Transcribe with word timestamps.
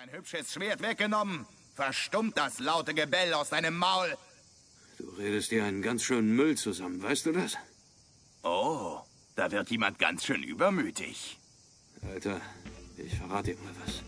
dein 0.00 0.16
hübsches 0.16 0.52
Schwert 0.52 0.80
weggenommen. 0.80 1.46
Verstummt 1.74 2.38
das 2.38 2.58
laute 2.58 2.94
Gebell 2.94 3.34
aus 3.34 3.50
deinem 3.50 3.76
Maul. 3.76 4.16
Du 4.98 5.04
redest 5.18 5.50
dir 5.50 5.64
einen 5.64 5.82
ganz 5.82 6.04
schönen 6.04 6.34
Müll 6.34 6.56
zusammen, 6.56 7.02
weißt 7.02 7.26
du 7.26 7.32
das? 7.32 7.58
Oh, 8.42 9.00
da 9.36 9.50
wird 9.50 9.70
jemand 9.70 9.98
ganz 9.98 10.24
schön 10.24 10.42
übermütig. 10.42 11.38
Alter, 12.02 12.40
ich 12.96 13.14
verrate 13.14 13.54
dir 13.54 13.58
mal 13.62 13.74
was. 13.84 14.02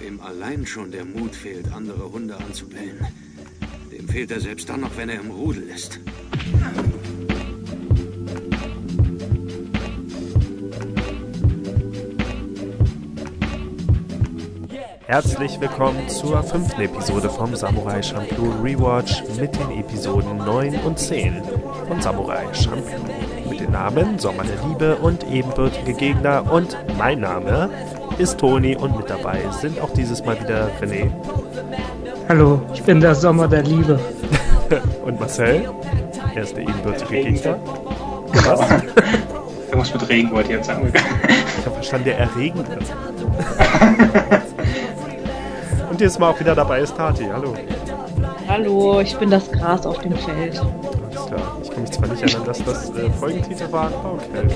Wem 0.00 0.20
allein 0.20 0.66
schon 0.66 0.90
der 0.90 1.04
Mut 1.04 1.36
fehlt, 1.36 1.70
andere 1.72 2.10
Hunde 2.10 2.36
anzubellen, 2.36 3.06
dem 3.92 4.08
fehlt 4.08 4.32
er 4.32 4.40
selbst 4.40 4.68
dann 4.68 4.80
noch, 4.80 4.96
wenn 4.96 5.08
er 5.08 5.20
im 5.20 5.30
Rudel 5.30 5.68
ist. 5.68 6.00
Herzlich 15.06 15.60
willkommen 15.60 16.08
zur 16.08 16.42
fünften 16.42 16.80
Episode 16.80 17.28
vom 17.28 17.54
Samurai 17.56 18.02
Champloo 18.02 18.52
Rewatch 18.62 19.22
mit 19.38 19.54
den 19.54 19.78
Episoden 19.80 20.38
9 20.38 20.76
und 20.84 20.98
10 20.98 21.42
von 21.88 22.00
Samurai 22.00 22.44
Champloo. 22.52 23.50
Mit 23.50 23.60
den 23.60 23.72
Namen 23.72 24.18
Sommer 24.18 24.44
der 24.44 24.56
Liebe 24.68 24.96
und 24.96 25.28
ebenbürtige 25.30 25.94
Gegner 25.94 26.50
und 26.50 26.76
mein 26.98 27.20
Name 27.20 27.68
ist 28.18 28.38
Toni 28.38 28.76
und 28.76 28.96
mit 28.96 29.10
dabei 29.10 29.40
sind 29.50 29.80
auch 29.80 29.92
dieses 29.92 30.24
Mal 30.24 30.40
wieder 30.40 30.70
René. 30.80 31.10
Hallo, 32.28 32.62
ich 32.72 32.82
bin 32.82 33.00
der 33.00 33.14
Sommer 33.14 33.48
der 33.48 33.62
Liebe. 33.62 33.98
und 35.04 35.18
Marcel. 35.18 35.68
Er 36.34 36.42
ist 36.42 36.56
der 36.56 36.62
ebenbürtige 36.62 37.22
Gegner. 37.22 37.58
Was? 38.32 38.60
Irgendwas 39.66 39.94
mit 39.94 40.08
Regen 40.08 40.30
wollte 40.32 40.50
ich 40.50 40.56
jetzt 40.56 40.66
sagen. 40.66 40.92
Ich 40.92 41.66
habe 41.66 41.74
verstanden, 41.76 42.04
der 42.04 42.18
Erregende. 42.18 42.78
Dieses 46.02 46.18
Mal 46.18 46.30
auch 46.30 46.40
wieder 46.40 46.56
dabei 46.56 46.80
ist 46.80 46.96
Tati. 46.96 47.28
Hallo. 47.32 47.54
Hallo, 48.48 49.00
ich 49.00 49.16
bin 49.18 49.30
das 49.30 49.48
Gras 49.52 49.86
auf 49.86 49.98
dem 49.98 50.16
Feld. 50.16 50.60
Alles 50.60 51.26
klar. 51.28 51.56
Ich 51.62 51.70
kann 51.70 51.82
mich 51.82 51.92
zwar 51.92 52.08
nicht 52.08 52.22
erinnern, 52.22 52.44
dass 52.44 52.64
das 52.64 52.90
äh, 52.90 53.08
Folgentitel 53.20 53.70
war, 53.70 53.86
aber 53.86 54.14
okay. 54.14 54.48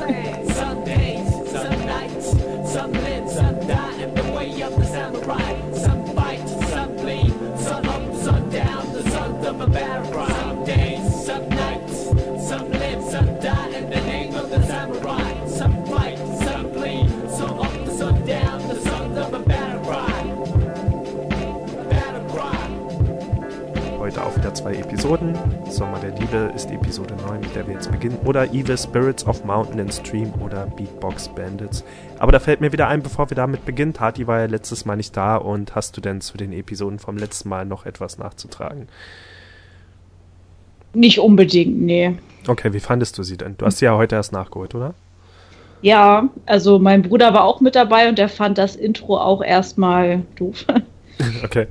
Episoden. 25.07 25.39
Sommer 25.71 26.01
der 26.01 26.11
Liebe 26.19 26.53
ist 26.57 26.69
Episode 26.69 27.15
9, 27.29 27.39
mit 27.39 27.55
der 27.55 27.65
wir 27.69 27.75
jetzt 27.75 27.93
beginnen. 27.93 28.19
Oder 28.25 28.53
Evil 28.53 28.77
Spirits 28.77 29.25
of 29.25 29.45
Mountain 29.45 29.79
and 29.79 29.95
Stream 29.95 30.33
oder 30.43 30.67
Beatbox 30.67 31.29
Bandits. 31.29 31.85
Aber 32.19 32.33
da 32.33 32.41
fällt 32.41 32.61
mir 32.61 32.73
wieder 32.73 32.89
ein, 32.89 33.05
bevor 33.05 33.31
wir 33.31 33.37
damit 33.37 33.65
beginnen. 33.65 33.93
Tati 33.93 34.27
war 34.27 34.41
ja 34.41 34.47
letztes 34.47 34.85
Mal 34.85 34.97
nicht 34.97 35.17
da 35.17 35.37
und 35.37 35.77
hast 35.77 35.97
du 35.97 36.01
denn 36.01 36.21
zu 36.21 36.37
den 36.37 36.53
Episoden 36.53 36.98
vom 36.98 37.19
letzten 37.19 37.48
Mal 37.48 37.67
noch 37.67 37.87
etwas 37.87 38.19
nachzutragen? 38.19 38.89
Nicht 40.93 41.20
unbedingt, 41.20 41.81
nee. 41.81 42.19
Okay, 42.48 42.73
wie 42.73 42.81
fandest 42.81 43.17
du 43.17 43.23
sie 43.23 43.37
denn? 43.37 43.55
Du 43.59 43.67
hast 43.67 43.79
sie 43.79 43.85
ja 43.85 43.97
heute 43.97 44.17
erst 44.17 44.33
nachgeholt, 44.33 44.75
oder? 44.75 44.95
Ja, 45.83 46.31
also 46.47 46.81
mein 46.81 47.03
Bruder 47.03 47.33
war 47.33 47.45
auch 47.45 47.61
mit 47.61 47.77
dabei 47.77 48.09
und 48.09 48.19
der 48.19 48.29
fand 48.29 48.59
das 48.59 48.75
Intro 48.75 49.19
auch 49.19 49.41
erstmal 49.41 50.23
doof. 50.35 50.65
Okay. 51.43 51.67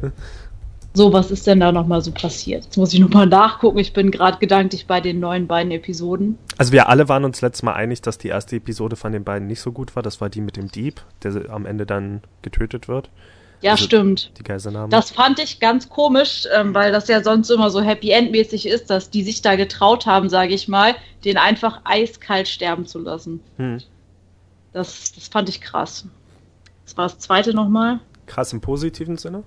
So, 0.95 1.11
was 1.11 1.29
ist 1.29 1.45
denn 1.45 1.59
da 1.59 1.73
nochmal 1.73 2.01
so 2.01 2.11
passiert? 2.11 2.63
Jetzt 2.63 2.77
muss 2.77 2.93
ich 2.93 3.01
nochmal 3.01 3.27
nachgucken. 3.27 3.77
Ich 3.79 3.91
bin 3.91 4.11
gerade 4.11 4.37
gedanklich 4.37 4.87
bei 4.87 5.01
den 5.01 5.19
neuen 5.19 5.45
beiden 5.45 5.71
Episoden. 5.71 6.37
Also 6.57 6.71
wir 6.71 6.87
alle 6.87 7.09
waren 7.09 7.25
uns 7.25 7.41
letztes 7.41 7.63
Mal 7.63 7.73
einig, 7.73 8.01
dass 8.01 8.17
die 8.17 8.29
erste 8.29 8.55
Episode 8.55 8.95
von 8.95 9.11
den 9.11 9.25
beiden 9.25 9.45
nicht 9.47 9.59
so 9.59 9.73
gut 9.73 9.95
war. 9.97 10.03
Das 10.03 10.21
war 10.21 10.29
die 10.29 10.39
mit 10.39 10.55
dem 10.55 10.71
Dieb, 10.71 11.01
der 11.21 11.49
am 11.49 11.65
Ende 11.65 11.85
dann 11.85 12.21
getötet 12.41 12.87
wird. 12.87 13.09
Ja, 13.61 13.71
Also 13.71 13.83
stimmt. 13.83 14.31
Die 14.39 14.43
Geiselnahme. 14.43 14.89
Das 14.89 15.11
fand 15.11 15.39
ich 15.39 15.59
ganz 15.59 15.89
komisch, 15.89 16.47
ähm, 16.55 16.73
weil 16.73 16.93
das 16.93 17.09
ja 17.09 17.21
sonst 17.23 17.49
immer 17.49 17.69
so 17.71 17.81
Happy 17.81 18.11
End-mäßig 18.11 18.65
ist, 18.67 18.89
dass 18.89 19.09
die 19.09 19.23
sich 19.23 19.41
da 19.41 19.55
getraut 19.55 20.05
haben, 20.05 20.29
sage 20.29 20.53
ich 20.53 20.67
mal, 20.69 20.95
den 21.25 21.37
einfach 21.37 21.81
eiskalt 21.83 22.47
sterben 22.47 22.85
zu 22.85 22.99
lassen. 22.99 23.41
Hm. 23.57 23.79
Das, 24.71 25.11
das 25.13 25.27
fand 25.27 25.49
ich 25.49 25.59
krass. 25.59 26.05
Das 26.85 26.95
war 26.95 27.07
das 27.07 27.19
zweite 27.19 27.53
nochmal. 27.53 27.99
Krass 28.27 28.53
im 28.53 28.61
positiven 28.61 29.17
Sinne. 29.17 29.43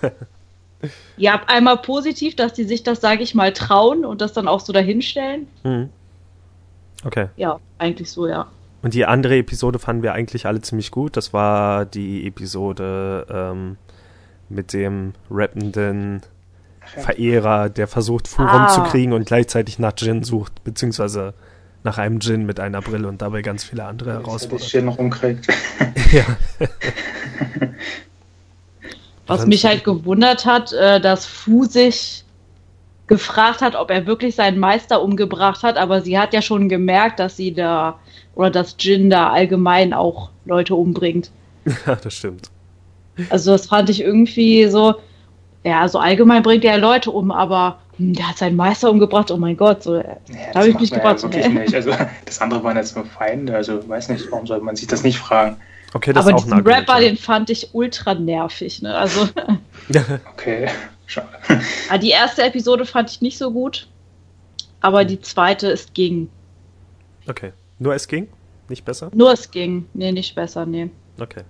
Ja, 1.16 1.40
einmal 1.46 1.78
positiv, 1.78 2.36
dass 2.36 2.52
die 2.52 2.64
sich 2.64 2.82
das, 2.82 3.00
sage 3.00 3.22
ich 3.22 3.34
mal, 3.34 3.52
trauen 3.52 4.04
und 4.04 4.20
das 4.20 4.32
dann 4.32 4.48
auch 4.48 4.60
so 4.60 4.72
dahinstellen. 4.72 5.46
Hm. 5.62 5.88
Okay. 7.04 7.28
Ja, 7.36 7.60
eigentlich 7.78 8.10
so, 8.10 8.26
ja. 8.26 8.46
Und 8.82 8.94
die 8.94 9.04
andere 9.06 9.36
Episode 9.36 9.78
fanden 9.78 10.02
wir 10.02 10.12
eigentlich 10.12 10.46
alle 10.46 10.60
ziemlich 10.60 10.90
gut. 10.90 11.16
Das 11.16 11.32
war 11.32 11.84
die 11.86 12.26
Episode 12.26 13.26
ähm, 13.30 13.76
mit 14.48 14.72
dem 14.72 15.14
rappenden 15.30 16.22
Verehrer, 16.84 17.70
der 17.70 17.88
versucht, 17.88 18.28
Furon 18.28 18.48
Ah. 18.48 18.68
zu 18.68 18.82
kriegen 18.82 19.14
und 19.14 19.24
gleichzeitig 19.26 19.78
nach 19.78 19.94
Jin 19.96 20.22
sucht, 20.22 20.62
beziehungsweise 20.64 21.32
nach 21.82 21.96
einem 21.98 22.18
Djinn 22.18 22.44
mit 22.46 22.60
einer 22.60 22.80
Brille 22.82 23.08
und 23.08 23.22
dabei 23.22 23.42
ganz 23.42 23.64
viele 23.64 23.84
andere. 23.84 24.22
Schild 24.58 24.84
noch 24.84 24.98
rumkriegt. 24.98 25.46
Ja. 26.12 26.24
Was 29.26 29.46
mich 29.46 29.64
halt 29.64 29.84
gewundert 29.84 30.44
hat, 30.44 30.72
äh, 30.72 31.00
dass 31.00 31.24
Fu 31.26 31.64
sich 31.64 32.24
gefragt 33.06 33.60
hat, 33.60 33.74
ob 33.74 33.90
er 33.90 34.06
wirklich 34.06 34.34
seinen 34.34 34.58
Meister 34.58 35.02
umgebracht 35.02 35.62
hat, 35.62 35.76
aber 35.76 36.00
sie 36.00 36.18
hat 36.18 36.32
ja 36.32 36.42
schon 36.42 36.68
gemerkt, 36.68 37.20
dass 37.20 37.36
sie 37.36 37.52
da 37.52 37.98
oder 38.34 38.50
dass 38.50 38.76
Jin 38.78 39.10
da 39.10 39.30
allgemein 39.30 39.92
auch 39.92 40.30
Leute 40.44 40.74
umbringt. 40.74 41.30
ja, 41.86 41.96
das 41.96 42.14
stimmt. 42.14 42.50
Also 43.30 43.52
das 43.52 43.66
fand 43.66 43.90
ich 43.90 44.00
irgendwie 44.00 44.66
so, 44.66 44.94
ja, 45.62 45.86
so 45.88 45.98
allgemein 45.98 46.42
bringt 46.42 46.64
er 46.64 46.72
ja 46.72 46.78
Leute 46.78 47.10
um, 47.10 47.30
aber 47.30 47.78
hm, 47.96 48.14
der 48.14 48.30
hat 48.30 48.38
seinen 48.38 48.56
Meister 48.56 48.90
umgebracht, 48.90 49.30
oh 49.30 49.36
mein 49.36 49.56
Gott, 49.56 49.82
so, 49.82 49.94
äh, 49.94 50.04
Ja, 50.28 50.36
da 50.52 50.52
das 50.52 50.56
habe 50.56 50.68
ich 50.68 50.80
mich 50.80 50.90
man 50.90 51.00
ja 51.00 51.22
wirklich 51.22 51.44
hä? 51.46 51.48
nicht. 51.50 51.74
Also 51.74 51.92
das 52.24 52.40
andere 52.40 52.64
waren 52.64 52.76
jetzt 52.76 52.96
nur 52.96 53.04
Feinde, 53.04 53.54
also 53.54 53.86
weiß 53.88 54.08
nicht, 54.08 54.30
warum 54.30 54.46
sollte 54.46 54.64
man 54.64 54.76
sich 54.76 54.88
das 54.88 55.04
nicht 55.04 55.18
fragen. 55.18 55.56
Okay, 55.94 56.12
das 56.12 56.26
aber 56.26 56.30
ist 56.30 56.34
auch 56.34 56.44
diesen 56.44 56.52
ein 56.54 56.58
Argument, 56.58 56.88
Rapper, 56.88 57.00
ja. 57.00 57.08
den 57.08 57.16
fand 57.16 57.50
ich 57.50 57.70
ultra 57.72 58.14
nervig, 58.14 58.82
ne? 58.82 58.94
Also 58.94 59.28
Okay, 60.32 60.68
schade. 61.06 61.28
Ah, 61.88 61.98
Die 61.98 62.10
erste 62.10 62.42
Episode 62.42 62.84
fand 62.84 63.10
ich 63.10 63.20
nicht 63.22 63.38
so 63.38 63.50
gut, 63.52 63.88
aber 64.80 65.04
die 65.04 65.20
zweite, 65.20 65.70
es 65.70 65.92
ging. 65.94 66.28
Okay. 67.26 67.52
Nur 67.78 67.94
es 67.94 68.06
ging? 68.08 68.28
Nicht 68.68 68.84
besser? 68.84 69.10
Nur 69.14 69.32
es 69.32 69.50
ging. 69.50 69.86
Nee, 69.94 70.12
nicht 70.12 70.34
besser, 70.34 70.66
nee. 70.66 70.90
Okay. 71.20 71.42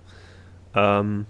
Ähm, 0.75 1.25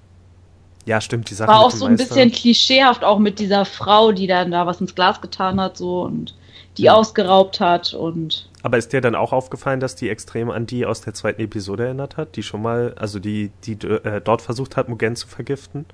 ja, 0.86 1.00
stimmt, 1.02 1.30
die 1.30 1.34
Sache 1.36 1.50
War 1.50 1.62
auch 1.62 1.72
so 1.72 1.86
ein 1.86 1.94
Meister. 1.94 2.06
bisschen 2.16 2.32
klischeehaft, 2.32 3.04
auch 3.04 3.20
mit 3.20 3.40
dieser 3.40 3.66
Frau, 3.66 4.12
die 4.12 4.28
dann 4.28 4.52
da 4.52 4.68
was 4.68 4.82
ins 4.82 4.94
Glas 4.94 5.22
getan 5.22 5.60
hat, 5.62 5.78
so 5.78 6.02
und 6.04 6.36
die 6.78 6.90
ausgeraubt 6.90 7.60
hat 7.60 7.94
und. 7.94 8.50
Aber 8.64 8.78
ist 8.78 8.94
dir 8.94 9.02
dann 9.02 9.16
auch 9.16 9.32
aufgefallen, 9.32 9.80
dass 9.80 9.96
die 9.96 10.10
extrem 10.10 10.50
an 10.50 10.66
die 10.66 10.86
aus 10.86 11.02
der 11.02 11.14
zweiten 11.14 11.42
Episode 11.42 11.86
erinnert 11.86 12.18
hat, 12.18 12.36
die 12.36 12.44
schon 12.44 12.62
mal, 12.62 12.94
also 12.98 13.20
die, 13.20 13.52
die 13.64 13.74
äh, 13.74 14.22
dort 14.22 14.42
versucht 14.42 14.76
hat, 14.76 14.90
Mugen 14.90 15.16
zu 15.16 15.28
vergiften? 15.28 15.86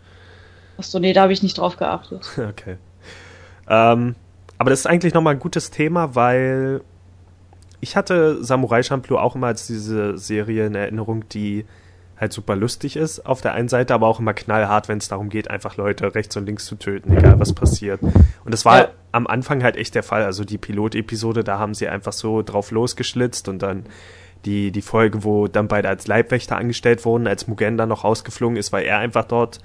Achso, 0.78 1.00
nee, 1.00 1.14
da 1.14 1.24
habe 1.24 1.34
ich 1.34 1.44
nicht 1.44 1.58
drauf 1.58 1.78
geachtet. 1.78 2.28
Okay. 2.38 2.78
Ähm, 3.70 4.16
aber 4.58 4.70
das 4.70 4.82
ist 4.82 4.86
eigentlich 4.86 5.14
nochmal 5.14 5.36
ein 5.36 5.40
gutes 5.40 5.72
Thema, 5.72 6.16
weil 6.16 6.82
ich 7.80 7.96
hatte 7.96 8.44
Samurai 8.44 8.84
Champloo 8.84 9.18
auch 9.18 9.36
immer 9.36 9.48
als 9.48 9.68
diese 9.68 10.18
Serie 10.18 10.68
in 10.68 10.76
Erinnerung, 10.76 11.28
die 11.30 11.66
halt 12.22 12.32
super 12.32 12.56
lustig 12.56 12.96
ist 12.96 13.26
auf 13.26 13.42
der 13.42 13.54
einen 13.54 13.68
Seite, 13.68 13.94
aber 13.96 14.08
auch 14.08 14.20
immer 14.20 14.34
knallhart, 14.34 14.88
wenn 14.88 15.00
es 15.00 15.08
darum 15.08 15.30
geht, 15.30 15.50
einfach 15.50 15.76
Leute 15.76 16.14
rechts 16.14 16.38
und 16.38 16.46
links 16.46 16.66
zu 16.68 16.76
töten, 16.76 17.12
egal 17.18 17.40
was 17.40 17.54
passiert. 17.54 18.02
Und 18.04 18.54
das 18.54 18.64
war 18.64 18.78
Ja. 18.78 18.88
am 19.12 19.26
Anfang 19.26 19.64
halt 19.64 19.76
echt 19.76 19.96
der 19.96 20.04
Fall. 20.04 20.24
Also 20.24 20.46
die 20.46 20.60
Pilotepisode, 20.60 21.44
da 21.44 21.58
haben 21.58 21.74
sie 21.74 21.88
einfach 21.88 22.14
so 22.14 22.44
drauf 22.44 22.70
losgeschlitzt 22.72 23.50
und 23.50 23.64
dann 23.64 23.86
die, 24.46 24.72
die 24.72 24.82
Folge, 24.82 25.24
wo 25.24 25.48
dann 25.48 25.68
beide 25.68 25.90
als 25.90 26.08
Leibwächter 26.08 26.58
angestellt 26.58 27.06
wurden, 27.06 27.28
als 27.28 27.48
Mugen 27.48 27.78
dann 27.78 27.90
noch 27.90 28.04
rausgeflogen 28.04 28.56
ist, 28.58 28.72
weil 28.72 28.86
er 28.86 29.00
einfach 29.00 29.26
dort 29.26 29.60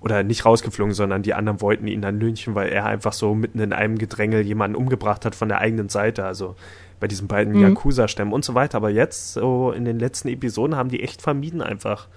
oder 0.00 0.22
nicht 0.22 0.44
rausgeflogen, 0.44 0.92
sondern 0.92 1.22
die 1.22 1.32
anderen 1.32 1.62
wollten 1.62 1.86
ihn 1.86 2.02
dann 2.02 2.20
lynchen, 2.20 2.54
weil 2.54 2.68
er 2.68 2.84
einfach 2.84 3.14
so 3.14 3.34
mitten 3.34 3.58
in 3.60 3.72
einem 3.72 3.96
Gedrängel 3.96 4.42
jemanden 4.42 4.76
umgebracht 4.76 5.24
hat 5.24 5.34
von 5.34 5.48
der 5.48 5.60
eigenen 5.60 5.88
Seite, 5.88 6.26
also 6.26 6.56
bei 7.00 7.06
diesen 7.08 7.28
beiden 7.28 7.54
Mhm. 7.54 7.60
Yakuza-Stämmen 7.62 8.32
und 8.32 8.44
so 8.44 8.54
weiter. 8.54 8.76
Aber 8.78 8.90
jetzt, 8.90 9.34
so 9.34 9.72
in 9.72 9.84
den 9.84 9.98
letzten 9.98 10.28
Episoden, 10.28 10.76
haben 10.76 10.88
die 10.88 11.02
echt 11.02 11.22
vermieden, 11.22 11.60
einfach 11.62 12.08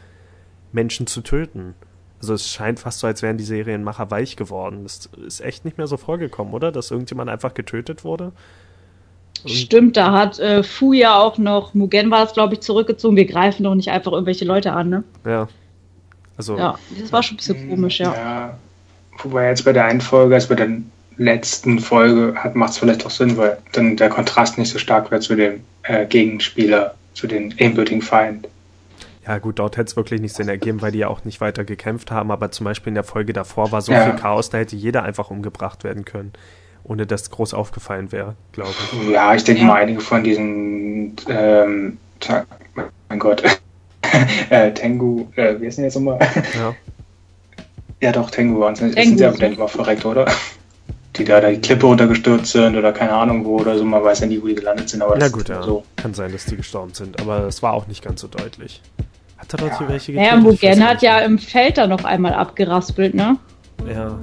Menschen 0.72 1.08
zu 1.08 1.22
töten. 1.22 1.74
Also 2.20 2.34
es 2.34 2.50
scheint 2.50 2.80
fast 2.80 3.00
so, 3.00 3.08
als 3.08 3.22
wären 3.22 3.38
die 3.38 3.44
Serienmacher 3.44 4.10
weich 4.10 4.36
geworden. 4.36 4.84
Das 4.84 5.10
ist 5.26 5.40
echt 5.42 5.66
nicht 5.66 5.78
mehr 5.78 5.88
so 5.88 5.98
vorgekommen, 5.98 6.54
oder? 6.54 6.72
Dass 6.72 6.90
irgendjemand 6.92 7.30
einfach 7.30 7.54
getötet 7.54 8.04
wurde? 8.04 8.32
Und- 9.44 9.50
Stimmt, 9.52 9.98
da 9.98 10.12
hat 10.14 10.40
äh, 10.40 10.64
Fu 10.64 10.94
ja 10.94 11.16
auch 11.20 11.38
noch, 11.38 11.74
Mugen 11.76 12.10
war 12.10 12.24
es, 12.26 12.34
glaube 12.34 12.56
ich, 12.56 12.62
zurückgezogen. 12.62 13.16
Wir 13.16 13.26
greifen 13.28 13.64
doch 13.64 13.76
nicht 13.76 13.90
einfach 13.92 14.12
irgendwelche 14.14 14.46
Leute 14.46 14.74
an, 14.74 14.90
ne? 14.90 15.04
Ja. 15.26 15.48
Also, 16.38 16.58
Ja, 16.58 16.78
das 17.00 17.12
war 17.12 17.22
schon 17.24 17.36
ein 17.36 17.38
bisschen 17.38 17.70
komisch, 17.70 18.00
ja. 18.00 18.14
Ja. 18.16 18.58
Wobei 19.24 19.48
jetzt 19.50 19.64
bei 19.66 19.74
der 19.74 19.86
einen 19.86 20.02
Folge, 20.02 20.36
also 20.36 20.50
bei 20.50 20.56
der 20.56 20.70
letzten 21.18 21.80
Folge, 21.80 22.36
macht 22.54 22.72
es 22.72 22.78
vielleicht 22.78 23.06
auch 23.06 23.10
Sinn, 23.12 23.38
weil 23.38 23.58
dann 23.74 23.98
der 23.98 24.10
Kontrast 24.10 24.58
nicht 24.58 24.70
so 24.72 24.78
stark 24.80 25.10
wird 25.12 25.24
zu 25.24 25.36
dem 25.36 25.62
äh, 25.84 26.06
Gegenspieler, 26.06 26.96
zu 27.14 27.28
den 27.28 27.52
ebenbürtigen 27.58 28.02
Feind. 28.02 28.48
ja 29.26 29.40
gut, 29.40 29.60
dort 29.60 29.78
hätte 29.78 29.90
es 29.90 29.96
wirklich 29.96 30.22
nicht 30.22 30.36
Sinn 30.36 30.48
ergeben, 30.48 30.82
weil 30.82 30.92
die 30.92 31.00
ja 31.00 31.08
auch 31.08 31.26
nicht 31.26 31.42
weiter 31.42 31.64
gekämpft 31.66 32.12
haben, 32.12 32.32
aber 32.32 32.52
zum 32.52 32.64
Beispiel 32.66 32.90
in 32.92 32.96
der 32.96 33.04
Folge 33.04 33.34
davor 33.34 33.72
war 33.72 33.82
so 33.82 33.92
Ja. 33.92 34.04
viel 34.06 34.14
Chaos, 34.16 34.50
da 34.50 34.60
hätte 34.60 34.76
jeder 34.76 35.04
einfach 35.04 35.30
umgebracht 35.32 35.84
werden 35.84 36.06
können, 36.06 36.32
ohne 36.84 37.06
dass 37.06 37.30
groß 37.32 37.54
aufgefallen 37.54 38.12
wäre, 38.12 38.36
glaube 38.54 38.72
ich. 39.02 39.10
Ja, 39.10 39.34
ich 39.36 39.44
denke 39.44 39.64
mal, 39.64 39.76
einige 39.82 40.00
von 40.02 40.24
diesen, 40.24 41.16
ähm, 41.28 41.98
mein 43.10 43.20
Gott, 43.20 43.44
äh, 44.50 44.72
Tengu, 44.72 45.26
äh, 45.36 45.60
wie 45.60 45.66
ist 45.66 45.78
denn 45.78 45.86
jetzt 45.86 45.96
nochmal? 45.96 46.20
Ja. 46.56 46.74
Ja, 48.00 48.12
doch, 48.12 48.30
Tengu 48.30 48.60
waren 48.60 48.74
es. 48.74 48.80
Sind 48.80 49.18
sie 49.18 49.26
aber, 49.26 49.42
ich 49.42 49.58
mal, 49.58 49.68
verreckt, 49.68 50.06
oder? 50.06 50.28
Die 51.18 51.24
da 51.26 51.42
die 51.42 51.60
Klippe 51.60 51.86
runtergestürzt 51.88 52.52
sind 52.52 52.76
oder 52.78 52.92
keine 52.94 53.12
Ahnung 53.14 53.44
wo 53.46 53.58
oder 53.60 53.78
so. 53.78 53.84
Man 53.84 54.04
weiß 54.04 54.20
ja 54.22 54.28
nie, 54.28 54.42
wo 54.42 54.48
die 54.48 54.56
gelandet 54.56 54.90
sind, 54.90 55.02
aber 55.02 55.14
Na 55.16 55.22
das 55.22 55.32
gut, 55.32 55.44
ist 55.44 55.50
ja. 55.50 55.64
so. 55.64 55.84
Kann 55.96 56.14
sein, 56.14 56.32
dass 56.32 56.46
die 56.46 56.56
gestorben 56.58 56.94
sind, 56.94 57.20
aber 57.20 57.46
es 57.48 57.64
war 57.64 57.74
auch 57.74 57.88
nicht 57.88 58.04
ganz 58.04 58.22
so 58.22 58.28
deutlich. 58.28 58.82
Hat 59.38 59.54
er 59.54 59.58
dort 59.58 59.72
Ja. 59.72 59.78
hier 59.80 59.90
welche 59.90 60.12
getötet? 60.14 60.34
Weiß 60.36 60.44
Mugen 60.44 60.88
hat 60.88 61.02
ja 61.02 61.20
im 61.20 61.40
Feld 61.40 61.78
da 61.78 61.88
noch 61.88 62.04
einmal 62.04 62.34
abgeraspelt, 62.34 63.14
ne? 63.16 63.38
Ja, 63.92 64.18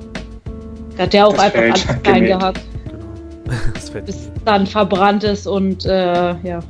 Da 0.96 1.02
hat 1.04 1.12
der 1.12 1.26
auch 1.26 1.32
Das 1.32 1.40
einfach 1.44 1.58
Feld 1.58 1.72
alles 1.88 2.02
klein 2.02 2.24
gehabt, 2.24 2.60
genau. 2.84 3.56
Das 3.74 3.88
fällt 3.90 4.06
bis 4.06 4.30
dann 4.44 4.66
verbrannt 4.66 5.24
ist 5.24 5.46
und 5.46 5.84
äh, 5.86 6.34
ja. 6.42 6.60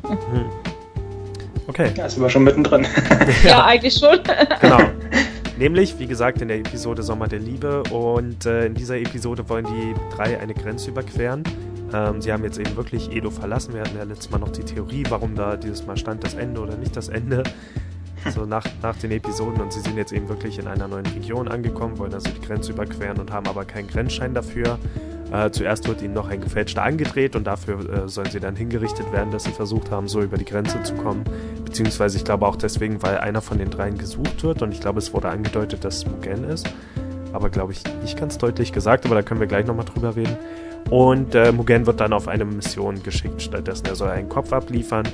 Okay, 1.67 1.91
Ja, 1.97 2.07
ist 2.07 2.19
aber 2.19 2.29
schon 2.31 2.45
mittendrin. 2.45 2.87
ja. 3.45 3.65
eigentlich 3.65 3.95
schon. 3.95 4.19
genau. 4.61 4.79
Nämlich, 5.57 5.99
wie 6.01 6.07
gesagt, 6.07 6.43
in 6.43 6.49
der 6.49 6.59
Episode 6.59 7.05
Sommer 7.05 7.29
der 7.29 7.39
Liebe 7.39 7.85
und 7.85 8.45
äh, 8.45 8.67
in 8.67 8.75
dieser 8.75 8.97
Episode 8.97 9.49
wollen 9.49 9.65
die 9.67 9.95
drei 10.15 10.39
eine 10.41 10.53
Grenze 10.53 10.91
überqueren. 10.91 11.45
Ähm, 11.93 12.21
sie 12.21 12.33
haben 12.33 12.43
jetzt 12.43 12.59
eben 12.59 12.75
wirklich 12.77 13.13
Edo 13.13 13.31
verlassen. 13.31 13.73
Wir 13.73 13.83
hatten 13.83 13.97
ja 13.97 14.03
letztes 14.03 14.31
Mal 14.31 14.39
noch 14.39 14.51
die 14.51 14.65
Theorie, 14.65 15.05
warum 15.09 15.37
da 15.37 15.57
dieses 15.57 15.87
Mal 15.87 15.97
stand 15.97 16.25
das 16.25 16.35
Ende 16.35 16.61
oder 16.61 16.77
nicht 16.77 16.97
das 16.97 17.09
Ende. 17.09 17.45
So 18.35 18.47
nach, 18.47 18.65
nach 18.83 18.97
den 18.97 19.13
Episoden 19.13 19.61
und 19.61 19.73
sie 19.73 19.81
sind 19.81 19.97
jetzt 19.97 20.11
eben 20.11 20.29
wirklich 20.29 20.59
in 20.59 20.67
einer 20.67 20.89
neuen 20.89 21.07
Region 21.07 21.47
angekommen, 21.47 21.99
wollen 21.99 22.15
also 22.15 22.31
die 22.31 22.41
Grenze 22.41 22.73
überqueren 22.73 23.19
und 23.19 23.31
haben 23.31 23.47
aber 23.47 23.65
keinen 23.65 23.87
Grenzschein 23.87 24.33
dafür. 24.35 24.79
Äh, 25.33 25.51
zuerst 25.51 25.89
wird 25.89 26.03
ihnen 26.03 26.15
noch 26.15 26.29
ein 26.29 26.41
gefälschter 26.41 26.83
angedreht 26.83 27.35
und 27.35 27.45
dafür 27.45 28.05
äh, 28.05 28.09
sollen 28.09 28.31
sie 28.31 28.41
dann 28.41 28.57
hingerichtet 28.57 29.11
werden, 29.13 29.31
dass 29.31 29.45
sie 29.45 29.53
versucht 29.53 29.91
haben, 29.91 30.07
so 30.09 30.21
über 30.21 30.37
die 30.37 30.45
Grenze 30.45 30.83
zu 30.83 30.95
kommen. 30.95 31.25
Beziehungsweise 31.65 32.19
ich 32.19 32.25
glaube 32.25 32.47
auch 32.47 32.57
deswegen, 32.57 33.03
weil 33.03 33.19
einer 33.19 33.41
von 33.41 33.59
den 33.59 33.71
dreien 33.71 33.99
gesucht 33.99 34.43
wird 34.45 34.63
und 34.63 34.73
ich 34.73 34.81
glaube, 34.81 34.99
es 34.99 35.13
wurde 35.13 35.29
angedeutet, 35.29 35.85
dass 35.85 35.97
es 35.97 36.07
Mugen 36.07 36.45
ist. 36.45 36.73
Aber 37.33 37.51
glaube 37.51 37.73
ich 37.73 37.83
nicht 38.03 38.17
ganz 38.19 38.39
deutlich 38.39 38.73
gesagt, 38.73 39.07
aber 39.07 39.17
da 39.17 39.23
können 39.23 39.41
wir 39.41 39.49
gleich 39.49 39.67
nochmal 39.67 39.87
drüber 39.87 40.15
reden. 40.15 40.37
Und 40.91 41.35
äh, 41.35 41.51
Mugen 41.51 41.87
wird 41.87 42.01
dann 42.01 42.13
auf 42.13 42.29
eine 42.29 42.45
Mission 42.45 43.03
geschickt. 43.03 43.43
Stattdessen 43.43 43.87
er 43.87 43.97
soll 43.97 44.11
einen 44.11 44.29
Kopf 44.29 44.53
abliefern, 44.53 45.09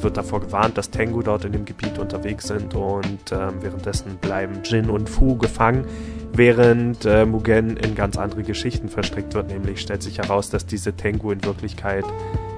wird 0.00 0.16
davor 0.16 0.40
gewarnt, 0.40 0.76
dass 0.76 0.90
Tengu 0.90 1.22
dort 1.22 1.44
in 1.44 1.52
dem 1.52 1.64
Gebiet 1.64 1.98
unterwegs 1.98 2.48
sind 2.48 2.74
und 2.74 3.30
ähm, 3.30 3.54
währenddessen 3.60 4.16
bleiben 4.16 4.60
Jin 4.64 4.90
und 4.90 5.08
Fu 5.08 5.36
gefangen, 5.36 5.86
während 6.34 7.04
äh, 7.04 7.26
Mugen 7.26 7.76
in 7.76 7.94
ganz 7.94 8.16
andere 8.16 8.42
Geschichten 8.42 8.88
verstrickt 8.88 9.34
wird. 9.34 9.48
Nämlich 9.48 9.80
stellt 9.80 10.02
sich 10.02 10.18
heraus, 10.18 10.50
dass 10.50 10.66
diese 10.66 10.94
Tengu 10.94 11.30
in 11.30 11.44
Wirklichkeit 11.44 12.04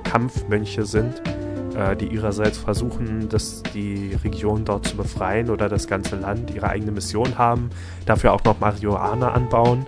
Kampfmönche 0.04 0.84
sind, 0.84 1.20
äh, 1.76 1.96
die 1.96 2.06
ihrerseits 2.06 2.58
versuchen, 2.58 3.28
dass 3.28 3.62
die 3.74 4.16
Region 4.22 4.64
dort 4.64 4.86
zu 4.86 4.96
befreien 4.96 5.50
oder 5.50 5.68
das 5.68 5.88
ganze 5.88 6.16
Land 6.16 6.54
ihre 6.54 6.68
eigene 6.68 6.92
Mission 6.92 7.36
haben, 7.36 7.70
dafür 8.06 8.32
auch 8.32 8.44
noch 8.44 8.60
Marihuana 8.60 9.32
anbauen. 9.32 9.86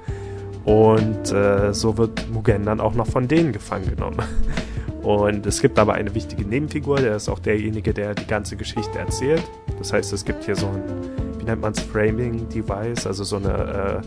Und 0.65 1.33
äh, 1.33 1.73
so 1.73 1.97
wird 1.97 2.29
Mugen 2.29 2.65
dann 2.65 2.81
auch 2.81 2.95
noch 2.95 3.07
von 3.07 3.29
denen 3.29 3.53
gefangen 3.53 3.89
genommen. 3.89 4.19
Und 5.05 5.47
es 5.47 5.63
gibt 5.63 5.79
aber 5.79 5.95
eine 5.95 6.13
wichtige 6.17 6.45
Nebenfigur, 6.45 6.97
der 6.97 7.15
ist 7.15 7.29
auch 7.29 7.39
derjenige, 7.39 7.95
der 7.95 8.17
die 8.17 8.27
ganze 8.27 8.57
Geschichte 8.57 8.99
erzählt. 8.99 9.45
Das 9.79 9.93
heißt, 9.93 10.13
es 10.13 10.25
gibt 10.25 10.43
hier 10.43 10.57
so 10.57 10.67
ein, 10.67 10.83
wie 11.26 11.26
nennt 11.47 11.63
man 11.63 11.73
es, 11.73 11.81
Framing-Device, 11.81 13.07
also 13.07 13.25
so 13.25 13.37
eine 13.37 14.03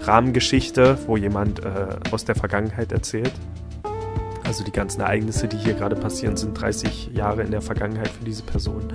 Rahmengeschichte, 0.04 0.98
wo 1.06 1.16
jemand 1.16 1.64
äh, 1.64 1.88
aus 2.10 2.24
der 2.24 2.34
Vergangenheit 2.34 2.92
erzählt. 2.92 3.32
Also 4.44 4.64
die 4.64 4.72
ganzen 4.72 5.00
Ereignisse, 5.00 5.48
die 5.48 5.56
hier 5.56 5.74
gerade 5.74 5.96
passieren, 5.96 6.36
sind 6.36 6.54
30 6.54 7.10
Jahre 7.14 7.42
in 7.42 7.50
der 7.50 7.62
Vergangenheit 7.62 8.08
für 8.08 8.24
diese 8.24 8.42
Person. 8.42 8.92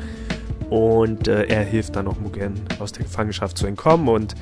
Und 0.70 1.28
äh, 1.28 1.46
er 1.46 1.64
hilft 1.64 1.96
dann 1.96 2.08
auch 2.08 2.20
Mugen 2.20 2.54
aus 2.80 2.92
der 2.92 3.04
Gefangenschaft 3.04 3.58
zu 3.58 3.66
entkommen 3.66 4.08
und 4.08 4.36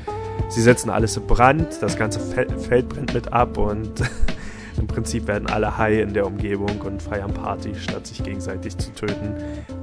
sie 0.50 0.62
setzen 0.62 0.89
alles 0.89 1.15
in 1.15 1.25
Brand, 1.25 1.81
das 1.81 1.98
ganze 1.98 2.19
Fel 2.19 2.48
Feld 2.60 2.89
brennt 2.89 3.13
mit 3.13 3.31
ab 3.31 3.57
und 3.57 4.01
im 4.77 4.88
Prinzip 4.88 5.27
werden 5.27 5.48
alle 5.48 5.77
high 5.77 6.01
in 6.01 6.13
der 6.13 6.27
Umgebung 6.27 6.81
und 6.81 7.01
feiern 7.01 7.33
Party, 7.33 7.74
statt 7.75 8.06
sich 8.06 8.24
gegenseitig 8.24 8.77
zu 8.77 8.92
töten. 8.92 9.36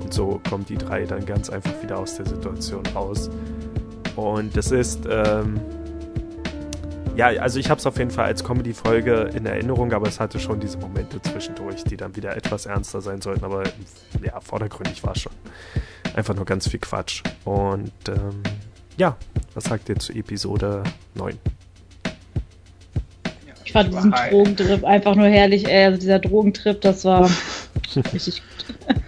Und 0.02 0.12
so 0.12 0.40
kommen 0.48 0.66
die 0.66 0.76
drei 0.76 1.04
dann 1.04 1.24
ganz 1.24 1.48
einfach 1.48 1.82
wieder 1.82 1.98
aus 1.98 2.16
der 2.16 2.26
Situation 2.26 2.82
raus. 2.94 3.30
Und 4.16 4.56
es 4.56 4.70
ist, 4.70 5.00
ähm, 5.08 5.60
ja, 7.16 7.26
also 7.26 7.58
ich 7.58 7.70
habe 7.70 7.78
es 7.78 7.86
auf 7.86 7.98
jeden 7.98 8.10
Fall 8.10 8.26
als 8.26 8.42
Comedy-Folge 8.42 9.30
in 9.34 9.46
Erinnerung, 9.46 9.92
aber 9.92 10.08
es 10.08 10.18
hatte 10.18 10.38
schon 10.40 10.60
diese 10.60 10.78
Momente 10.78 11.20
zwischendurch, 11.22 11.84
die 11.84 11.96
dann 11.96 12.16
wieder 12.16 12.36
etwas 12.36 12.66
ernster 12.66 13.00
sein 13.00 13.20
sollten. 13.20 13.44
Aber 13.44 13.64
ja, 14.22 14.40
vordergründig 14.40 15.02
war 15.04 15.12
es 15.12 15.22
schon 15.22 15.32
einfach 16.14 16.34
nur 16.34 16.44
ganz 16.44 16.68
viel 16.68 16.80
Quatsch. 16.80 17.22
Und 17.44 17.92
ähm, 18.08 18.42
ja, 18.96 19.16
was 19.54 19.64
sagt 19.64 19.88
ihr 19.88 19.96
zu 19.96 20.12
Episode 20.12 20.82
9? 21.14 21.38
Ich 23.64 23.72
fand 23.72 23.92
diesen. 23.92 24.12
Drogentrip 24.12 24.84
einfach 24.84 25.14
nur 25.14 25.26
herrlich, 25.26 25.66
ey. 25.66 25.86
Also 25.86 25.98
dieser 25.98 26.18
Drogentrip, 26.18 26.80
das 26.80 27.04
war 27.04 27.30
richtig 28.12 28.42
gut. 28.42 29.03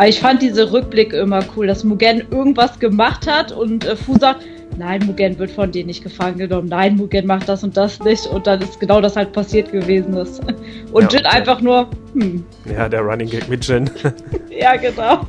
Aber 0.00 0.08
ich 0.08 0.18
fand 0.18 0.40
diese 0.40 0.72
Rückblicke 0.72 1.18
immer 1.18 1.40
cool, 1.54 1.66
dass 1.66 1.84
Mugen 1.84 2.22
irgendwas 2.30 2.78
gemacht 2.78 3.26
hat 3.26 3.52
und 3.52 3.84
äh, 3.84 3.94
Fu 3.94 4.16
sagt, 4.18 4.40
nein, 4.78 5.04
Mugen 5.04 5.38
wird 5.38 5.50
von 5.50 5.70
denen 5.70 5.88
nicht 5.88 6.02
gefangen 6.02 6.38
genommen, 6.38 6.68
nein, 6.68 6.96
Mugen 6.96 7.26
macht 7.26 7.50
das 7.50 7.62
und 7.64 7.76
das 7.76 8.00
nicht 8.00 8.26
und 8.26 8.46
dann 8.46 8.62
ist 8.62 8.80
genau 8.80 9.02
das 9.02 9.14
halt 9.14 9.30
passiert 9.32 9.70
gewesen 9.70 10.16
ist. 10.16 10.40
Und 10.92 11.12
Ja, 11.12 11.18
Jin 11.18 11.26
einfach 11.26 11.60
nur, 11.60 11.90
hm, 12.14 12.42
Ja, 12.74 12.88
der 12.88 13.02
Running 13.02 13.28
Gag 13.28 13.46
mit 13.50 13.68
Jin. 13.68 13.90
ja 14.50 14.74
genau. 14.76 15.26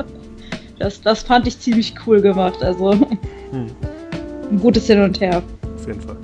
Das, 0.79 1.01
das 1.01 1.21
fand 1.23 1.47
ich 1.47 1.59
ziemlich 1.59 1.93
cool 2.07 2.21
gemacht, 2.21 2.63
also 2.63 2.93
hm, 2.93 3.67
ein 4.51 4.57
gutes 4.57 4.87
Hin 4.87 5.01
und 5.01 5.19
Her. 5.19 5.43
auf 5.75 5.85
jeden 5.85 5.99
Fall. 5.99 6.15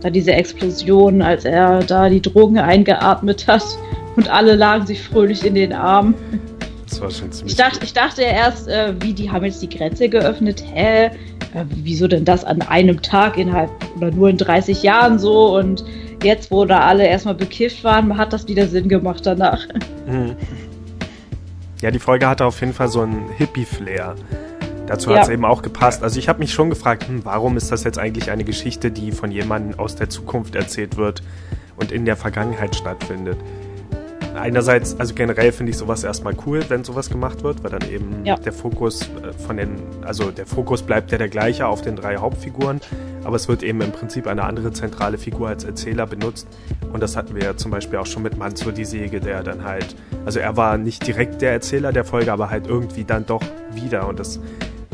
Da 0.00 0.08
diese 0.08 0.32
Explosion, 0.32 1.20
als 1.20 1.44
er 1.44 1.80
da 1.80 2.08
die 2.08 2.22
Drogen 2.22 2.58
eingeatmet 2.58 3.46
hat 3.46 3.66
und 4.16 4.28
alle 4.28 4.54
lagen 4.56 4.86
sich 4.86 5.02
fröhlich 5.02 5.44
in 5.44 5.54
den 5.54 5.72
Armen. 5.72 6.14
Das 6.88 7.00
war 7.00 7.10
schon 7.10 7.30
ziemlich 7.30 7.52
Ich 7.52 7.56
dachte, 7.56 7.84
ich 7.84 7.92
dachte 7.92 8.22
erst, 8.22 8.68
äh, 8.68 8.94
wie 9.00 9.12
die 9.14 9.30
haben 9.30 9.44
jetzt 9.44 9.62
die 9.62 9.68
Grenze 9.68 10.08
geöffnet. 10.08 10.64
Hä? 10.72 11.06
Äh, 11.06 11.64
wieso 11.68 12.08
denn 12.08 12.24
das 12.24 12.44
an 12.44 12.62
einem 12.62 13.00
Tag 13.02 13.36
innerhalb 13.38 13.70
oder 13.96 14.10
nur 14.10 14.28
in 14.28 14.36
30 14.36 14.82
Jahren 14.82 15.18
so? 15.18 15.56
Und 15.56 15.84
jetzt, 16.22 16.50
wo 16.50 16.64
da 16.64 16.80
alle 16.80 17.06
erstmal 17.06 17.34
bekifft 17.34 17.84
waren, 17.84 18.16
hat 18.16 18.32
das 18.32 18.48
wieder 18.48 18.66
Sinn 18.66 18.88
gemacht 18.88 19.24
danach. 19.26 19.66
Mhm. 20.06 20.34
Ja, 21.82 21.90
die 21.92 21.98
Folge 22.00 22.26
hatte 22.26 22.44
auf 22.44 22.58
jeden 22.60 22.72
Fall 22.72 22.88
so 22.88 23.02
einen 23.02 23.28
Hippie-Flair. 23.38 24.16
Dazu 24.86 25.10
Ja. 25.10 25.16
hat 25.18 25.24
es 25.24 25.28
eben 25.28 25.44
auch 25.44 25.62
gepasst. 25.62 26.02
Also 26.02 26.18
ich 26.18 26.28
habe 26.28 26.40
mich 26.40 26.52
schon 26.52 26.68
gefragt, 26.68 27.06
hm, 27.06 27.24
warum 27.24 27.56
ist 27.56 27.70
das 27.70 27.84
jetzt 27.84 27.98
eigentlich 27.98 28.30
eine 28.30 28.42
Geschichte, 28.44 28.90
die 28.90 29.12
von 29.12 29.30
jemandem 29.30 29.78
aus 29.78 29.94
der 29.94 30.10
Zukunft 30.10 30.56
erzählt 30.56 30.96
wird 30.96 31.22
und 31.76 31.92
in 31.92 32.04
der 32.04 32.16
Vergangenheit 32.16 32.74
stattfindet. 32.74 33.38
Einerseits, 34.34 34.98
also 34.98 35.14
generell 35.14 35.52
finde 35.52 35.70
ich 35.70 35.76
sowas 35.78 36.04
erstmal 36.04 36.34
cool, 36.46 36.62
wenn 36.68 36.84
sowas 36.84 37.10
gemacht 37.10 37.42
wird, 37.42 37.62
weil 37.64 37.70
dann 37.70 37.90
eben 37.90 38.24
Ja. 38.24 38.36
der 38.36 38.52
Fokus 38.52 39.02
äh, 39.02 39.32
von 39.32 39.56
den, 39.56 39.76
also 40.02 40.30
der 40.30 40.46
Fokus 40.46 40.82
bleibt 40.82 41.10
ja 41.12 41.18
der 41.18 41.28
gleiche 41.28 41.66
auf 41.66 41.82
den 41.82 41.96
drei 41.96 42.16
Hauptfiguren, 42.16 42.80
aber 43.24 43.36
es 43.36 43.48
wird 43.48 43.62
eben 43.62 43.80
im 43.80 43.92
Prinzip 43.92 44.26
eine 44.26 44.44
andere 44.44 44.72
zentrale 44.72 45.18
Figur 45.18 45.48
als 45.48 45.64
Erzähler 45.64 46.06
benutzt. 46.06 46.46
Und 46.92 47.02
das 47.02 47.16
hatten 47.16 47.34
wir 47.34 47.42
ja 47.42 47.56
zum 47.56 47.70
Beispiel 47.70 47.98
auch 47.98 48.06
schon 48.06 48.22
mit 48.22 48.36
Manzo 48.36 48.70
die 48.70 48.84
Säge, 48.84 49.20
der 49.20 49.42
dann 49.42 49.64
halt, 49.64 49.94
also 50.24 50.38
er 50.40 50.56
war 50.56 50.78
nicht 50.78 51.06
direkt 51.06 51.42
der 51.42 51.52
Erzähler 51.52 51.92
der 51.92 52.04
Folge, 52.04 52.32
aber 52.32 52.50
halt 52.50 52.66
irgendwie 52.66 53.04
dann 53.04 53.26
doch 53.26 53.42
wieder. 53.74 54.08
Und 54.08 54.18
das 54.18 54.40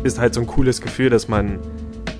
ist 0.02 0.18
halt 0.18 0.34
so 0.34 0.40
ein 0.40 0.46
cooles 0.46 0.80
Gefühl, 0.80 1.10
dass 1.10 1.28
man 1.28 1.58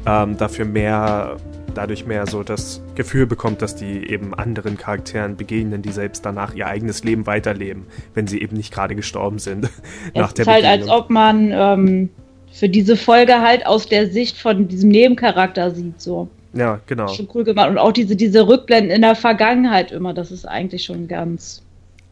ähm, 0.07 0.37
dafür 0.37 0.65
mehr, 0.65 1.37
dadurch 1.77 2.07
mehr 2.07 2.27
so 2.27 2.43
das 2.43 2.81
Gefühl 2.95 3.27
bekommt, 3.27 3.63
dass 3.63 3.77
die 3.77 4.09
eben 4.11 4.35
anderen 4.35 4.77
Charakteren 4.77 5.37
begegnen, 5.37 5.83
die 5.83 5.93
selbst 5.93 6.25
danach 6.25 6.55
ihr 6.55 6.67
eigenes 6.67 7.05
Leben 7.05 7.27
weiterleben, 7.27 7.87
wenn 8.15 8.27
sie 8.27 8.41
eben 8.41 8.57
nicht 8.57 8.73
gerade 8.73 8.95
gestorben 8.95 9.39
sind. 9.39 9.69
nach 10.15 10.29
es 10.29 10.35
der 10.35 10.43
ist 10.43 10.49
halt, 10.49 10.65
als 10.65 10.81
Begegnung. 10.81 10.99
ob 10.99 11.11
man 11.11 11.53
ähm, 11.53 12.09
für 12.53 12.69
diese 12.69 12.97
Folge 12.97 13.41
halt 13.41 13.67
aus 13.67 13.87
der 13.87 14.11
Sicht 14.11 14.39
von 14.39 14.69
diesem 14.69 14.89
Nebencharakter 14.89 15.71
sieht. 15.71 16.01
So. 16.01 16.29
Ja, 16.55 16.81
genau. 16.87 17.09
Schon 17.09 17.29
cool 17.35 17.45
gemacht. 17.45 17.69
Und 17.69 17.79
auch 17.79 17.93
diese, 17.93 18.17
diese 18.17 18.49
Rückblenden 18.49 18.91
in 18.91 19.03
der 19.03 19.15
Vergangenheit 19.15 19.93
immer, 19.93 20.15
das 20.15 20.31
ist 20.31 20.47
eigentlich 20.47 20.85
schon 20.85 21.07
ganz 21.07 21.63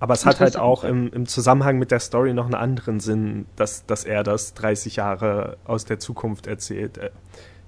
Aber 0.01 0.13
es 0.13 0.27
hat 0.27 0.41
halt 0.41 0.59
auch 0.59 0.85
im, 0.85 1.11
im 1.13 1.27
Zusammenhang 1.27 1.79
mit 1.79 1.91
der 1.91 2.01
Story 2.01 2.35
noch 2.35 2.45
einen 2.45 2.55
anderen 2.55 3.01
Sinn, 3.01 3.47
dass, 3.57 3.87
dass 3.87 4.05
er 4.05 4.23
das 4.23 4.53
30 4.53 4.97
Jahre 4.97 5.57
aus 5.65 5.87
der 5.87 5.99
Zukunft 5.99 6.47
erzählt. 6.47 6.99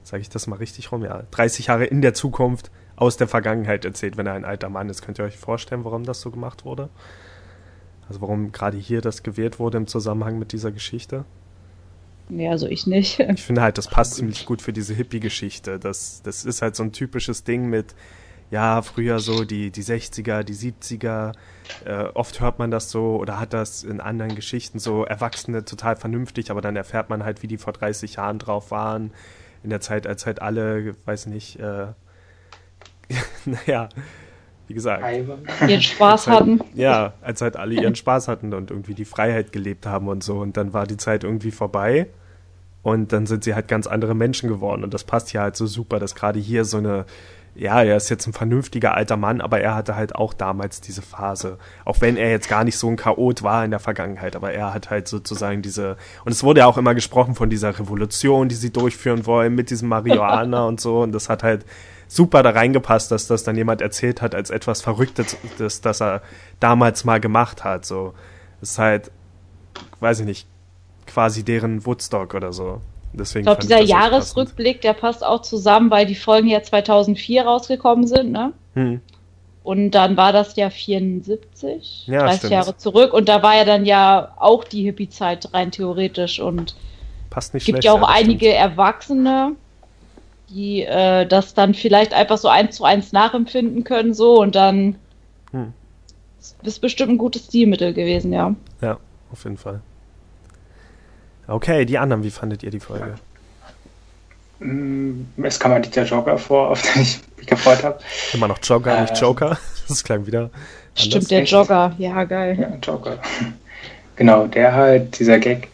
Sage 0.07 0.21
ich 0.21 0.29
das 0.29 0.47
mal 0.47 0.55
richtig 0.55 0.93
rum? 0.93 1.03
Ja, 1.03 1.25
30 1.33 1.67
Jahre 1.67 1.85
in 1.85 2.01
der 2.01 2.15
Zukunft 2.15 2.71
aus 2.95 3.17
der 3.17 3.27
Vergangenheit 3.27 3.85
erzählt, 3.85 4.17
wenn 4.17 4.29
er 4.29 4.35
ein 4.35 4.45
alter 4.45 4.69
Mann 4.69 4.89
ist. 4.89 5.03
Könnt 5.03 5.19
ihr 5.19 5.25
euch 5.25 5.37
vorstellen, 5.37 5.85
warum 5.85 6.05
das 6.05 6.21
so 6.21 6.31
gemacht 6.31 6.65
wurde? 6.65 6.91
Also 8.09 8.21
warum 8.21 8.53
gerade 8.53 8.77
hier 8.77 9.01
das 9.01 9.25
gewählt 9.25 9.59
wurde 9.59 9.79
im 9.79 9.89
Zusammenhang 9.89 10.39
mit 10.39 10.53
dieser 10.53 10.71
Geschichte? 10.71 11.25
Nee, 12.29 12.49
also 12.49 12.69
ich 12.69 12.87
nicht. 12.87 13.19
Ich 13.19 13.43
finde 13.43 13.63
halt, 13.63 13.79
das 13.79 13.89
passt 13.89 14.15
ziemlich 14.15 14.47
gut 14.47 14.63
für 14.63 14.73
diese 14.73 14.95
Hippie-Geschichte. 14.95 15.81
Das, 15.81 16.23
das 16.23 16.45
ist 16.45 16.63
halt 16.63 16.77
so 16.77 16.85
ein 16.85 16.93
typisches 16.93 17.43
Ding 17.43 17.67
mit, 17.67 17.97
ja, 18.53 18.83
früher 18.83 19.19
so 19.19 19.45
die, 19.45 19.73
die 19.73 19.83
60er, 19.83 20.45
die 20.45 20.55
70er. 20.55 21.33
Äh, 21.85 22.05
oft 22.15 22.39
hört 22.39 22.61
man 22.61 22.71
das 22.71 22.93
so 22.93 23.17
oder 23.17 23.41
hat 23.41 23.53
das 23.53 23.83
in 23.83 24.01
anderen 24.01 24.37
Geschichten 24.37 24.79
so 24.79 25.05
Erwachsene 25.05 25.65
total 25.65 25.97
vernünftig, 25.97 26.53
aber 26.53 26.61
dann 26.61 26.77
erfährt 26.77 27.11
man 27.11 27.25
halt, 27.25 27.43
wie 27.43 27.49
die 27.49 27.59
vor 27.59 27.73
30 27.73 28.15
Jahren 28.15 28.39
drauf 28.39 28.71
waren. 28.71 29.11
In 29.67 29.71
der 29.71 29.81
Zeit, 29.81 30.07
als 30.07 30.27
halt 30.27 30.41
alle, 30.41 30.95
weiß 31.07 31.27
nicht, 31.27 31.59
äh, 31.59 31.89
naja, 33.45 33.89
wie 34.69 34.75
gesagt. 34.75 35.03
Ihren 35.67 35.83
Spaß 35.83 36.29
halt, 36.29 36.39
hatten. 36.39 36.61
Ja, 36.75 37.15
als 37.21 37.43
halt 37.43 37.57
alle 37.57 37.75
ihren 37.75 37.97
Spaß 37.97 38.29
hatten 38.29 38.55
und 38.55 38.71
irgendwie 38.71 38.95
die 38.95 39.05
Freiheit 39.05 39.51
gelebt 39.51 39.85
haben 39.85 40.07
und 40.07 40.23
so. 40.23 40.39
Und 40.39 40.57
dann 40.57 40.73
war 40.73 40.87
die 40.87 40.99
Zeit 40.99 41.25
irgendwie 41.25 41.51
vorbei. 41.51 42.07
Und 42.85 43.13
dann 43.13 43.27
sind 43.27 43.43
sie 43.43 43.57
halt 43.57 43.67
ganz 43.67 43.89
andere 43.89 44.15
Menschen 44.15 44.49
geworden. 44.49 44.85
Und 44.85 44.95
das 44.95 45.03
passt 45.03 45.33
ja 45.33 45.43
halt 45.43 45.57
so 45.57 45.67
super, 45.67 45.99
dass 45.99 46.15
gerade 46.15 46.39
hier 46.39 46.65
so 46.65 46.79
eine, 46.79 47.07
ja, 47.59 47.83
er 47.83 47.97
ist 47.97 48.11
jetzt 48.11 48.27
ein 48.27 48.33
vernünftiger 48.33 48.95
alter 48.95 49.17
Mann, 49.17 49.41
aber 49.41 49.61
er 49.61 49.75
hatte 49.75 49.97
halt 49.97 50.15
auch 50.15 50.35
damals 50.35 50.81
diese 50.81 51.01
Phase. 51.01 51.59
Auch 51.85 52.01
wenn 52.01 52.17
er 52.17 52.31
jetzt 52.31 52.49
gar 52.49 52.65
nicht 52.65 52.77
so 52.77 52.89
ein 52.89 52.97
Chaot 52.97 53.43
war 53.43 53.65
in 53.65 53.71
der 53.71 53.81
Vergangenheit, 53.81 54.37
aber 54.37 54.53
er 54.53 54.75
hat 54.75 54.91
halt 54.91 55.09
sozusagen 55.09 55.63
diese, 55.63 55.97
und 56.25 56.33
es 56.33 56.45
wurde 56.45 56.61
ja 56.61 56.67
auch 56.67 56.77
immer 56.77 56.95
gesprochen 56.95 57.35
von 57.35 57.49
dieser 57.49 57.79
Revolution, 57.79 58.49
die 58.49 58.55
sie 58.55 58.73
durchführen 58.73 59.25
wollen 59.27 59.55
mit 59.55 59.71
diesem 59.71 59.89
Marihuana 59.89 60.65
und 60.67 60.81
so. 60.81 61.01
Und 61.01 61.13
das 61.13 61.29
hat 61.29 61.43
halt 61.43 61.65
super 62.09 62.43
da 62.43 62.51
reingepasst, 62.51 63.11
dass 63.11 63.27
das 63.27 63.43
dann 63.43 63.57
jemand 63.57 63.81
erzählt 63.81 64.21
hat 64.21 64.35
als 64.35 64.51
etwas 64.51 64.83
Verrücktes, 64.83 65.37
das, 65.59 65.81
das 65.81 66.03
er 66.03 66.23
damals 66.61 67.05
mal 67.05 67.21
gemacht 67.21 67.65
hat. 67.65 67.87
So, 67.87 68.13
das 68.61 68.73
ist 68.73 68.79
halt, 68.79 69.11
weiß 70.01 70.21
ich 70.21 70.27
nicht, 70.27 70.47
quasi 71.07 71.43
deren 71.43 71.87
Woodstock 71.87 72.35
oder 72.35 72.53
so. 72.53 72.83
Deswegen 73.13 73.41
ich 73.41 73.47
glaube, 73.47 73.63
dieser 73.63 73.83
ich 73.83 73.91
Jahresrückblick, 73.91 74.81
der 74.83 74.93
passt 74.93 75.25
auch 75.25 75.43
zusammen, 75.43 75.91
weil 75.91 76.07
die 76.07 76.15
Folgen 76.15 76.49
ja 76.49 76.63
2004 76.63 77.45
rausgekommen 77.45 78.07
sind, 78.07 78.33
ne? 78.33 78.53
Hm. 78.75 79.01
Und 79.63 79.91
dann 79.93 80.17
war 80.17 80.33
das 80.33 80.55
ja 80.55 80.71
74, 80.71 82.07
ja, 82.07 82.21
30 82.21 82.39
stimmt. 82.39 82.53
Jahre 82.53 82.77
zurück. 82.77 83.13
Und 83.13 83.29
da 83.29 83.43
war 83.43 83.57
ja 83.57 83.65
dann 83.65 83.85
ja 83.85 84.33
auch 84.37 84.63
die 84.63 84.85
Hippie-Zeit 84.85 85.53
rein 85.53 85.73
theoretisch. 85.73 86.39
Und 86.39 86.77
Passt 87.31 87.53
nicht 87.53 87.67
gibt 87.67 87.83
ja 87.83 87.91
auch 87.91 88.09
einige 88.09 88.47
stimmt. 88.47 88.61
Erwachsene, 88.61 89.57
die 90.51 90.83
äh, 90.83 91.27
das 91.27 91.55
dann 91.55 91.75
vielleicht 91.75 92.15
einfach 92.15 92.39
so 92.39 92.47
eins 92.47 92.77
zu 92.77 92.85
eins 92.85 93.13
nachempfinden 93.13 93.83
können, 93.83 94.15
so 94.15 94.41
und 94.41 94.55
dann 94.55 94.97
hm. 95.51 95.73
ist 96.63 96.81
bestimmt 96.81 97.13
ein 97.13 97.19
gutes 97.19 97.47
Stilmittel 97.47 97.93
gewesen, 97.93 98.33
ja. 98.33 98.55
Ja, 98.81 98.99
auf 99.33 99.43
jeden 99.43 99.57
Fall. 99.57 99.81
Okay, 101.49 101.85
die 101.85 101.99
anderen, 101.99 102.23
wie 102.23 102.31
fandet 102.31 102.63
ihr 102.63 102.71
die 102.71 102.81
Folge? 102.81 103.15
Mm, 104.59 105.27
es 105.43 105.61
kam 105.61 105.73
halt 105.73 105.95
der 105.95 106.05
Joker 106.05 106.39
vor, 106.39 106.71
auf 106.71 106.83
den 106.83 107.03
ich 107.03 107.21
mich 107.37 107.47
gefreut 107.47 107.85
habe. 107.85 107.99
Immer 108.33 108.49
noch 108.49 108.59
Joker, 108.63 108.97
äh, 108.97 109.03
nicht 109.03 109.19
Joker. 109.21 109.59
Das 109.89 110.03
klang 110.03 110.27
wieder. 110.27 110.51
Stimmt, 110.97 111.15
anders. 111.15 111.29
der 111.29 111.45
Jogger, 111.45 111.95
ja, 111.97 112.25
geil. 112.25 112.59
Ja, 112.61 112.73
Joker. 112.83 113.19
Genau, 114.17 114.47
der 114.47 114.73
halt, 114.73 115.19
dieser 115.19 115.39
Gag, 115.39 115.69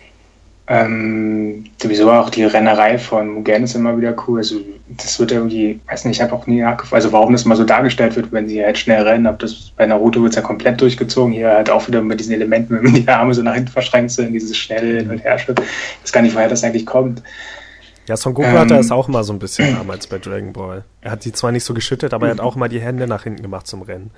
ähm, 0.67 1.65
sowieso 1.81 2.11
auch 2.11 2.29
die 2.29 2.43
Rennerei 2.43 2.99
von 2.99 3.29
Mugen 3.35 3.63
ist 3.63 3.77
immer 3.77 3.97
wieder 3.97 4.17
cool. 4.27 4.41
Also, 4.41 4.57
das 4.97 5.19
wird 5.19 5.33
irgendwie, 5.33 5.81
weiß 5.89 6.05
nicht, 6.05 6.17
ich 6.17 6.23
habe 6.23 6.33
auch 6.33 6.47
nie 6.47 6.61
nachgefragt, 6.61 6.95
also 7.05 7.13
warum 7.13 7.33
das 7.33 7.45
mal 7.45 7.57
so 7.57 7.65
dargestellt 7.65 8.17
wird, 8.17 8.33
wenn 8.33 8.49
sie 8.49 8.63
halt 8.63 8.79
schnell 8.79 9.03
rennen. 9.03 9.27
Ob 9.27 9.39
das 9.39 9.73
bei 9.77 9.87
Naruto 9.87 10.23
wird 10.23 10.33
es 10.33 10.37
ja 10.37 10.43
komplett 10.43 10.81
durchgezogen. 10.81 11.33
Hier 11.33 11.51
halt 11.51 11.71
auch 11.71 11.87
wieder 11.89 12.03
mit 12.03 12.21
diesen 12.21 12.35
Elementen, 12.35 12.75
wenn 12.83 12.95
die 12.95 13.09
Arme 13.09 13.35
so 13.35 13.43
nach 13.43 13.55
hinten 13.55 13.71
verschränkt 13.71 14.13
sind, 14.13 14.33
dieses 14.33 14.57
schnell 14.57 14.99
hin 14.99 15.11
und 15.11 15.25
her 15.25 15.37
Ich 15.37 15.49
weiß 15.49 16.13
gar 16.13 16.23
nicht, 16.23 16.35
woher 16.35 16.49
das 16.49 16.65
eigentlich 16.65 16.87
kommt. 16.87 17.23
Ja, 18.09 18.17
Son 18.17 18.35
Goku 18.35 18.49
ähm, 18.49 18.59
hatte 18.59 18.75
es 18.77 18.91
auch 18.91 19.09
mal 19.09 19.23
so 19.23 19.33
ein 19.33 19.39
bisschen 19.39 19.77
damals 19.77 20.07
bei 20.09 20.19
Dragon 20.19 20.53
Ball. 20.53 20.85
Er 21.01 21.13
hat 21.13 21.25
die 21.25 21.33
zwar 21.33 21.53
nicht 21.53 21.65
so 21.65 21.73
geschüttet, 21.73 22.13
aber 22.13 22.27
er 22.27 22.33
hat 22.33 22.41
auch 22.41 22.57
mal 22.57 22.69
die 22.69 22.81
Hände 22.81 23.07
nach 23.07 23.23
hinten 23.23 23.43
gemacht 23.43 23.67
zum 23.67 23.83
Rennen. 23.83 24.11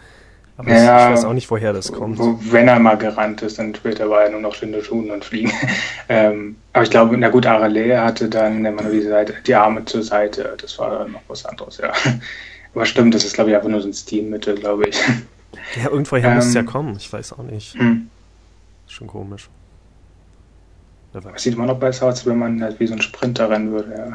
Aber 0.56 0.70
ja, 0.70 1.08
ich 1.08 1.16
weiß 1.16 1.24
auch 1.24 1.32
nicht, 1.32 1.50
woher 1.50 1.72
das 1.72 1.90
kommt. 1.90 2.18
Wenn 2.52 2.68
er 2.68 2.78
mal 2.78 2.96
gerannt 2.96 3.42
ist, 3.42 3.58
dann 3.58 3.74
später 3.74 4.08
war 4.08 4.22
er 4.22 4.30
nur 4.30 4.40
noch 4.40 4.54
Schinde 4.54 4.82
tun 4.82 5.10
und 5.10 5.24
fliegen. 5.24 5.50
ähm, 6.08 6.56
aber 6.72 6.84
ich 6.84 6.90
glaube, 6.90 7.16
na 7.16 7.28
gut, 7.28 7.44
Arale 7.44 8.00
hatte 8.00 8.28
dann 8.28 8.64
immer 8.64 8.82
nur 8.82 8.92
die, 8.92 9.02
Seite, 9.02 9.34
die 9.46 9.54
Arme 9.54 9.84
zur 9.84 10.02
Seite. 10.02 10.56
Das 10.60 10.78
war 10.78 10.98
dann 10.98 11.12
noch 11.12 11.22
was 11.26 11.44
anderes, 11.44 11.78
ja. 11.78 11.92
Aber 12.74 12.86
stimmt, 12.86 13.14
das 13.14 13.24
ist, 13.24 13.34
glaube 13.34 13.50
ich, 13.50 13.56
einfach 13.56 13.68
nur 13.68 13.80
so 13.80 13.88
ein 13.88 13.92
Stilmittel, 13.92 14.56
glaube 14.56 14.88
ich. 14.88 15.00
Ja, 15.76 15.90
irgendwoher 15.90 16.24
ähm, 16.24 16.34
muss 16.34 16.46
es 16.46 16.54
ja 16.54 16.64
kommen. 16.64 16.96
Ich 16.96 17.12
weiß 17.12 17.34
auch 17.34 17.44
nicht. 17.44 17.74
Hm. 17.74 18.10
Schon 18.88 19.06
komisch. 19.06 19.48
Das 21.12 21.42
sieht 21.42 21.54
immer 21.54 21.66
noch 21.66 21.78
besser 21.78 22.06
aus, 22.06 22.26
wenn 22.26 22.38
man 22.38 22.60
halt 22.60 22.80
wie 22.80 22.88
so 22.88 22.94
ein 22.94 23.00
Sprinter 23.00 23.48
rennen 23.48 23.70
würde, 23.70 23.94
ja. 23.96 24.12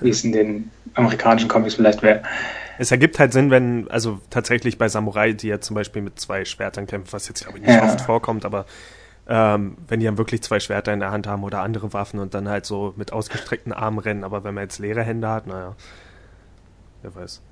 wie 0.00 0.10
es 0.10 0.24
in 0.24 0.32
den 0.32 0.70
amerikanischen 0.94 1.48
Comics 1.48 1.74
vielleicht 1.76 2.02
wäre. 2.02 2.22
Es 2.78 2.90
ergibt 2.90 3.18
halt 3.18 3.32
Sinn, 3.32 3.50
wenn, 3.50 3.90
also 3.90 4.20
tatsächlich 4.30 4.78
bei 4.78 4.88
Samurai, 4.88 5.32
die 5.32 5.48
ja 5.48 5.60
zum 5.60 5.74
Beispiel 5.74 6.02
mit 6.02 6.18
zwei 6.18 6.44
Schwertern 6.44 6.86
kämpfen, 6.86 7.12
was 7.12 7.28
jetzt 7.28 7.42
glaube 7.42 7.58
ich 7.58 7.66
nicht 7.66 7.74
ja. 7.74 7.84
oft 7.84 8.00
vorkommt, 8.00 8.44
aber 8.44 8.66
ähm, 9.28 9.76
wenn 9.86 10.00
die 10.00 10.06
dann 10.06 10.16
wirklich 10.16 10.42
zwei 10.42 10.58
Schwerter 10.58 10.92
in 10.92 11.00
der 11.00 11.10
Hand 11.10 11.26
haben 11.26 11.44
oder 11.44 11.60
andere 11.60 11.92
Waffen 11.92 12.18
und 12.18 12.32
dann 12.34 12.48
halt 12.48 12.64
so 12.64 12.94
mit 12.96 13.12
ausgestreckten 13.12 13.72
Armen 13.72 13.98
rennen, 13.98 14.24
aber 14.24 14.42
wenn 14.44 14.54
man 14.54 14.64
jetzt 14.64 14.78
leere 14.78 15.02
Hände 15.02 15.28
hat, 15.28 15.46
naja, 15.46 15.76
wer 17.02 17.14
weiß. 17.14 17.42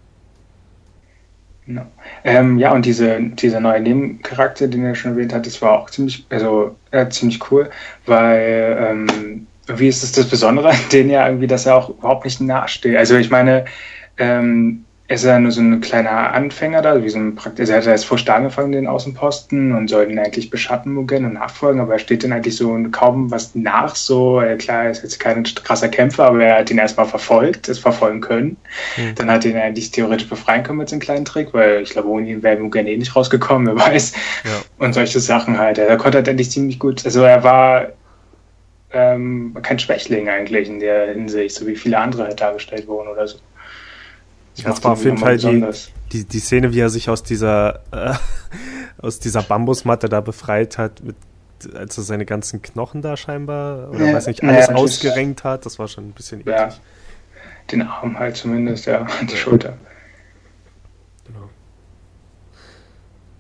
No. 1.67 1.83
Ähm, 2.23 2.59
ja, 2.59 2.73
und 2.73 2.87
diese, 2.87 3.21
dieser 3.21 3.61
neue 3.61 3.81
Nebencharakter, 3.81 4.69
den 4.69 4.85
er 4.85 4.95
schon 4.95 5.13
erwähnt 5.13 5.35
hat, 5.35 5.47
das 5.47 5.61
war 5.61 5.73
auch 5.73 5.91
ziemlich, 5.91 6.25
also 6.31 6.77
äh, 6.93 7.09
ziemlich 7.09 7.51
cool, 7.51 7.69
weil 8.07 8.77
ähm, 8.81 9.47
wie 9.67 9.89
ist 9.89 10.03
es 10.03 10.13
das 10.13 10.31
Besondere 10.31 10.71
an 10.71 10.77
denen 10.93 11.11
ja 11.11 11.27
irgendwie, 11.27 11.49
dass 11.49 11.67
er 11.67 11.75
auch 11.75 11.91
überhaupt 11.91 12.25
nicht 12.25 12.41
nahesteht. 12.41 12.97
Also 12.97 13.17
ich 13.17 13.31
meine, 13.31 13.65
ähm, 14.17 14.86
ist 15.09 15.25
er 15.25 15.39
nur 15.39 15.53
so 15.53 15.61
ein 15.61 15.81
kleiner 15.81 16.33
Anfänger 16.33 16.83
da, 16.83 17.03
wie 17.03 17.09
so 17.09 17.19
ein 17.19 17.37
Praktiker. 17.37 17.61
Also 17.61 17.73
er 17.73 17.79
hat 17.79 17.87
erst 17.87 18.07
frisch 18.07 18.29
angefangen, 18.29 18.73
den 18.73 18.89
Außenposten 18.89 19.73
und 19.73 19.89
soll 19.89 20.11
ihn 20.11 20.19
eigentlich 20.19 20.51
beschatten, 20.51 20.93
Mugen 20.93 21.25
und 21.25 21.35
nachfolgen, 21.35 21.81
aber 21.81 21.93
er 21.93 21.99
steht 22.01 22.25
dann 22.25 22.33
eigentlich 22.33 22.57
so 22.57 22.77
kaum 22.91 23.31
was 23.31 23.55
nach, 23.55 23.95
so, 23.95 24.43
klar, 24.59 24.85
er 24.85 24.91
ist 24.91 25.05
jetzt 25.05 25.21
kein 25.21 25.45
krasser 25.45 25.89
Kämpfer, 25.89 26.25
aber 26.25 26.43
er 26.43 26.59
hat 26.59 26.71
ihn 26.71 26.79
erstmal 26.79 27.07
verfolgt, 27.07 27.69
es 27.69 27.79
verfolgen 27.79 28.21
können. 28.21 28.57
Mhm. 28.97 29.15
Dann 29.15 29.31
hat 29.31 29.45
er 29.45 29.53
ihn 29.53 29.57
eigentlich 29.57 29.93
theoretisch 29.93 30.29
befreien 30.29 30.65
können 30.65 30.79
mit 30.79 30.89
so 30.89 30.95
einem 30.95 31.03
kleinen 31.03 31.25
Trick, 31.25 31.55
weil 31.55 31.83
ich 31.83 31.91
glaube, 31.91 32.09
ohne 32.09 32.29
ihn 32.29 32.43
wäre 32.43 32.59
Mugen 32.59 32.89
eh 32.89 32.97
nicht 32.97 33.15
rausgekommen, 33.15 33.69
wer 33.69 33.87
weiß. 33.87 34.13
Ja. 34.45 34.85
Und 34.85 34.93
solche 34.93 35.21
Sachen 35.21 35.59
halt. 35.59 35.79
Er 35.79 35.97
konnte 35.99 36.19
halt 36.19 36.29
endlich 36.29 36.51
ziemlich 36.51 36.81
gut, 36.81 37.05
also 37.05 37.23
er 37.23 37.45
war 37.45 37.87
ähm, 38.93 39.57
kein 39.63 39.79
Schwächling 39.79 40.29
eigentlich 40.29 40.69
in 40.69 40.81
der 40.81 41.09
Hinsicht, 41.09 41.55
so 41.55 41.67
wie 41.67 41.77
viele 41.77 41.99
andere 41.99 42.25
halt 42.25 42.41
dargestellt 42.41 42.89
wurden 42.89 43.09
oder 43.09 43.29
so. 43.29 43.39
Das, 44.57 44.65
das 44.65 44.85
war 44.85 44.93
auf 44.93 45.05
jeden 45.05 45.19
Fall 45.19 45.37
die, 45.37 45.65
die, 46.13 46.25
die 46.25 46.39
Szene, 46.39 46.73
wie 46.73 46.81
er 46.81 46.89
sich 46.89 47.11
aus 47.11 47.23
dieser, 47.23 47.81
äh, 47.93 48.15
aus 48.99 49.19
dieser 49.19 49.43
Bambusmatte 49.43 50.09
da 50.09 50.21
befreit 50.21 50.79
hat, 50.79 51.03
mit, 51.03 51.17
als 51.75 51.97
er 51.99 52.05
seine 52.05 52.27
ganzen 52.27 52.63
Knochen 52.63 53.03
da 53.03 53.17
scheinbar, 53.17 53.91
oder 53.91 54.07
ja, 54.07 54.15
weiß 54.15 54.27
nicht, 54.27 54.43
alles 54.43 54.69
ja, 54.69 54.75
ausgerenkt 54.75 55.45
hat. 55.45 55.67
Das 55.67 55.79
war 55.79 55.89
schon 55.89 56.09
ein 56.09 56.13
bisschen 56.13 56.41
eklig. 56.41 56.57
Ja, 56.57 56.69
den 57.71 57.83
Arm 57.83 58.19
halt 58.19 58.37
zumindest, 58.37 58.87
ja, 58.87 59.07
die 59.23 59.37
Schulter. 59.37 59.77
Genau. 61.27 61.51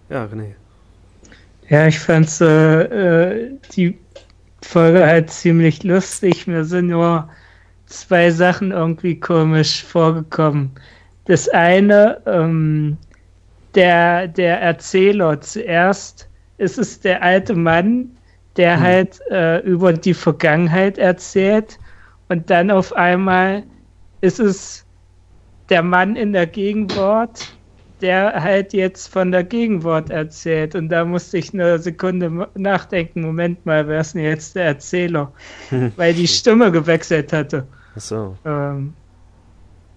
Ja, 0.09 0.25
René. 0.25 0.55
Ja, 1.69 1.87
ich 1.87 1.99
fand 1.99 2.41
äh, 2.41 2.83
äh, 2.83 3.59
die 3.75 3.99
Folge 4.63 5.05
halt 5.05 5.31
ziemlich 5.31 5.83
lustig. 5.83 6.47
Mir 6.47 6.65
sind 6.65 6.89
nur 6.89 7.29
zwei 7.87 8.31
Sachen 8.31 8.71
irgendwie 8.71 9.19
komisch 9.19 9.83
vorgekommen. 9.85 10.73
Das 11.27 11.49
eine, 11.49 12.21
ähm, 12.27 12.97
der, 13.75 14.29
der 14.29 14.61
Erzähler 14.61 15.41
zuerst 15.41 16.29
ist 16.59 16.79
es 16.79 17.01
der 17.01 17.23
alte 17.23 17.55
Mann, 17.55 18.17
der 18.57 18.77
hm. 18.77 18.83
halt 18.83 19.21
äh, 19.31 19.59
über 19.61 19.93
die 19.93 20.15
Vergangenheit 20.15 20.99
erzählt 20.99 21.79
und 22.29 22.51
dann 22.51 22.71
auf 22.71 22.93
einmal 22.93 23.63
ist 24.21 24.41
es 24.41 24.85
der 25.69 25.83
Mann 25.83 26.17
in 26.17 26.33
der 26.33 26.47
Gegenwart, 26.47 27.53
der 28.01 28.43
halt 28.43 28.73
jetzt 28.73 29.09
von 29.09 29.33
der 29.33 29.45
Gegenwart 29.45 30.11
erzählt. 30.11 30.75
Und 30.75 30.89
da 30.91 31.05
musste 31.05 31.39
ich 31.39 31.53
eine 31.55 31.79
Sekunde 31.79 32.49
nachdenken, 32.55 33.23
Moment 33.23 33.65
mal, 33.65 33.87
wer 33.89 34.01
ist 34.01 34.15
denn 34.15 34.23
jetzt 34.23 34.57
der 34.57 34.67
Erzähler? 34.67 35.33
Weil 35.97 36.15
die 36.15 36.29
Stimme 36.29 36.71
gewechselt 36.71 37.33
hatte. 37.33 37.67
Ach 37.97 38.01
so. 38.01 38.37
Ähm, 38.45 38.93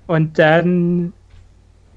und 0.08 0.40
dann 0.40 1.14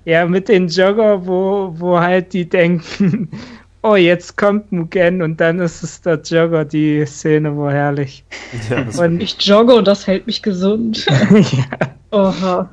ja, 0.05 0.27
mit 0.27 0.49
den 0.49 0.69
Jogger, 0.69 1.27
wo, 1.27 1.75
wo 1.77 1.99
halt 1.99 2.33
die 2.33 2.49
denken, 2.49 3.29
oh, 3.83 3.97
jetzt 3.97 4.37
kommt 4.37 4.73
Mugen 4.73 5.23
und 5.23 5.41
dann 5.41 5.59
ist 5.59 5.83
es 5.83 6.01
der 6.01 6.21
Jogger, 6.21 6.65
die 6.65 7.05
Szene 7.07 7.57
war 7.57 7.73
herrlich. 7.73 8.25
Ja, 8.71 9.05
und 9.05 9.23
ich 9.23 9.37
jogge 9.41 9.75
und 9.75 9.87
das 9.87 10.07
hält 10.07 10.27
mich 10.27 10.43
gesund. 10.43 11.07
ja. 11.31 11.89
Oha. 12.11 12.69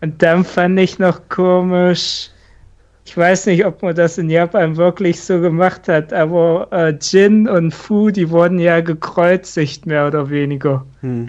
Und 0.00 0.22
dann 0.22 0.44
fand 0.44 0.78
ich 0.78 0.98
noch 0.98 1.28
komisch, 1.28 2.30
ich 3.06 3.16
weiß 3.16 3.46
nicht, 3.46 3.64
ob 3.66 3.82
man 3.82 3.94
das 3.94 4.18
in 4.18 4.30
Japan 4.30 4.76
wirklich 4.76 5.20
so 5.20 5.40
gemacht 5.40 5.88
hat, 5.88 6.12
aber 6.12 6.68
äh, 6.70 6.94
Jin 7.00 7.48
und 7.48 7.72
Fu, 7.72 8.10
die 8.10 8.30
wurden 8.30 8.58
ja 8.58 8.80
gekreuzigt, 8.80 9.86
mehr 9.86 10.06
oder 10.06 10.30
weniger. 10.30 10.84
Hm. 11.00 11.28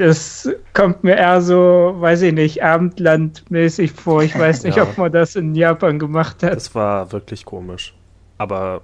Das 0.00 0.48
kommt 0.72 1.04
mir 1.04 1.18
eher 1.18 1.42
so, 1.42 1.94
weiß 1.98 2.22
ich 2.22 2.32
nicht, 2.32 2.64
Abendlandmäßig 2.64 3.92
vor. 3.92 4.22
Ich 4.22 4.36
weiß 4.38 4.62
nicht, 4.62 4.78
ja. 4.78 4.84
ob 4.84 4.96
man 4.96 5.12
das 5.12 5.36
in 5.36 5.54
Japan 5.54 5.98
gemacht 5.98 6.42
hat. 6.42 6.54
Das 6.54 6.74
war 6.74 7.12
wirklich 7.12 7.44
komisch. 7.44 7.94
Aber 8.38 8.80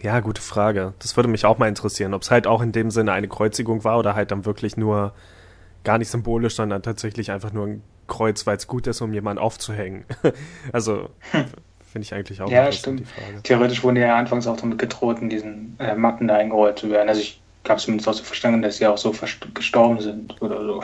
ja, 0.00 0.20
gute 0.20 0.40
Frage. 0.40 0.94
Das 1.00 1.16
würde 1.16 1.28
mich 1.28 1.44
auch 1.44 1.58
mal 1.58 1.66
interessieren, 1.66 2.14
ob 2.14 2.22
es 2.22 2.30
halt 2.30 2.46
auch 2.46 2.62
in 2.62 2.70
dem 2.70 2.92
Sinne 2.92 3.10
eine 3.10 3.26
Kreuzigung 3.26 3.82
war 3.82 3.98
oder 3.98 4.14
halt 4.14 4.30
dann 4.30 4.44
wirklich 4.44 4.76
nur 4.76 5.12
gar 5.82 5.98
nicht 5.98 6.08
symbolisch, 6.08 6.54
sondern 6.54 6.82
tatsächlich 6.82 7.32
einfach 7.32 7.52
nur 7.52 7.66
ein 7.66 7.82
Kreuz, 8.06 8.46
weil 8.46 8.56
es 8.56 8.68
gut 8.68 8.86
ist, 8.86 9.00
um 9.00 9.12
jemanden 9.12 9.42
aufzuhängen. 9.42 10.04
also 10.72 11.08
hm. 11.32 11.46
finde 11.90 12.04
ich 12.04 12.14
eigentlich 12.14 12.40
auch 12.40 12.48
ja, 12.48 12.70
stimmt. 12.70 13.00
die 13.00 13.04
Frage. 13.04 13.42
Theoretisch 13.42 13.82
wurden 13.82 13.96
ja 13.96 14.16
anfangs 14.16 14.46
auch 14.46 14.56
damit 14.56 14.78
gedroht, 14.78 15.18
in 15.20 15.28
diesen 15.28 15.76
äh, 15.80 15.96
Matten 15.96 16.28
da 16.28 16.36
eingerollt 16.36 16.78
zu 16.78 16.88
werden. 16.88 17.08
Also 17.08 17.20
ich 17.20 17.41
habe 17.68 17.80
zumindest 17.80 18.08
auch 18.08 18.14
so 18.14 18.24
verstanden, 18.24 18.62
dass 18.62 18.78
sie 18.78 18.86
auch 18.86 18.98
so 18.98 19.14
gestorben 19.54 20.00
sind 20.00 20.40
oder 20.42 20.64
so. 20.64 20.82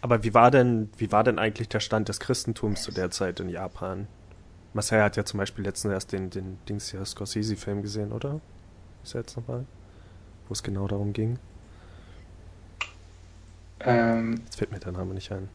Aber 0.00 0.22
wie 0.22 0.34
war 0.34 0.50
denn, 0.50 0.90
wie 0.98 1.10
war 1.12 1.24
denn 1.24 1.38
eigentlich 1.38 1.68
der 1.68 1.80
Stand 1.80 2.08
des 2.08 2.20
Christentums 2.20 2.82
zu 2.82 2.92
der 2.92 3.10
Zeit 3.10 3.40
in 3.40 3.48
Japan? 3.48 4.06
Marcel 4.74 5.02
hat 5.02 5.16
ja 5.16 5.24
zum 5.24 5.38
Beispiel 5.38 5.64
letztens 5.64 5.94
erst 5.94 6.12
den, 6.12 6.30
den 6.30 6.58
Dings 6.68 6.90
hier 6.90 7.04
Scorsese-Film 7.04 7.82
gesehen, 7.82 8.12
oder? 8.12 8.40
Ist 9.02 9.14
er 9.14 9.20
jetzt 9.20 9.36
nochmal? 9.36 9.64
Wo 10.48 10.52
es 10.52 10.62
genau 10.62 10.86
darum 10.88 11.12
ging? 11.12 11.38
Ähm, 13.80 14.42
jetzt 14.44 14.56
fällt 14.56 14.72
mir 14.72 14.80
der 14.80 14.92
Name 14.92 15.14
nicht 15.14 15.32
ein. 15.32 15.48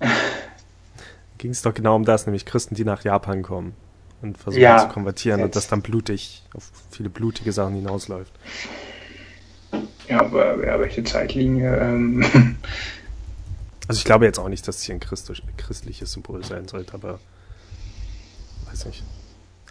ging 1.38 1.50
es 1.50 1.62
doch 1.62 1.74
genau 1.74 1.96
um 1.96 2.04
das, 2.04 2.26
nämlich 2.26 2.46
Christen, 2.46 2.74
die 2.74 2.84
nach 2.84 3.04
Japan 3.04 3.42
kommen 3.42 3.74
und 4.22 4.38
versuchen 4.38 4.62
ja, 4.62 4.78
zu 4.78 4.88
konvertieren 4.88 5.40
jetzt. 5.40 5.46
und 5.46 5.56
das 5.56 5.68
dann 5.68 5.82
blutig 5.82 6.42
auf 6.54 6.70
viele 6.90 7.10
blutige 7.10 7.52
Sachen 7.52 7.74
hinausläuft. 7.74 8.32
Ja, 10.08 10.20
aber 10.20 10.64
ja, 10.66 10.78
welche 10.80 11.04
Zeitlinie? 11.04 11.76
Ähm 11.76 12.24
also 13.88 13.98
ich 13.98 14.04
glaube 14.04 14.24
jetzt 14.24 14.38
auch 14.38 14.48
nicht, 14.48 14.66
dass 14.66 14.78
es 14.78 14.82
hier 14.82 14.96
ein 14.96 15.00
christliches 15.56 16.12
Symbol 16.12 16.44
sein 16.44 16.66
sollte, 16.68 16.94
aber 16.94 17.20
weiß 18.68 18.86
nicht. 18.86 19.04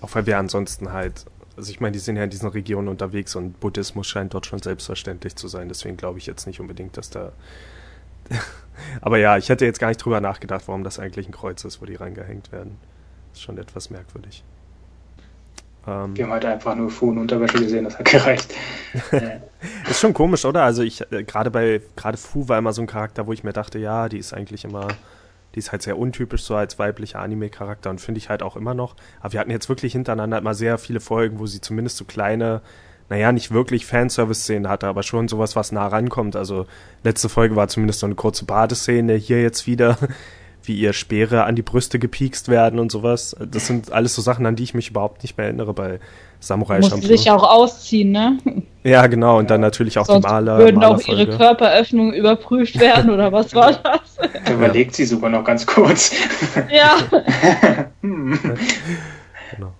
Auch 0.01 0.15
weil 0.15 0.25
wir 0.25 0.37
ansonsten 0.37 0.93
halt, 0.93 1.25
also 1.57 1.69
ich 1.71 1.81
meine, 1.81 1.91
die 1.91 1.99
sind 1.99 2.15
ja 2.15 2.23
in 2.23 2.29
diesen 2.29 2.47
Regionen 2.47 2.87
unterwegs 2.87 3.35
und 3.35 3.59
Buddhismus 3.59 4.07
scheint 4.07 4.33
dort 4.33 4.45
schon 4.45 4.61
selbstverständlich 4.61 5.35
zu 5.35 5.49
sein, 5.49 5.67
deswegen 5.67 5.97
glaube 5.97 6.19
ich 6.19 6.25
jetzt 6.25 6.47
nicht 6.47 6.61
unbedingt, 6.61 6.95
dass 6.95 7.09
da 7.09 7.33
aber 9.01 9.17
ja, 9.17 9.37
ich 9.37 9.49
hätte 9.49 9.65
jetzt 9.65 9.79
gar 9.79 9.89
nicht 9.89 9.97
drüber 9.97 10.21
nachgedacht, 10.21 10.63
warum 10.67 10.83
das 10.83 10.99
eigentlich 10.99 11.27
ein 11.27 11.31
Kreuz 11.31 11.63
ist, 11.65 11.81
wo 11.81 11.85
die 11.85 11.95
reingehängt 11.95 12.51
werden. 12.51 12.77
Ist 13.39 13.45
schon 13.45 13.57
etwas 13.57 13.89
merkwürdig. 13.89 14.43
Ähm, 15.87 16.13
Wir 16.13 16.25
haben 16.25 16.33
halt 16.33 16.43
einfach 16.43 16.75
nur 16.75 16.89
Fu 16.89 17.09
und 17.09 17.19
Unterwäsche 17.19 17.57
gesehen, 17.57 17.85
das 17.85 17.97
hat 17.97 18.03
gereicht. 18.03 18.53
ist 19.89 20.01
schon 20.01 20.13
komisch, 20.13 20.43
oder? 20.43 20.63
Also 20.63 20.83
ich, 20.83 21.09
äh, 21.13 21.23
gerade 21.23 21.49
bei, 21.49 21.81
gerade 21.95 22.17
Fu 22.17 22.49
war 22.49 22.57
immer 22.57 22.73
so 22.73 22.81
ein 22.81 22.87
Charakter, 22.87 23.27
wo 23.27 23.31
ich 23.31 23.45
mir 23.45 23.53
dachte, 23.53 23.79
ja, 23.79 24.09
die 24.09 24.17
ist 24.17 24.33
eigentlich 24.33 24.65
immer, 24.65 24.89
die 25.55 25.59
ist 25.59 25.71
halt 25.71 25.83
sehr 25.83 25.97
untypisch 25.97 26.43
so 26.43 26.57
als 26.57 26.79
weiblicher 26.79 27.19
Anime-Charakter 27.19 27.89
und 27.89 28.01
finde 28.01 28.17
ich 28.17 28.27
halt 28.27 28.43
auch 28.43 28.57
immer 28.57 28.73
noch. 28.73 28.97
Aber 29.21 29.31
wir 29.31 29.39
hatten 29.39 29.51
jetzt 29.51 29.69
wirklich 29.69 29.93
hintereinander 29.93 30.37
immer 30.37 30.53
sehr 30.53 30.77
viele 30.77 30.99
Folgen, 30.99 31.39
wo 31.39 31.45
sie 31.45 31.61
zumindest 31.61 31.95
so 31.95 32.03
kleine 32.03 32.59
naja, 33.07 33.31
nicht 33.31 33.51
wirklich 33.51 33.85
Fanservice-Szenen 33.85 34.67
hatte, 34.67 34.87
aber 34.87 35.01
schon 35.01 35.29
sowas, 35.29 35.55
was 35.55 35.71
nah 35.71 35.87
rankommt. 35.87 36.35
Also 36.35 36.67
letzte 37.05 37.29
Folge 37.29 37.55
war 37.55 37.69
zumindest 37.69 38.01
so 38.01 38.05
eine 38.05 38.15
kurze 38.15 38.43
Badeszene, 38.43 39.15
hier 39.15 39.41
jetzt 39.41 39.65
wieder, 39.65 39.97
wie 40.69 40.75
ihr 40.75 40.93
Speere 40.93 41.43
an 41.43 41.55
die 41.55 41.63
Brüste 41.63 41.97
gepiekst 41.97 42.47
werden 42.47 42.79
und 42.79 42.91
sowas. 42.91 43.35
Das 43.43 43.65
sind 43.65 43.91
alles 43.91 44.13
so 44.13 44.21
Sachen, 44.21 44.45
an 44.45 44.55
die 44.55 44.63
ich 44.63 44.75
mich 44.75 44.91
überhaupt 44.91 45.23
nicht 45.23 45.35
mehr 45.35 45.47
erinnere 45.47 45.73
bei 45.73 45.99
Samurai 46.39 46.81
Champloo. 46.81 47.07
sich 47.07 47.29
auch 47.31 47.43
ausziehen, 47.43 48.11
ne? 48.11 48.37
Ja, 48.83 49.07
genau, 49.07 49.39
und 49.39 49.49
dann 49.49 49.59
natürlich 49.59 49.97
auch 49.97 50.05
Sonst 50.05 50.25
die 50.25 50.31
Maler. 50.31 50.59
würden 50.59 50.81
auch 50.83 51.05
ihre 51.05 51.27
Körperöffnungen 51.27 52.13
überprüft 52.13 52.79
werden, 52.79 53.09
oder 53.09 53.31
was 53.31 53.53
war 53.55 53.73
das? 53.73 54.17
Da 54.45 54.53
überlegt 54.53 54.95
sie 54.95 55.05
sogar 55.05 55.31
noch 55.31 55.43
ganz 55.43 55.65
kurz. 55.65 56.11
Ja. 56.71 56.97
hm. 58.01 58.39
Genau. 59.55 59.73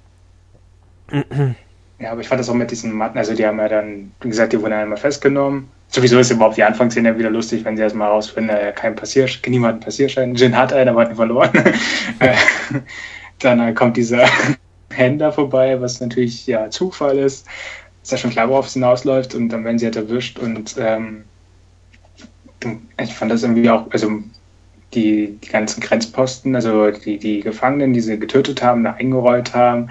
Ja, 2.00 2.12
aber 2.12 2.22
ich 2.22 2.28
fand 2.28 2.40
das 2.40 2.50
auch 2.50 2.56
mit 2.56 2.72
diesen 2.72 2.94
Matten, 2.94 3.18
also 3.18 3.36
die 3.36 3.46
haben 3.46 3.60
ja 3.60 3.70
dann, 3.70 4.12
wie 4.22 4.30
gesagt, 4.30 4.54
die 4.54 4.62
wurden 4.62 4.72
ja 4.72 4.82
einmal 4.82 4.98
festgenommen. 4.98 5.70
Sowieso 5.92 6.20
ist 6.20 6.30
überhaupt 6.30 6.58
die 6.58 6.64
Anfangsszene 6.64 7.18
wieder 7.18 7.32
lustig, 7.32 7.66
wenn 7.66 7.76
sie 7.76 7.82
erstmal 7.82 8.10
rausfinden, 8.10 8.56
äh, 8.56 8.72
kein 8.74 8.96
Passierschein, 8.96 9.52
niemand 9.52 9.84
Passierschein. 9.84 10.36
Jin 10.36 10.56
hat 10.56 10.72
einen, 10.72 10.90
aber 10.90 11.02
hat 11.02 11.10
ihn 11.10 11.16
verloren. 11.16 11.52
Äh, 12.20 12.34
dann 13.40 13.60
äh, 13.60 13.74
kommt 13.74 13.96
dieser 13.98 14.28
Händler 14.92 15.32
vorbei, 15.32 15.80
was 15.82 16.02
natürlich 16.02 16.46
ja 16.46 16.70
Zufall 16.70 17.18
ist. 17.18 17.48
Ist 18.04 18.12
ja 18.12 18.18
schon 18.18 18.32
klar, 18.32 18.50
worauf 18.50 18.68
es 18.68 18.74
hinausläuft 18.74 19.34
und 19.36 19.50
dann 19.50 19.64
werden 19.64 19.80
sie 19.80 19.86
halt 19.86 19.96
erwischt 19.96 20.38
und 20.40 20.76
ähm, 20.78 21.24
ich 23.02 23.14
fand 23.14 23.32
das 23.32 23.44
irgendwie 23.44 23.70
auch, 23.70 23.90
also 23.92 24.12
die, 24.94 25.38
die 25.42 25.50
ganzen 25.50 25.82
Grenzposten, 25.82 26.56
also 26.56 26.92
die, 26.92 27.18
die 27.18 27.42
Gefangenen, 27.42 27.94
die 27.94 28.02
sie 28.02 28.20
getötet 28.20 28.62
haben, 28.62 28.84
da 28.84 28.94
eingerollt 28.94 29.54
haben, 29.54 29.90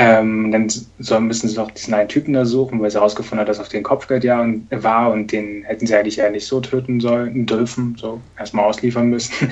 ähm, 0.00 0.52
dann 0.52 0.68
so 1.00 1.20
müssen 1.20 1.48
sie 1.48 1.56
doch 1.56 1.72
diesen 1.72 1.92
einen 1.92 2.08
Typen 2.08 2.32
da 2.32 2.44
suchen, 2.44 2.80
weil 2.80 2.88
sie 2.88 2.98
herausgefunden 2.98 3.40
hat, 3.40 3.48
dass 3.48 3.58
auf 3.58 3.68
den 3.68 3.82
Kopfgeld 3.82 4.22
ja 4.22 4.46
war 4.70 5.10
und 5.10 5.32
den 5.32 5.64
hätten 5.64 5.88
sie 5.88 5.94
eigentlich 5.96 6.16
ja 6.16 6.30
nicht 6.30 6.46
so 6.46 6.60
töten 6.60 7.00
sollen, 7.00 7.46
dürfen, 7.46 7.96
so 7.98 8.20
erstmal 8.38 8.64
ausliefern 8.66 9.10
müssen. 9.10 9.50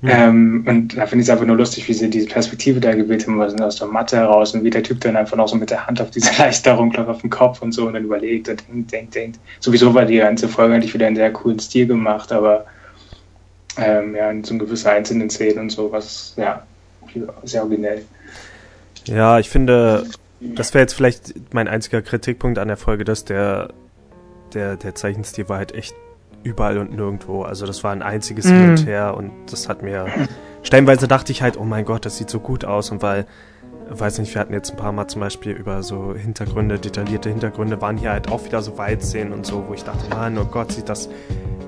Mhm. 0.00 0.08
Ähm, 0.10 0.64
und 0.66 0.96
da 0.96 1.06
finde 1.06 1.22
ich 1.22 1.28
es 1.28 1.30
einfach 1.30 1.46
nur 1.46 1.56
lustig, 1.56 1.88
wie 1.88 1.94
sie 1.94 2.10
diese 2.10 2.26
Perspektive 2.26 2.80
da 2.80 2.92
gewählt 2.92 3.24
haben, 3.26 3.38
was 3.38 3.54
aus 3.60 3.76
der 3.76 3.86
Matte 3.86 4.16
heraus 4.16 4.52
und 4.52 4.64
wie 4.64 4.70
der 4.70 4.82
Typ 4.82 5.00
dann 5.00 5.16
einfach 5.16 5.36
noch 5.36 5.46
so 5.46 5.56
mit 5.56 5.70
der 5.70 5.86
Hand 5.86 6.00
auf 6.00 6.10
diese 6.10 6.30
Leichterung 6.38 6.90
klopft 6.90 7.10
auf 7.10 7.20
den 7.20 7.30
Kopf 7.30 7.62
und 7.62 7.70
so 7.70 7.86
und 7.86 7.94
dann 7.94 8.04
überlegt 8.04 8.48
und 8.48 8.66
denkt, 8.68 8.92
denkt, 8.92 9.14
denkt. 9.14 9.38
Sowieso 9.60 9.94
war 9.94 10.04
die 10.04 10.16
ganze 10.16 10.48
Folge 10.48 10.74
eigentlich 10.74 10.92
wieder 10.92 11.06
in 11.06 11.14
sehr 11.14 11.32
coolen 11.32 11.60
Stil 11.60 11.86
gemacht, 11.86 12.32
aber 12.32 12.66
ähm, 13.78 14.16
ja, 14.16 14.28
in 14.28 14.42
so 14.42 14.58
gewisse 14.58 14.90
einzelnen 14.90 15.30
Szenen 15.30 15.60
und 15.60 15.70
so, 15.70 15.92
was 15.92 16.34
ja 16.36 16.64
sehr 17.44 17.62
originell. 17.62 18.04
Ja, 19.06 19.38
ich 19.38 19.50
finde, 19.50 20.06
das 20.40 20.74
wäre 20.74 20.82
jetzt 20.82 20.94
vielleicht 20.94 21.34
mein 21.52 21.68
einziger 21.68 22.02
Kritikpunkt 22.02 22.58
an 22.58 22.68
der 22.68 22.76
Folge, 22.76 23.04
dass 23.04 23.24
der, 23.24 23.70
der, 24.52 24.76
der 24.76 24.94
Zeichenstil 24.94 25.48
war 25.48 25.58
halt 25.58 25.74
echt 25.74 25.94
überall 26.42 26.78
und 26.78 26.94
nirgendwo. 26.94 27.42
Also 27.42 27.66
das 27.66 27.82
war 27.84 27.92
ein 27.92 28.02
einziges 28.02 28.46
Hin 28.46 28.70
und 28.70 28.82
mhm. 28.82 28.86
Her 28.86 29.16
und 29.16 29.32
das 29.50 29.68
hat 29.68 29.82
mir. 29.82 30.06
Stellenweise 30.62 31.08
dachte 31.08 31.32
ich 31.32 31.42
halt, 31.42 31.56
oh 31.58 31.64
mein 31.64 31.84
Gott, 31.84 32.06
das 32.06 32.16
sieht 32.16 32.30
so 32.30 32.40
gut 32.40 32.64
aus 32.64 32.90
und 32.90 33.02
weil 33.02 33.26
weiß 33.88 34.18
nicht, 34.18 34.34
wir 34.34 34.40
hatten 34.40 34.52
jetzt 34.52 34.70
ein 34.70 34.76
paar 34.76 34.92
Mal 34.92 35.06
zum 35.08 35.20
Beispiel 35.20 35.52
über 35.52 35.82
so 35.82 36.14
Hintergründe, 36.14 36.78
detaillierte 36.78 37.28
Hintergründe, 37.28 37.80
waren 37.80 37.96
hier 37.96 38.10
halt 38.10 38.30
auch 38.30 38.44
wieder 38.44 38.62
so 38.62 38.78
Weitszenen 38.78 39.32
und 39.32 39.46
so, 39.46 39.64
wo 39.68 39.74
ich 39.74 39.84
dachte, 39.84 40.08
Mann, 40.10 40.38
oh 40.38 40.44
Gott, 40.44 40.72
sieht 40.72 40.88
das 40.88 41.08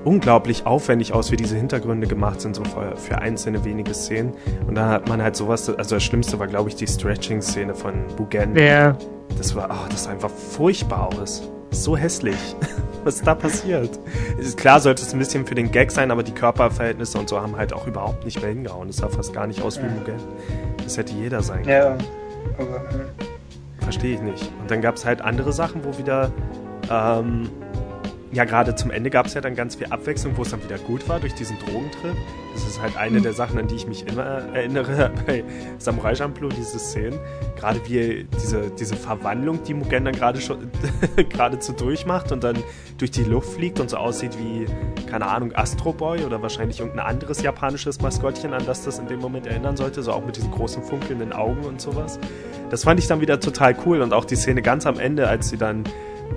unglaublich 0.03 0.65
aufwendig 0.65 1.13
aus, 1.13 1.31
wie 1.31 1.35
diese 1.35 1.55
Hintergründe 1.55 2.07
gemacht 2.07 2.39
sind, 2.41 2.55
so 2.55 2.63
für, 2.63 2.95
für 2.95 3.17
einzelne 3.19 3.65
wenige 3.65 3.93
Szenen. 3.93 4.33
Und 4.67 4.75
da 4.75 4.87
hat 4.89 5.09
man 5.09 5.21
halt 5.21 5.35
sowas, 5.35 5.69
also 5.69 5.95
das 5.95 6.03
Schlimmste 6.03 6.39
war, 6.39 6.47
glaube 6.47 6.69
ich, 6.69 6.75
die 6.75 6.87
Stretching-Szene 6.87 7.75
von 7.75 7.93
Bugen. 8.15 8.55
Ja. 8.55 8.97
Das 9.37 9.55
war, 9.55 9.69
oh, 9.69 9.89
das 9.89 10.05
sah 10.05 10.11
einfach 10.11 10.29
furchtbar 10.29 11.09
aus. 11.13 11.49
So 11.71 11.97
hässlich. 11.97 12.37
Was 13.03 13.15
ist 13.15 13.27
da 13.27 13.35
passiert? 13.35 13.99
Ist 14.37 14.57
klar, 14.57 14.79
sollte 14.79 15.03
es 15.03 15.13
ein 15.13 15.19
bisschen 15.19 15.45
für 15.45 15.55
den 15.55 15.71
Gag 15.71 15.91
sein, 15.91 16.11
aber 16.11 16.23
die 16.23 16.31
Körperverhältnisse 16.31 17.17
und 17.17 17.29
so 17.29 17.39
haben 17.39 17.55
halt 17.55 17.73
auch 17.73 17.87
überhaupt 17.87 18.25
nicht 18.25 18.41
mehr 18.41 18.49
hingehauen. 18.49 18.87
Das 18.87 18.97
sah 18.97 19.09
fast 19.09 19.33
gar 19.33 19.47
nicht 19.47 19.61
aus 19.61 19.77
wie 19.77 19.85
Mugen. 19.85 20.15
Das 20.87 20.97
hätte 20.97 21.13
jeder 21.15 21.41
sein 21.41 21.63
können. 21.63 21.69
Ja, 21.69 21.97
aber. 22.57 22.81
Verstehe 23.81 24.15
ich 24.15 24.21
nicht. 24.21 24.49
Und 24.61 24.71
dann 24.71 24.81
gab 24.81 24.95
es 24.95 25.05
halt 25.05 25.21
andere 25.21 25.51
Sachen, 25.51 25.83
wo 25.83 25.97
wieder. 25.97 26.31
Ähm, 26.89 27.49
ja, 28.31 28.45
gerade 28.45 28.73
zum 28.75 28.89
Ende 28.91 29.09
gab 29.09 29.25
es 29.25 29.33
ja 29.33 29.41
dann 29.41 29.53
ganz 29.53 29.75
viel 29.75 29.87
Abwechslung, 29.87 30.37
wo 30.37 30.43
es 30.43 30.51
dann 30.51 30.63
wieder 30.63 30.77
gut 30.77 31.09
war 31.09 31.19
durch 31.19 31.33
diesen 31.33 31.59
Drogentrip. 31.59 32.15
Das 32.57 32.65
ist 32.65 32.81
halt 32.81 32.97
eine 32.97 33.21
der 33.21 33.33
Sachen, 33.33 33.59
an 33.59 33.67
die 33.67 33.75
ich 33.75 33.85
mich 33.85 34.07
immer 34.07 34.23
erinnere 34.23 35.11
bei 35.27 35.43
Samurai 35.77 36.15
Champloo, 36.15 36.49
diese 36.49 36.79
Szenen. 36.79 37.19
Gerade 37.55 37.79
wie 37.85 38.25
diese, 38.41 38.71
diese 38.71 38.95
Verwandlung, 38.95 39.63
die 39.63 39.75
Mugen 39.75 40.05
dann 40.05 40.15
gerade 40.15 40.41
schon 40.41 40.71
geradezu 41.29 41.73
durchmacht 41.73 42.31
und 42.31 42.43
dann 42.43 42.57
durch 42.97 43.11
die 43.11 43.25
Luft 43.25 43.53
fliegt 43.53 43.79
und 43.79 43.91
so 43.91 43.97
aussieht 43.97 44.39
wie, 44.39 44.65
keine 45.05 45.27
Ahnung, 45.27 45.51
Astro 45.53 45.93
Boy 45.93 46.23
oder 46.23 46.41
wahrscheinlich 46.41 46.79
irgendein 46.79 47.05
anderes 47.05 47.43
japanisches 47.43 48.01
Maskottchen, 48.01 48.55
an 48.55 48.65
das 48.65 48.83
das 48.83 48.97
in 48.97 49.07
dem 49.07 49.19
Moment 49.19 49.45
erinnern 49.45 49.77
sollte, 49.77 50.01
so 50.01 50.11
auch 50.11 50.25
mit 50.25 50.35
diesen 50.35 50.49
großen 50.49 50.81
funkelnden 50.81 51.33
Augen 51.33 51.63
und 51.63 51.79
sowas. 51.79 52.19
Das 52.71 52.85
fand 52.85 52.99
ich 52.99 53.05
dann 53.05 53.21
wieder 53.21 53.39
total 53.39 53.77
cool 53.85 54.01
und 54.01 54.13
auch 54.13 54.25
die 54.25 54.35
Szene 54.35 54.63
ganz 54.63 54.87
am 54.87 54.99
Ende, 54.99 55.27
als 55.27 55.49
sie 55.49 55.57
dann 55.57 55.83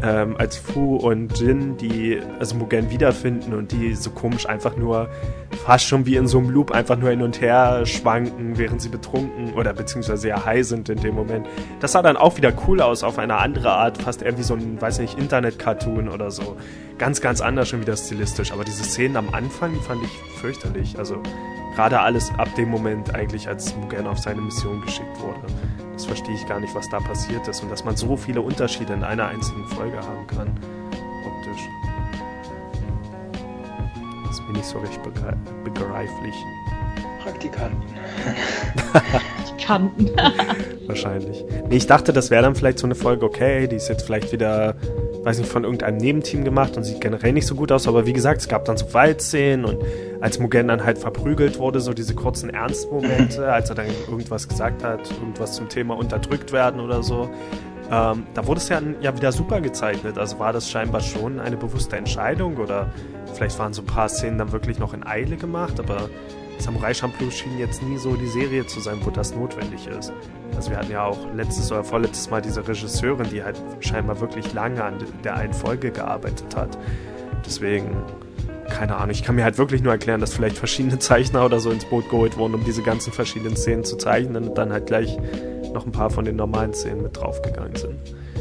ähm, 0.03 0.37
als 0.39 0.57
Fu 0.57 0.97
und 0.97 1.39
Jin, 1.39 1.77
die 1.77 2.21
also 2.39 2.57
Mugen 2.57 2.91
wiederfinden 2.91 3.55
und 3.55 3.73
die 3.73 3.95
so 3.95 4.11
komisch 4.11 4.47
einfach 4.47 4.77
nur 4.77 5.09
fast 5.65 5.85
schon 5.85 6.07
wie 6.07 6.10
in 6.17 6.27
so 6.27 6.39
einem 6.39 6.51
Loop 6.51 6.71
einfach 6.71 6.97
nur 6.97 7.11
hin 7.11 7.23
und 7.23 7.41
her 7.41 7.85
schwanken, 7.87 8.59
während 8.59 8.81
sie 8.81 8.89
betrunken 8.89 9.55
oder 9.55 9.73
beziehungsweise 9.73 10.23
sehr 10.23 10.45
high 10.45 10.67
sind 10.67 10.89
in 10.89 11.01
dem 11.01 11.15
Moment. 11.15 11.47
Das 11.81 11.93
sah 11.93 12.03
dann 12.03 12.17
auch 12.17 12.37
wieder 12.37 12.53
cool 12.67 12.81
aus 12.81 13.03
auf 13.03 13.19
eine 13.19 13.37
andere 13.37 13.71
Art, 13.73 14.03
fast 14.03 14.23
eher 14.23 14.37
wie 14.39 14.43
so 14.43 14.55
ein, 14.55 14.81
weiß 14.81 14.99
nicht, 15.01 15.19
Internet-Cartoon 15.19 16.09
oder 16.09 16.31
so. 16.31 16.57
Ganz, 16.99 17.21
ganz 17.21 17.41
anders 17.41 17.69
schon 17.69 17.81
wieder 17.81 17.97
stilistisch. 17.97 18.53
Aber 18.53 18.65
diese 18.65 18.85
Szenen 18.85 19.17
am 19.17 19.33
Anfang, 19.33 19.73
die 19.73 19.81
fand 19.81 20.03
ich 20.03 20.11
fürchterlich. 20.41 20.99
Also 20.99 21.23
gerade 21.75 22.01
alles 22.01 22.31
ab 22.37 22.49
dem 22.57 22.69
Moment 22.69 23.15
eigentlich, 23.15 23.49
als 23.49 23.75
Mugen 23.77 24.07
auf 24.07 24.19
seine 24.19 24.41
Mission 24.41 24.83
geschickt 24.83 25.21
wurde. 25.21 25.53
Das 25.93 26.07
verstehe 26.07 26.35
ich 26.35 26.47
gar 26.47 26.61
nicht, 26.61 26.75
was 26.75 26.89
da 26.89 26.99
passiert 26.99 27.47
ist 27.49 27.63
und 27.63 27.71
dass 27.71 27.85
man 27.85 27.97
so 27.97 28.17
viele 28.17 28.41
Unterschiede 28.41 28.93
in 28.93 29.05
einer 29.05 29.29
einzigen 29.29 29.67
Folge 29.69 29.99
haben 29.99 30.27
kann, 30.27 30.49
optisch. 31.25 31.90
Das 34.31 34.39
ist 34.39 34.47
mir 34.47 34.53
nicht 34.53 34.65
so 34.65 34.79
recht 34.79 35.01
begreiflich. 35.65 36.35
Praktikanten. 37.25 37.83
Praktikanten. 38.93 40.11
Wahrscheinlich. 40.87 41.45
Nee, 41.69 41.77
ich 41.77 41.89
dachte, 41.89 42.13
das 42.13 42.31
wäre 42.31 42.45
dann 42.45 42.55
vielleicht 42.55 42.79
so 42.79 42.87
eine 42.87 42.95
Folge, 42.95 43.27
okay, 43.27 43.67
die 43.67 43.75
ist 43.75 43.89
jetzt 43.89 44.03
vielleicht 44.03 44.31
wieder 44.31 44.77
weiß 45.25 45.39
nicht, 45.39 45.51
von 45.51 45.65
irgendeinem 45.65 45.99
Nebenteam 45.99 46.45
gemacht 46.45 46.77
und 46.77 46.85
sieht 46.85 47.01
generell 47.01 47.33
nicht 47.33 47.47
so 47.47 47.55
gut 47.55 47.73
aus. 47.73 47.87
Aber 47.87 48.07
wie 48.07 48.13
gesagt, 48.13 48.41
es 48.41 48.49
gab 48.49 48.65
dann 48.65 48.77
so 48.77 48.93
Waldszenen 48.95 49.65
und 49.65 49.83
als 50.21 50.39
Mugen 50.39 50.69
dann 50.69 50.85
halt 50.85 50.99
verprügelt 50.99 51.59
wurde, 51.59 51.81
so 51.81 51.93
diese 51.93 52.15
kurzen 52.15 52.51
Ernstmomente, 52.51 53.51
als 53.53 53.69
er 53.69 53.77
dann 53.77 53.87
irgendwas 54.09 54.49
gesagt 54.49 54.83
hat, 54.83 55.11
irgendwas 55.11 55.55
zum 55.55 55.69
Thema 55.69 55.97
unterdrückt 55.97 56.53
werden 56.53 56.81
oder 56.81 57.03
so. 57.03 57.29
Ähm, 57.91 58.25
da 58.35 58.47
wurde 58.47 58.61
es 58.61 58.69
ja, 58.69 58.81
ja 59.01 59.17
wieder 59.17 59.33
super 59.33 59.61
gezeichnet. 59.61 60.17
Also 60.17 60.39
war 60.39 60.53
das 60.53 60.71
scheinbar 60.71 61.01
schon 61.01 61.41
eine 61.41 61.57
bewusste 61.57 61.97
Entscheidung 61.97 62.57
oder 62.59 62.93
vielleicht 63.35 63.59
waren 63.59 63.73
so 63.73 63.83
ein 63.83 63.87
paar 63.87 64.09
Szenen 64.09 64.39
dann 64.39 64.53
wirklich 64.53 64.79
noch 64.79 64.95
in 64.95 65.05
Eile 65.05 65.37
gemacht, 65.37 65.81
aber 65.81 66.09
Samurai 66.61 66.93
Champloo 66.93 67.31
schien 67.31 67.59
jetzt 67.59 67.83
nie 67.83 67.97
so 67.97 68.15
die 68.17 68.27
Serie 68.27 68.67
zu 68.67 68.81
sein, 68.81 68.99
wo 69.03 69.11
das 69.11 69.35
notwendig 69.35 69.87
ist. 69.87 70.13
Also 70.55 70.71
wir 70.71 70.77
hatten 70.77 70.93
ja 70.93 71.05
auch 71.05 71.19
letztes 71.35 71.73
oder 71.73 71.83
vorletztes 71.83 72.31
Mal 72.31 72.43
diese 72.43 72.67
Regisseurin, 72.67 73.29
die 73.31 73.43
halt 73.43 73.61
scheinbar 73.81 74.21
wirklich 74.21 74.53
lange 74.53 74.85
an 74.85 74.99
der 75.25 75.37
einen 75.37 75.55
Folge 75.55 75.91
gearbeitet 75.91 76.55
hat. 76.55 76.79
Deswegen, 77.45 77.97
keine 78.69 78.97
Ahnung, 78.97 79.11
ich 79.11 79.25
kann 79.25 79.35
mir 79.37 79.45
halt 79.45 79.59
wirklich 79.59 79.83
nur 79.83 79.93
erklären, 79.93 80.21
dass 80.21 80.35
vielleicht 80.35 80.59
verschiedene 80.59 80.99
Zeichner 80.99 81.45
oder 81.47 81.61
so 81.61 81.71
ins 81.71 81.87
Boot 81.87 82.11
geholt 82.11 82.37
wurden, 82.37 82.55
um 82.55 82.65
diese 82.65 82.83
ganzen 82.83 83.13
verschiedenen 83.13 83.57
Szenen 83.57 83.85
zu 83.85 83.97
zeichnen 83.97 84.49
und 84.49 84.59
dann 84.59 84.71
halt 84.71 84.87
gleich 84.87 85.19
noch 85.73 85.87
ein 85.87 85.93
paar 85.93 86.11
von 86.11 86.25
den 86.25 86.37
normalen 86.37 86.73
Szenen 86.75 87.03
mit 87.03 87.17
draufgegangen 87.17 87.75
sind. 87.77 87.97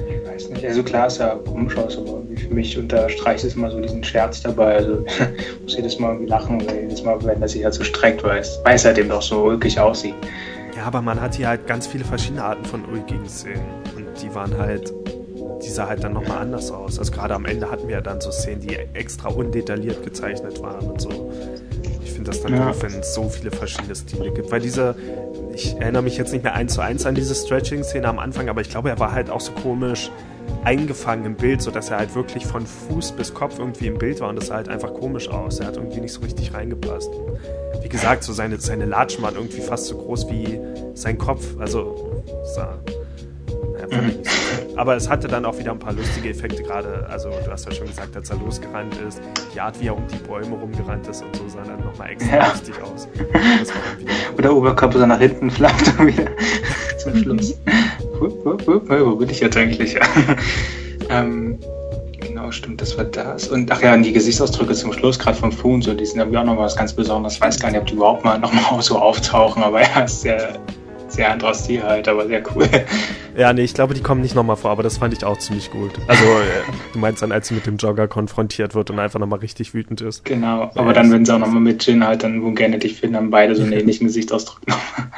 Ich 0.10 0.28
weiß 0.28 0.50
nicht, 0.50 0.66
also 0.66 0.84
klar 0.84 1.08
ist 1.08 1.20
ja 1.20 1.36
komisch 1.36 1.78
aus, 1.78 1.98
aber 1.98 2.22
für 2.36 2.54
mich 2.54 2.78
unterstreicht 2.78 3.44
es 3.44 3.56
immer 3.56 3.70
so 3.70 3.80
diesen 3.80 4.04
Scherz 4.04 4.42
dabei. 4.42 4.78
Also 4.78 5.04
ich 5.06 5.62
muss 5.62 5.76
jedes 5.76 6.00
Mal 6.00 6.14
irgendwie 6.14 6.30
lachen 6.30 6.60
jedes 6.60 7.04
Mal, 7.04 7.24
wenn 7.24 7.42
er 7.42 7.48
sich 7.48 7.64
halt 7.64 7.74
so 7.74 7.84
streckt, 7.84 8.24
weil 8.24 8.40
es, 8.40 8.60
weil 8.64 8.76
es 8.76 8.86
halt 8.86 8.98
eben 8.98 9.10
doch 9.10 9.22
so 9.22 9.44
ulkig 9.44 9.80
aussieht. 9.80 10.16
Ja, 10.76 10.86
aber 10.86 11.02
man 11.02 11.20
hat 11.20 11.36
hier 11.36 11.48
halt 11.50 11.68
ganz 11.68 11.88
viele 11.88 12.06
verschiedene 12.06 12.44
Arten 12.44 12.66
von 12.66 12.86
ulkigen 12.86 13.28
Szenen. 13.28 13.66
Und 13.96 14.06
die 14.22 14.34
waren 14.34 14.58
halt, 14.58 14.94
die 15.62 15.70
sah 15.70 15.88
halt 15.88 16.04
dann 16.04 16.14
nochmal 16.14 16.38
anders 16.40 16.72
aus. 16.72 16.98
Also 17.00 17.12
gerade 17.12 17.36
am 17.36 17.46
Ende 17.46 17.70
hatten 17.70 17.88
wir 17.88 17.96
ja 17.96 18.02
dann 18.02 18.22
so 18.22 18.32
Szenen, 18.32 18.62
die 18.62 18.78
extra 18.94 19.30
undetailliert 19.30 20.04
gezeichnet 20.04 20.62
waren 20.62 20.90
und 20.90 21.02
so. 21.02 21.32
Das 22.30 22.42
dann 22.42 22.54
ja. 22.54 22.68
doof, 22.68 22.82
wenn 22.82 23.00
es 23.00 23.14
so 23.14 23.30
viele 23.30 23.52
verschiedene 23.52 23.96
Stile 23.96 24.32
gibt. 24.32 24.52
Weil 24.52 24.62
diese, 24.62 24.96
ich 25.54 25.76
erinnere 25.76 26.04
mich 26.04 26.18
jetzt 26.18 26.32
nicht 26.32 26.44
mehr 26.44 26.54
eins 26.54 26.74
zu 26.74 26.82
eins 26.82 27.06
an 27.06 27.16
diese 27.16 27.36
Stretching-Szene 27.36 28.08
am 28.08 28.20
Anfang, 28.20 28.50
aber 28.50 28.62
ich 28.62 28.70
glaube, 28.70 28.90
er 28.90 29.00
war 29.00 29.12
halt 29.12 29.30
auch 29.30 29.42
so 29.42 29.52
komisch 29.52 30.12
eingefangen 30.64 31.26
im 31.26 31.36
Bild, 31.36 31.62
sodass 31.62 31.92
er 31.92 31.98
halt 31.98 32.16
wirklich 32.16 32.46
von 32.46 32.66
Fuß 32.66 33.12
bis 33.12 33.34
Kopf 33.34 33.60
irgendwie 33.60 33.88
im 33.88 33.98
Bild 34.00 34.20
war 34.20 34.30
und 34.30 34.36
das 34.36 34.48
sah 34.48 34.56
halt 34.56 34.68
einfach 34.68 34.94
komisch 34.94 35.30
aus. 35.30 35.60
Er 35.60 35.68
hat 35.68 35.78
irgendwie 35.78 36.02
nicht 36.02 36.14
so 36.14 36.22
richtig 36.22 36.54
reingepasst 36.54 37.12
wie 37.82 37.90
gesagt, 37.90 38.24
so 38.24 38.34
seine, 38.34 38.60
seine 38.60 38.86
Latschen 38.86 39.24
waren 39.24 39.36
irgendwie 39.36 39.62
fast 39.62 39.88
so 39.88 39.98
groß 39.98 40.30
wie 40.30 40.60
sein 40.94 41.18
Kopf. 41.18 41.44
Also, 41.60 42.24
sah. 42.44 42.78
Ja, 43.80 44.02
mhm. 44.02 44.14
Aber 44.76 44.96
es 44.96 45.10
hatte 45.10 45.28
dann 45.28 45.46
auch 45.46 45.58
wieder 45.58 45.72
ein 45.72 45.80
paar 45.80 45.94
lustige 45.94 46.30
Effekte, 46.30 46.64
gerade, 46.64 47.06
also 47.10 47.30
du 47.30 47.52
hast 47.52 47.66
ja 47.66 47.72
schon 47.72 47.88
gesagt, 47.88 48.16
als 48.16 48.30
er 48.30 48.38
losgerannt 48.38 48.96
ist, 49.08 49.22
die 49.54 49.60
Art, 49.60 49.80
wie 49.80 49.88
er 49.88 49.98
um 49.98 50.06
die 50.08 50.18
Bäume 50.18 50.56
rumgerannt 50.56 51.08
ist 51.08 51.24
und 51.24 51.36
so 51.36 51.48
sah 51.48 51.64
dann 51.64 51.84
nochmal 51.84 52.12
extra 52.12 52.36
ja. 52.36 52.48
lustig 52.50 52.76
aus. 52.82 53.08
Oder 54.34 54.42
der 54.42 54.54
Oberkörper 54.54 55.00
so 55.00 55.06
nach 55.06 55.20
hinten 55.20 55.50
flappt 55.50 56.00
und 56.00 56.08
wieder 56.08 56.28
zum 56.98 57.16
Schluss. 57.16 57.58
wo 58.20 59.16
bin 59.16 59.30
ich 59.30 59.40
jetzt 59.40 59.58
eigentlich? 59.58 59.98
ähm, 61.10 61.60
Genau, 62.22 62.52
stimmt, 62.52 62.82
das 62.82 62.98
war 62.98 63.06
das. 63.06 63.48
Und 63.48 63.72
ach 63.72 63.82
ja, 63.82 63.94
und 63.94 64.04
die 64.04 64.14
Gesichtsausdrücke 64.14 64.74
zum 64.74 64.94
Schluss, 64.94 65.18
gerade 65.18 65.38
von 65.38 65.52
Fu 65.52 65.74
und 65.74 65.84
so, 65.84 65.94
die 65.94 66.06
sind 66.06 66.20
irgendwie 66.20 66.38
auch 66.38 66.44
nochmal 66.44 66.66
was 66.66 66.76
ganz 66.76 66.94
Besonderes. 66.94 67.36
Ich 67.36 67.42
weiß 67.42 67.60
gar 67.60 67.72
nicht, 67.72 67.80
ob 67.80 67.86
die 67.88 67.94
überhaupt 67.94 68.24
mal 68.24 68.38
nochmal 68.40 68.82
so 68.82 68.98
auftauchen, 68.98 69.64
aber 69.64 69.82
ja, 69.96 70.02
ist 70.02 70.22
sehr, 70.22 70.60
sehr 71.08 71.32
anderer 71.32 71.54
Stil 71.54 71.84
halt, 71.84 72.08
aber 72.08 72.28
sehr 72.28 72.44
cool. 72.56 72.68
Ja, 73.38 73.54
nee, 73.54 73.64
ich 73.64 73.74
glaube, 73.74 73.94
die 73.94 74.02
kommen 74.02 74.22
nicht 74.22 74.36
nochmal 74.36 74.56
vor, 74.56 74.72
aber 74.72 74.84
das 74.84 74.98
fand 74.98 75.14
ich 75.14 75.24
auch 75.24 75.38
ziemlich 75.38 75.72
gut. 75.72 75.92
Also, 76.08 76.24
äh, 76.24 76.72
du 76.94 77.00
meinst 77.00 77.22
dann, 77.22 77.32
als 77.32 77.48
sie 77.48 77.54
mit 77.54 77.66
dem 77.66 77.78
Jogger 77.78 78.08
konfrontiert 78.08 78.76
wird 78.76 78.90
und 78.90 79.00
einfach 79.00 79.20
nochmal 79.20 79.40
richtig 79.40 79.74
wütend 79.74 80.02
ist. 80.02 80.26
Genau, 80.26 80.64
aber 80.76 80.88
ja, 80.88 80.94
dann, 80.94 81.12
wenn 81.12 81.26
sie 81.26 81.34
auch 81.34 81.40
nochmal 81.40 81.62
mit 81.62 81.86
Jin 81.86 82.06
halt 82.06 82.24
dann 82.24 82.44
wo 82.44 82.52
gerne 82.52 82.80
dich 82.80 83.00
finden, 83.00 83.16
haben 83.16 83.30
beide 83.30 83.56
so 83.56 83.64
einen 83.64 83.72
ähnlichen 83.80 84.08
Gesichtsausdruck 84.08 84.68
nochmal. 84.68 85.12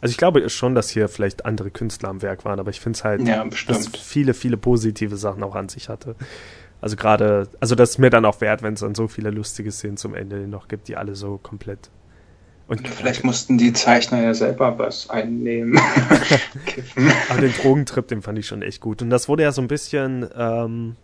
Also 0.00 0.12
ich 0.12 0.18
glaube 0.18 0.48
schon, 0.50 0.74
dass 0.74 0.90
hier 0.90 1.08
vielleicht 1.08 1.46
andere 1.46 1.70
Künstler 1.70 2.10
am 2.10 2.22
Werk 2.22 2.44
waren, 2.44 2.60
aber 2.60 2.70
ich 2.70 2.80
finde 2.80 2.96
es 2.98 3.04
halt, 3.04 3.26
ja, 3.26 3.44
dass 3.66 3.88
viele, 3.88 4.34
viele 4.34 4.56
positive 4.56 5.16
Sachen 5.16 5.42
auch 5.42 5.54
an 5.54 5.68
sich 5.68 5.88
hatte. 5.88 6.16
Also 6.80 6.96
gerade, 6.96 7.48
also 7.60 7.74
das 7.74 7.90
ist 7.90 7.98
mir 7.98 8.10
dann 8.10 8.24
auch 8.24 8.40
wert, 8.40 8.62
wenn 8.62 8.74
es 8.74 8.80
dann 8.80 8.94
so 8.94 9.08
viele 9.08 9.30
lustige 9.30 9.72
Szenen 9.72 9.96
zum 9.96 10.14
Ende 10.14 10.46
noch 10.46 10.68
gibt, 10.68 10.88
die 10.88 10.96
alle 10.96 11.14
so 11.14 11.38
komplett. 11.38 11.90
Und 12.68 12.88
vielleicht 12.88 13.22
mussten 13.22 13.58
die 13.58 13.72
Zeichner 13.72 14.22
ja 14.22 14.34
selber 14.34 14.76
was 14.78 15.08
einnehmen. 15.08 15.78
Aber 17.30 17.40
den 17.40 17.52
Drogentrip, 17.52 18.08
den 18.08 18.22
fand 18.22 18.38
ich 18.38 18.46
schon 18.46 18.62
echt 18.62 18.80
gut. 18.80 19.02
Und 19.02 19.10
das 19.10 19.28
wurde 19.28 19.44
ja 19.44 19.52
so 19.52 19.62
ein 19.62 19.68
bisschen, 19.68 20.28
ähm, 20.36 20.96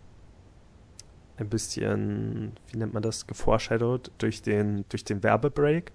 ein 1.36 1.48
bisschen, 1.48 2.52
wie 2.70 2.78
nennt 2.78 2.94
man 2.94 3.02
das, 3.02 3.28
geforeshadowed 3.28 4.10
durch 4.18 4.42
den, 4.42 4.84
durch 4.88 5.04
den 5.04 5.22
Werbebreak 5.22 5.92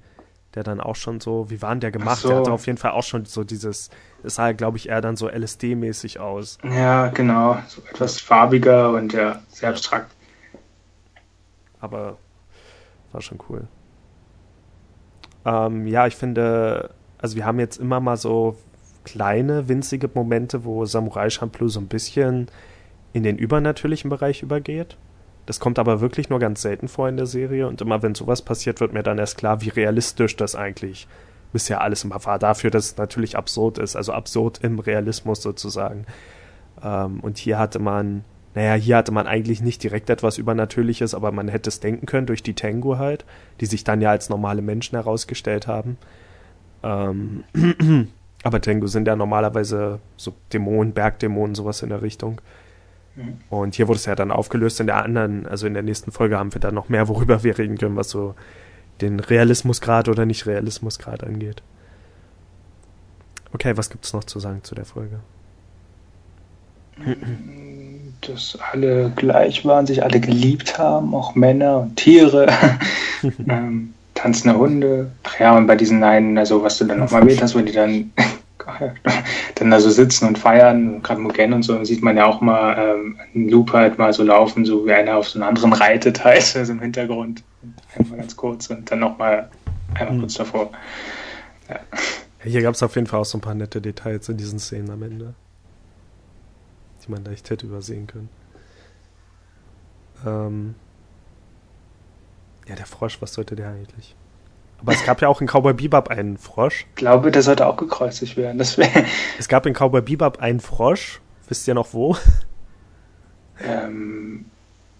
der 0.57 0.63
dann 0.63 0.81
auch 0.81 0.95
schon 0.95 1.19
so, 1.19 1.49
wie 1.49 1.61
war 1.61 1.69
denn 1.69 1.81
der 1.81 1.91
gemacht? 1.91 2.21
So. 2.21 2.29
Der 2.29 2.37
hatte 2.39 2.51
auf 2.51 2.65
jeden 2.65 2.79
Fall 2.79 2.91
auch 2.91 3.03
schon 3.03 3.25
so 3.25 3.43
dieses, 3.43 3.91
es 4.23 4.35
sah, 4.35 4.53
glaube 4.53 4.77
ich, 4.77 4.89
eher 4.89 5.01
dann 5.01 5.15
so 5.15 5.29
LSD-mäßig 5.29 6.19
aus. 6.19 6.57
Ja, 6.63 7.09
genau. 7.09 7.59
So 7.67 7.81
etwas 7.91 8.19
farbiger 8.19 8.91
und 8.91 9.13
ja, 9.13 9.39
sehr 9.49 9.69
abstrakt. 9.69 10.11
Aber 11.79 12.17
war 13.11 13.21
schon 13.21 13.39
cool. 13.49 13.67
Ähm, 15.47 15.87
ja, 15.87 16.05
ich 16.05 16.15
finde, 16.15 16.89
also 17.17 17.37
wir 17.37 17.45
haben 17.45 17.59
jetzt 17.59 17.77
immer 17.77 18.01
mal 18.01 18.17
so 18.17 18.57
kleine, 19.05 19.69
winzige 19.69 20.09
Momente, 20.13 20.65
wo 20.65 20.85
Samurai 20.85 21.29
Champloo 21.29 21.69
so 21.69 21.79
ein 21.79 21.87
bisschen 21.87 22.47
in 23.13 23.23
den 23.23 23.37
übernatürlichen 23.37 24.09
Bereich 24.09 24.43
übergeht. 24.43 24.97
Das 25.45 25.61
kommt 25.61 25.79
aber 25.79 26.01
wirklich 26.01 26.29
nur 26.29 26.39
ganz 26.39 26.61
selten 26.61 26.89
vor 26.89 27.07
in 27.07 27.15
der 27.15 27.25
Serie 27.25 27.67
und 27.67 27.79
immer 27.79 28.03
wenn 28.03 28.13
sowas 28.13 28.41
passiert, 28.41 28.81
wird 28.81 28.91
mir 28.91 29.03
dann 29.03 29.17
erst 29.17 29.37
klar, 29.37 29.61
wie 29.61 29.69
realistisch 29.69 30.35
das 30.35 30.55
eigentlich 30.55 31.07
bisher 31.53 31.79
alles 31.79 32.03
immer 32.03 32.23
war. 32.25 32.37
Dafür, 32.37 32.69
dass 32.69 32.87
es 32.87 32.97
natürlich 32.97 33.37
absurd 33.37 33.77
ist, 33.77 33.95
also 33.95 34.11
absurd 34.11 34.59
im 34.61 34.79
Realismus 34.79 35.41
sozusagen. 35.41 36.05
Ähm, 36.83 37.21
und 37.21 37.37
hier 37.37 37.57
hatte 37.57 37.79
man, 37.79 38.25
naja, 38.55 38.73
hier 38.73 38.97
hatte 38.97 39.11
man 39.11 39.27
eigentlich 39.27 39.61
nicht 39.61 39.83
direkt 39.83 40.09
etwas 40.09 40.37
Übernatürliches, 40.37 41.13
aber 41.13 41.31
man 41.31 41.47
hätte 41.47 41.69
es 41.69 41.79
denken 41.79 42.05
können 42.05 42.27
durch 42.27 42.41
die 42.41 42.55
Tengu 42.55 42.97
halt, 42.97 43.25
die 43.61 43.65
sich 43.65 43.83
dann 43.83 44.01
ja 44.01 44.11
als 44.11 44.29
normale 44.29 44.61
Menschen 44.61 44.95
herausgestellt 44.95 45.67
haben. 45.67 45.97
Ähm, 46.83 47.43
aber 48.43 48.61
Tengu 48.61 48.87
sind 48.87 49.07
ja 49.07 49.15
normalerweise 49.15 49.99
so 50.15 50.33
Dämonen, 50.53 50.93
Bergdämonen, 50.93 51.55
sowas 51.55 51.83
in 51.83 51.89
der 51.89 52.01
Richtung. 52.01 52.41
Mhm. 53.15 53.37
Und 53.49 53.75
hier 53.75 53.87
wurde 53.87 53.97
es 53.97 54.05
ja 54.05 54.15
dann 54.15 54.31
aufgelöst. 54.31 54.79
In 54.79 54.87
der 54.87 55.03
anderen, 55.03 55.45
also 55.45 55.67
in 55.67 55.73
der 55.73 55.83
nächsten 55.83 56.11
Folge 56.11 56.37
haben 56.37 56.53
wir 56.53 56.61
dann 56.61 56.75
noch 56.75 56.89
mehr, 56.89 57.07
worüber 57.07 57.43
wir 57.43 57.57
reden 57.57 57.77
können, 57.77 57.95
was 57.95 58.09
so 58.09 58.35
den 59.01 59.19
Realismusgrad 59.19 60.07
oder 60.09 60.25
nicht 60.25 60.45
Realismusgrad 60.45 61.23
angeht. 61.23 61.61
Okay, 63.53 63.77
was 63.77 63.89
gibt 63.89 64.05
es 64.05 64.13
noch 64.13 64.23
zu 64.23 64.39
sagen 64.39 64.63
zu 64.63 64.75
der 64.75 64.85
Folge? 64.85 65.19
Dass 68.27 68.57
alle 68.71 69.11
gleich 69.15 69.65
waren, 69.65 69.87
sich 69.87 70.03
alle 70.03 70.19
geliebt 70.19 70.77
haben, 70.77 71.15
auch 71.15 71.35
Männer 71.35 71.79
und 71.79 71.95
Tiere, 71.95 72.47
ähm, 73.47 73.93
tanzende 74.13 74.57
Hunde. 74.57 75.11
Ach 75.23 75.39
ja, 75.39 75.55
und 75.55 75.67
bei 75.67 75.75
diesen 75.75 76.03
einen, 76.03 76.37
also 76.37 76.61
was 76.63 76.77
du 76.77 76.85
dann 76.85 76.99
nochmal 76.99 77.21
erwähnt 77.21 77.41
hast, 77.41 77.55
wo 77.55 77.59
die 77.59 77.71
dann 77.71 78.11
dann 79.55 79.71
da 79.71 79.79
so 79.79 79.89
sitzen 79.89 80.27
und 80.27 80.37
feiern, 80.37 81.01
gerade 81.01 81.21
Mugen 81.21 81.53
und 81.53 81.63
so, 81.63 81.83
sieht 81.83 82.03
man 82.03 82.17
ja 82.17 82.25
auch 82.25 82.41
mal 82.41 82.77
ähm, 82.77 83.17
einen 83.33 83.49
Loop 83.49 83.73
halt 83.73 83.97
mal 83.97 84.13
so 84.13 84.23
laufen, 84.23 84.65
so 84.65 84.85
wie 84.85 84.93
einer 84.93 85.15
auf 85.15 85.29
so 85.29 85.39
einen 85.39 85.47
anderen 85.47 85.73
reitet 85.73 86.23
halt, 86.23 86.55
also 86.55 86.71
im 86.71 86.81
Hintergrund. 86.81 87.43
Einmal 87.97 88.19
ganz 88.19 88.35
kurz 88.35 88.69
und 88.69 88.89
dann 88.91 88.99
nochmal 88.99 89.49
einmal 89.95 90.15
mhm. 90.15 90.19
kurz 90.21 90.35
davor. 90.35 90.71
Ja. 91.69 91.79
Hier 92.43 92.61
gab 92.61 92.75
es 92.75 92.83
auf 92.83 92.95
jeden 92.95 93.07
Fall 93.07 93.19
auch 93.19 93.25
so 93.25 93.37
ein 93.37 93.41
paar 93.41 93.55
nette 93.55 93.81
Details 93.81 94.29
in 94.29 94.37
diesen 94.37 94.59
Szenen 94.59 94.89
am 94.89 95.03
Ende, 95.03 95.33
die 97.07 97.11
man 97.11 97.23
da 97.23 97.31
echt 97.31 97.49
hätte 97.49 97.65
übersehen 97.65 98.07
können. 98.07 98.29
Ähm, 100.25 100.75
ja, 102.67 102.75
der 102.75 102.85
Frosch, 102.85 103.21
was 103.21 103.33
sollte 103.33 103.55
der 103.55 103.69
eigentlich? 103.69 104.15
Aber 104.79 104.91
es 104.93 105.03
gab 105.05 105.21
ja 105.21 105.27
auch 105.27 105.41
in 105.41 105.47
Cowboy 105.47 105.73
Bebop 105.73 106.09
einen 106.09 106.37
Frosch. 106.37 106.85
Ich 106.89 106.95
glaube, 106.95 107.31
der 107.31 107.41
sollte 107.41 107.65
auch 107.65 107.77
gekreuzigt 107.77 108.37
werden. 108.37 108.57
Das. 108.59 108.77
Es 109.39 109.47
gab 109.47 109.65
in 109.65 109.73
Cowboy 109.73 110.01
Bebop 110.01 110.39
einen 110.39 110.59
Frosch. 110.59 111.19
Wisst 111.47 111.67
ihr 111.67 111.73
noch 111.73 111.93
wo? 111.93 112.15
Ähm, 113.63 114.45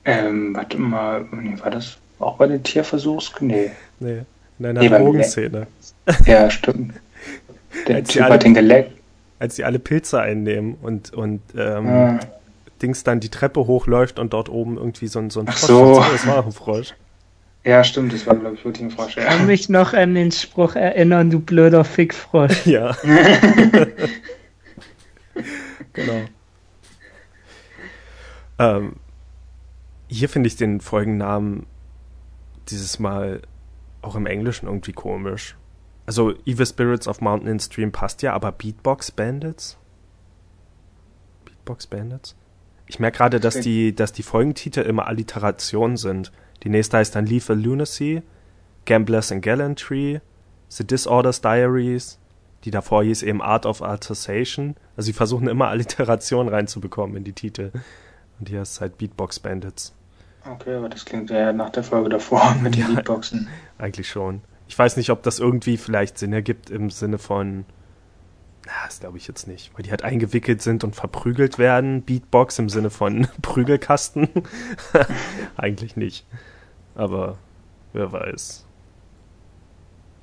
ähm, 0.06 0.56
warte 0.56 0.78
mal, 0.80 1.26
nee, 1.32 1.60
war 1.60 1.70
das 1.70 1.98
auch 2.20 2.38
bei 2.38 2.48
den 2.48 2.64
Tierversuchs? 2.64 3.34
Nee. 3.40 3.72
Nee, 4.00 4.24
in 4.58 4.66
einer 4.66 4.80
Nee, 4.82 4.90
Drogenszene. 4.90 5.68
Ja, 6.26 6.50
stimmt. 6.50 6.94
Der 7.88 7.98
Als 7.98 8.10
Typ 8.10 8.24
alle- 8.24 8.34
hat 8.36 8.44
den 8.44 8.54
geleckt. 8.56 8.94
Als 9.40 9.56
die 9.56 9.64
alle 9.64 9.80
Pilze 9.80 10.20
einnehmen 10.20 10.76
und, 10.82 11.14
und 11.14 11.42
ähm, 11.56 11.88
Ah, 11.88 12.20
Dings 12.82 13.04
dann 13.04 13.20
die 13.20 13.30
Treppe 13.30 13.68
hochläuft 13.68 14.20
und 14.20 14.34
dort 14.34 14.50
oben 14.50 14.78
irgendwie 14.78 15.08
so 15.08 15.20
ein, 15.20 15.30
so 15.30 15.40
ein 15.42 15.48
Ach 15.50 15.58
Frosch 15.58 15.68
so. 15.70 16.04
Das 16.12 16.26
war 16.28 16.38
auch 16.40 16.46
ein 16.46 16.52
Frosch. 16.52 16.94
ja, 17.64 17.84
stimmt, 17.84 18.14
das 18.14 18.26
war, 18.28 18.36
glaube 18.36 18.56
ich, 18.56 18.64
wirklich 18.66 18.84
ein 18.84 18.92
Frosch. 18.92 19.18
Ich 19.18 19.24
kann 19.26 19.40
Ja. 19.40 19.46
mich 19.46 19.68
noch 19.70 19.94
an 19.94 20.14
den 20.16 20.32
Spruch 20.32 20.76
erinnern, 20.76 21.30
du 21.30 21.40
blöder 21.40 21.84
Fickfrosch. 21.84 22.66
Ja. 22.68 22.96
genau. 25.94 26.22
Ähm, 28.60 28.96
hier 30.08 30.30
finde 30.30 30.48
ich 30.48 30.56
den 30.56 30.80
Folgennamen 30.82 31.66
dieses 32.70 33.00
Mal 33.00 33.42
auch 34.02 34.16
im 34.16 34.26
Englischen 34.26 34.68
irgendwie 34.68 34.94
komisch. 34.94 35.56
Also 36.08 36.34
Evil 36.46 36.66
Spirits 36.66 37.08
of 37.08 37.22
Mountain 37.22 37.52
and 37.52 37.62
Stream 37.62 37.92
passt 37.92 38.22
ja, 38.22 38.34
aber 38.34 38.52
Beatbox 38.52 39.12
Bandits? 39.12 39.78
Beatbox 41.46 41.86
Bandits? 41.86 42.36
Ich 42.88 43.00
merke 43.00 43.18
gerade, 43.18 43.40
dass 43.42 43.60
die, 43.60 43.94
dass 43.94 44.14
die 44.14 44.24
Folgentitel 44.24 44.80
immer 44.80 45.08
Alliterationen 45.08 45.98
sind. 45.98 46.32
Die 46.64 46.70
nächste 46.70 46.98
heißt 46.98 47.14
dann 47.14 47.26
Lethal 47.26 47.60
Lunacy, 47.60 48.24
Gamblers 48.86 49.32
and 49.34 49.44
Gallantry, 49.44 50.22
The 50.70 50.88
Disorders 50.88 51.42
Diaries, 51.42 52.18
die 52.64 52.72
davor 52.72 53.04
hieß 53.04 53.24
eben 53.24 53.42
Art 53.42 53.66
of 53.66 53.82
Artisation. 53.82 54.76
Also 54.96 55.08
sie 55.08 55.14
versuchen 55.14 55.50
immer 55.50 55.68
Alliterationen 55.68 56.52
reinzubekommen 56.54 57.18
in 57.18 57.26
die 57.26 57.34
Titel. 57.34 57.72
Und 58.40 58.48
hier 58.48 58.62
ist 58.62 58.72
es 58.72 58.82
halt 58.82 58.98
Beatbox 58.98 59.40
Bandits. 59.40 59.94
Okay, 60.50 60.76
aber 60.76 60.88
das 60.88 61.04
klingt 61.04 61.30
ja 61.30 61.52
nach 61.52 61.72
der 61.72 61.84
Folge 61.84 62.08
davor 62.08 62.56
mit 62.62 62.76
den 62.76 62.84
Ja. 62.84 62.88
Beatboxen. 62.96 63.50
Eigentlich 63.78 64.08
schon. 64.08 64.42
Ich 64.68 64.78
weiß 64.78 64.98
nicht, 64.98 65.10
ob 65.10 65.24
das 65.24 65.40
irgendwie 65.40 65.78
vielleicht 65.78 66.18
Sinn 66.18 66.34
ergibt 66.34 66.70
im 66.70 66.90
Sinne 66.90 67.18
von. 67.18 67.66
Na, 68.66 68.74
das 68.86 69.00
glaube 69.00 69.18
ich 69.18 69.28
jetzt 69.28 69.48
nicht. 69.48 69.72
Weil 69.74 69.84
die 69.84 69.92
halt 69.92 70.04
eingewickelt 70.04 70.62
sind 70.62 70.84
und 70.84 70.96
verprügelt 70.96 71.58
werden. 71.58 72.02
Beatbox 72.04 72.60
im 72.60 72.70
Sinne 72.70 72.90
von 72.90 73.28
Prügelkasten. 73.42 74.28
Eigentlich 75.58 75.96
nicht. 75.96 76.26
Aber 76.96 77.38
wer 77.94 78.12
weiß. 78.12 78.66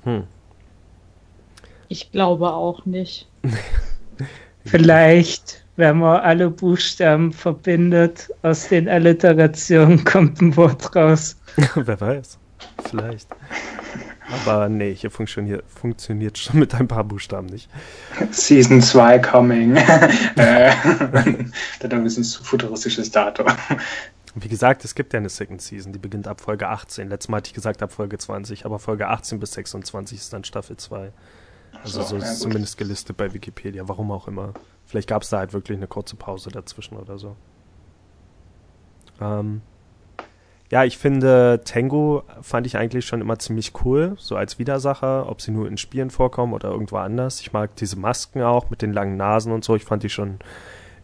Hm. 0.03 0.23
Ich 1.87 2.11
glaube 2.11 2.51
auch 2.51 2.85
nicht. 2.85 3.27
Vielleicht, 4.65 5.63
wenn 5.75 5.99
man 5.99 6.21
alle 6.21 6.49
Buchstaben 6.49 7.31
verbindet, 7.31 8.29
aus 8.41 8.67
den 8.67 8.89
Alliterationen 8.89 10.03
kommt 10.03 10.41
ein 10.41 10.55
Wort 10.57 10.95
raus. 10.95 11.37
wer 11.75 11.99
weiß. 11.99 12.39
Vielleicht. 12.89 13.27
Aber 14.31 14.69
nee, 14.69 14.93
hier 14.93 15.11
funktioniert, 15.11 15.63
funktioniert 15.67 16.37
schon 16.37 16.59
mit 16.59 16.73
ein 16.73 16.87
paar 16.87 17.03
Buchstaben 17.03 17.47
nicht. 17.47 17.69
Season 18.31 18.81
2 18.81 19.19
coming. 19.19 19.75
das 19.75 20.35
hat 20.35 21.93
ein 21.93 22.09
zu 22.09 22.43
futuristisches 22.43 23.11
Datum. 23.11 23.47
Wie 24.35 24.49
gesagt, 24.49 24.83
es 24.83 24.95
gibt 24.95 25.13
ja 25.13 25.19
eine 25.19 25.29
Second 25.29 25.61
Season, 25.61 25.93
die 25.93 25.99
beginnt 25.99 26.27
ab 26.27 26.41
Folge 26.41 26.67
18. 26.67 27.07
Letztes 27.07 27.29
Mal 27.29 27.37
hatte 27.37 27.47
ich 27.49 27.53
gesagt 27.53 27.81
ab 27.81 27.93
Folge 27.93 28.17
20, 28.17 28.65
aber 28.65 28.79
Folge 28.79 29.07
18 29.07 29.39
bis 29.39 29.53
26 29.53 30.17
ist 30.17 30.33
dann 30.33 30.43
Staffel 30.43 30.75
2. 30.75 31.13
Also 31.83 32.01
So, 32.01 32.07
so 32.07 32.17
ist 32.17 32.23
ja, 32.23 32.33
zumindest 32.33 32.77
gelistet 32.77 33.15
bei 33.15 33.33
Wikipedia, 33.33 33.87
warum 33.87 34.11
auch 34.11 34.27
immer. 34.27 34.53
Vielleicht 34.85 35.07
gab 35.07 35.21
es 35.21 35.29
da 35.29 35.39
halt 35.39 35.53
wirklich 35.53 35.77
eine 35.77 35.87
kurze 35.87 36.15
Pause 36.15 36.49
dazwischen 36.49 36.97
oder 36.97 37.17
so. 37.17 37.35
Ähm, 39.21 39.61
ja, 40.71 40.83
ich 40.83 40.97
finde, 40.97 41.61
Tango 41.63 42.23
fand 42.41 42.65
ich 42.65 42.77
eigentlich 42.77 43.05
schon 43.05 43.21
immer 43.21 43.37
ziemlich 43.37 43.73
cool, 43.83 44.15
so 44.17 44.35
als 44.35 44.57
Widersacher, 44.57 45.29
ob 45.29 45.41
sie 45.41 45.51
nur 45.51 45.67
in 45.67 45.77
Spielen 45.77 46.09
vorkommen 46.09 46.53
oder 46.53 46.71
irgendwo 46.71 46.97
anders. 46.97 47.39
Ich 47.41 47.53
mag 47.53 47.75
diese 47.75 47.97
Masken 47.97 48.41
auch 48.41 48.69
mit 48.69 48.81
den 48.81 48.91
langen 48.91 49.15
Nasen 49.15 49.51
und 49.51 49.63
so. 49.63 49.75
Ich 49.75 49.83
fand 49.83 50.01
die 50.03 50.09
schon 50.09 50.39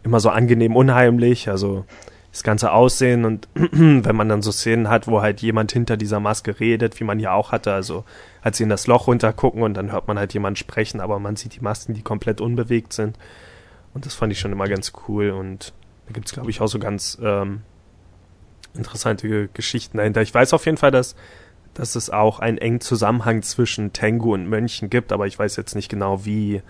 immer 0.02 0.18
so 0.18 0.30
angenehm 0.30 0.74
unheimlich. 0.74 1.48
Also 1.48 1.84
das 2.32 2.42
ganze 2.42 2.72
Aussehen 2.72 3.24
und 3.24 3.46
wenn 3.54 4.16
man 4.16 4.28
dann 4.28 4.42
so 4.42 4.50
Szenen 4.50 4.88
hat, 4.88 5.06
wo 5.06 5.20
halt 5.20 5.42
jemand 5.42 5.70
hinter 5.70 5.98
dieser 5.98 6.18
Maske 6.18 6.58
redet, 6.58 6.98
wie 6.98 7.04
man 7.04 7.18
hier 7.18 7.32
auch 7.32 7.52
hatte, 7.52 7.72
also 7.72 8.04
als 8.40 8.56
sie 8.56 8.64
in 8.64 8.70
das 8.70 8.86
Loch 8.86 9.06
runtergucken 9.06 9.62
und 9.62 9.74
dann 9.74 9.92
hört 9.92 10.08
man 10.08 10.18
halt 10.18 10.32
jemand 10.32 10.58
sprechen, 10.58 11.00
aber 11.00 11.18
man 11.18 11.36
sieht 11.36 11.54
die 11.54 11.60
Masken, 11.60 11.92
die 11.92 12.02
komplett 12.02 12.40
unbewegt 12.40 12.94
sind. 12.94 13.18
Und 13.92 14.06
das 14.06 14.14
fand 14.14 14.32
ich 14.32 14.40
schon 14.40 14.50
immer 14.50 14.66
ganz 14.66 14.92
cool 15.06 15.30
und 15.30 15.74
da 16.06 16.14
gibt's 16.14 16.32
glaube 16.32 16.50
ich, 16.50 16.62
auch 16.62 16.68
so 16.68 16.78
ganz 16.78 17.18
ähm, 17.22 17.60
interessante 18.74 19.28
Ge- 19.28 19.48
Geschichten 19.52 19.98
dahinter. 19.98 20.22
Ich 20.22 20.32
weiß 20.34 20.52
auf 20.54 20.64
jeden 20.66 20.78
Fall, 20.78 20.90
dass, 20.90 21.14
dass 21.74 21.94
es 21.94 22.10
auch 22.10 22.38
einen 22.40 22.58
engen 22.58 22.80
Zusammenhang 22.80 23.42
zwischen 23.42 23.92
Tengu 23.92 24.34
und 24.34 24.48
Mönchen 24.48 24.90
gibt, 24.90 25.12
aber 25.12 25.26
ich 25.26 25.38
weiß 25.38 25.56
jetzt 25.56 25.74
nicht 25.74 25.88
genau, 25.88 26.24
wie, 26.24 26.62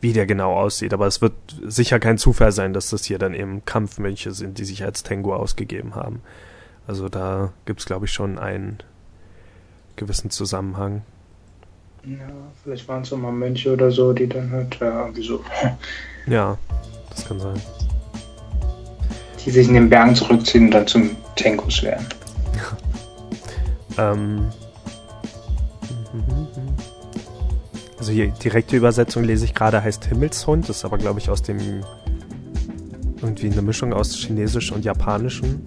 wie 0.00 0.12
der 0.12 0.26
genau 0.26 0.54
aussieht. 0.54 0.92
Aber 0.94 1.06
es 1.06 1.20
wird 1.20 1.34
sicher 1.64 1.98
kein 2.00 2.18
Zufall 2.18 2.52
sein, 2.52 2.72
dass 2.72 2.90
das 2.90 3.04
hier 3.04 3.18
dann 3.18 3.34
eben 3.34 3.64
Kampfmönche 3.64 4.32
sind, 4.32 4.58
die 4.58 4.64
sich 4.64 4.84
als 4.84 5.02
Tengu 5.02 5.32
ausgegeben 5.34 5.94
haben. 5.94 6.22
Also 6.86 7.08
da 7.08 7.52
gibt's 7.66 7.84
glaube 7.86 8.06
ich, 8.06 8.12
schon 8.12 8.38
einen 8.38 8.78
gewissen 9.96 10.30
Zusammenhang. 10.30 11.02
Ja, 12.04 12.28
vielleicht 12.62 12.88
waren 12.88 13.02
es 13.02 13.12
auch 13.12 13.18
mal 13.18 13.32
Mönche 13.32 13.72
oder 13.72 13.90
so, 13.90 14.12
die 14.12 14.28
dann 14.28 14.50
halt, 14.50 14.78
ja, 14.80 15.00
irgendwie 15.00 15.22
so, 15.26 15.44
Ja, 16.26 16.56
das 17.10 17.26
kann 17.26 17.40
sein. 17.40 17.60
Die 19.44 19.50
sich 19.50 19.68
in 19.68 19.74
den 19.74 19.88
Bergen 19.88 20.14
zurückziehen 20.14 20.66
und 20.66 20.70
dann 20.72 20.86
zum 20.86 21.10
Tenkus 21.36 21.82
werden. 21.82 22.06
Ähm, 24.00 24.46
also 27.98 28.12
hier 28.12 28.28
direkte 28.28 28.76
Übersetzung 28.76 29.24
lese 29.24 29.44
ich 29.44 29.56
gerade, 29.56 29.82
heißt 29.82 30.04
Himmelshund, 30.04 30.68
ist 30.68 30.84
aber 30.84 30.98
glaube 30.98 31.18
ich 31.18 31.30
aus 31.30 31.42
dem 31.42 31.58
irgendwie 33.20 33.50
eine 33.50 33.62
Mischung 33.62 33.92
aus 33.92 34.14
Chinesisch 34.14 34.72
und 34.72 34.84
Japanischem 34.84 35.60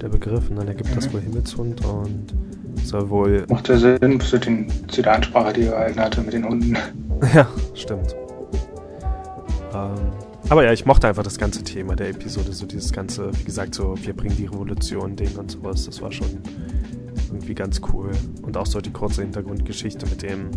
der 0.00 0.08
Begriff. 0.08 0.50
Und 0.50 0.56
dann 0.56 0.68
ergibt 0.68 0.96
das 0.96 1.12
wohl 1.12 1.20
Himmelshund 1.20 1.84
und 1.84 2.34
soll 2.84 3.08
wohl 3.10 3.44
Macht 3.48 3.68
ja 3.68 3.78
Sinn 3.78 4.20
zu, 4.20 4.38
den, 4.38 4.70
zu 4.88 5.02
der 5.02 5.14
Ansprache, 5.14 5.52
die 5.52 5.62
er 5.62 5.70
gehalten 5.72 6.00
hatte 6.00 6.20
mit 6.20 6.32
den 6.34 6.44
Hunden. 6.44 6.76
Ja, 7.34 7.48
stimmt. 7.74 8.14
Ähm, 9.74 9.94
aber 10.48 10.64
ja, 10.64 10.72
ich 10.72 10.86
mochte 10.86 11.08
einfach 11.08 11.22
das 11.22 11.38
ganze 11.38 11.62
Thema 11.62 11.94
der 11.94 12.08
Episode, 12.08 12.52
so 12.52 12.66
dieses 12.66 12.92
ganze, 12.92 13.30
wie 13.38 13.44
gesagt, 13.44 13.74
so 13.74 13.94
wir 14.00 14.14
bringen 14.14 14.36
die 14.36 14.46
Revolution, 14.46 15.14
Ding 15.16 15.36
und 15.36 15.50
sowas. 15.50 15.84
Das 15.86 16.00
war 16.00 16.10
schon 16.10 16.42
irgendwie 17.30 17.54
ganz 17.54 17.80
cool. 17.92 18.10
Und 18.42 18.56
auch 18.56 18.66
so 18.66 18.80
die 18.80 18.92
kurze 18.92 19.22
Hintergrundgeschichte 19.22 20.06
mit 20.06 20.22
dem, 20.22 20.50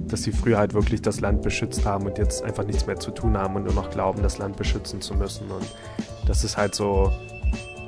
dass 0.00 0.22
sie 0.22 0.32
früher 0.32 0.58
halt 0.58 0.74
wirklich 0.74 1.00
das 1.02 1.20
Land 1.20 1.42
beschützt 1.42 1.86
haben 1.86 2.06
und 2.06 2.18
jetzt 2.18 2.42
einfach 2.42 2.64
nichts 2.64 2.86
mehr 2.86 2.98
zu 2.98 3.10
tun 3.10 3.36
haben 3.36 3.56
und 3.56 3.64
nur 3.64 3.74
noch 3.74 3.90
glauben, 3.90 4.22
das 4.22 4.38
Land 4.38 4.56
beschützen 4.56 5.00
zu 5.00 5.14
müssen. 5.14 5.50
Und 5.50 5.66
das 6.26 6.44
ist 6.44 6.56
halt 6.56 6.74
so 6.74 7.10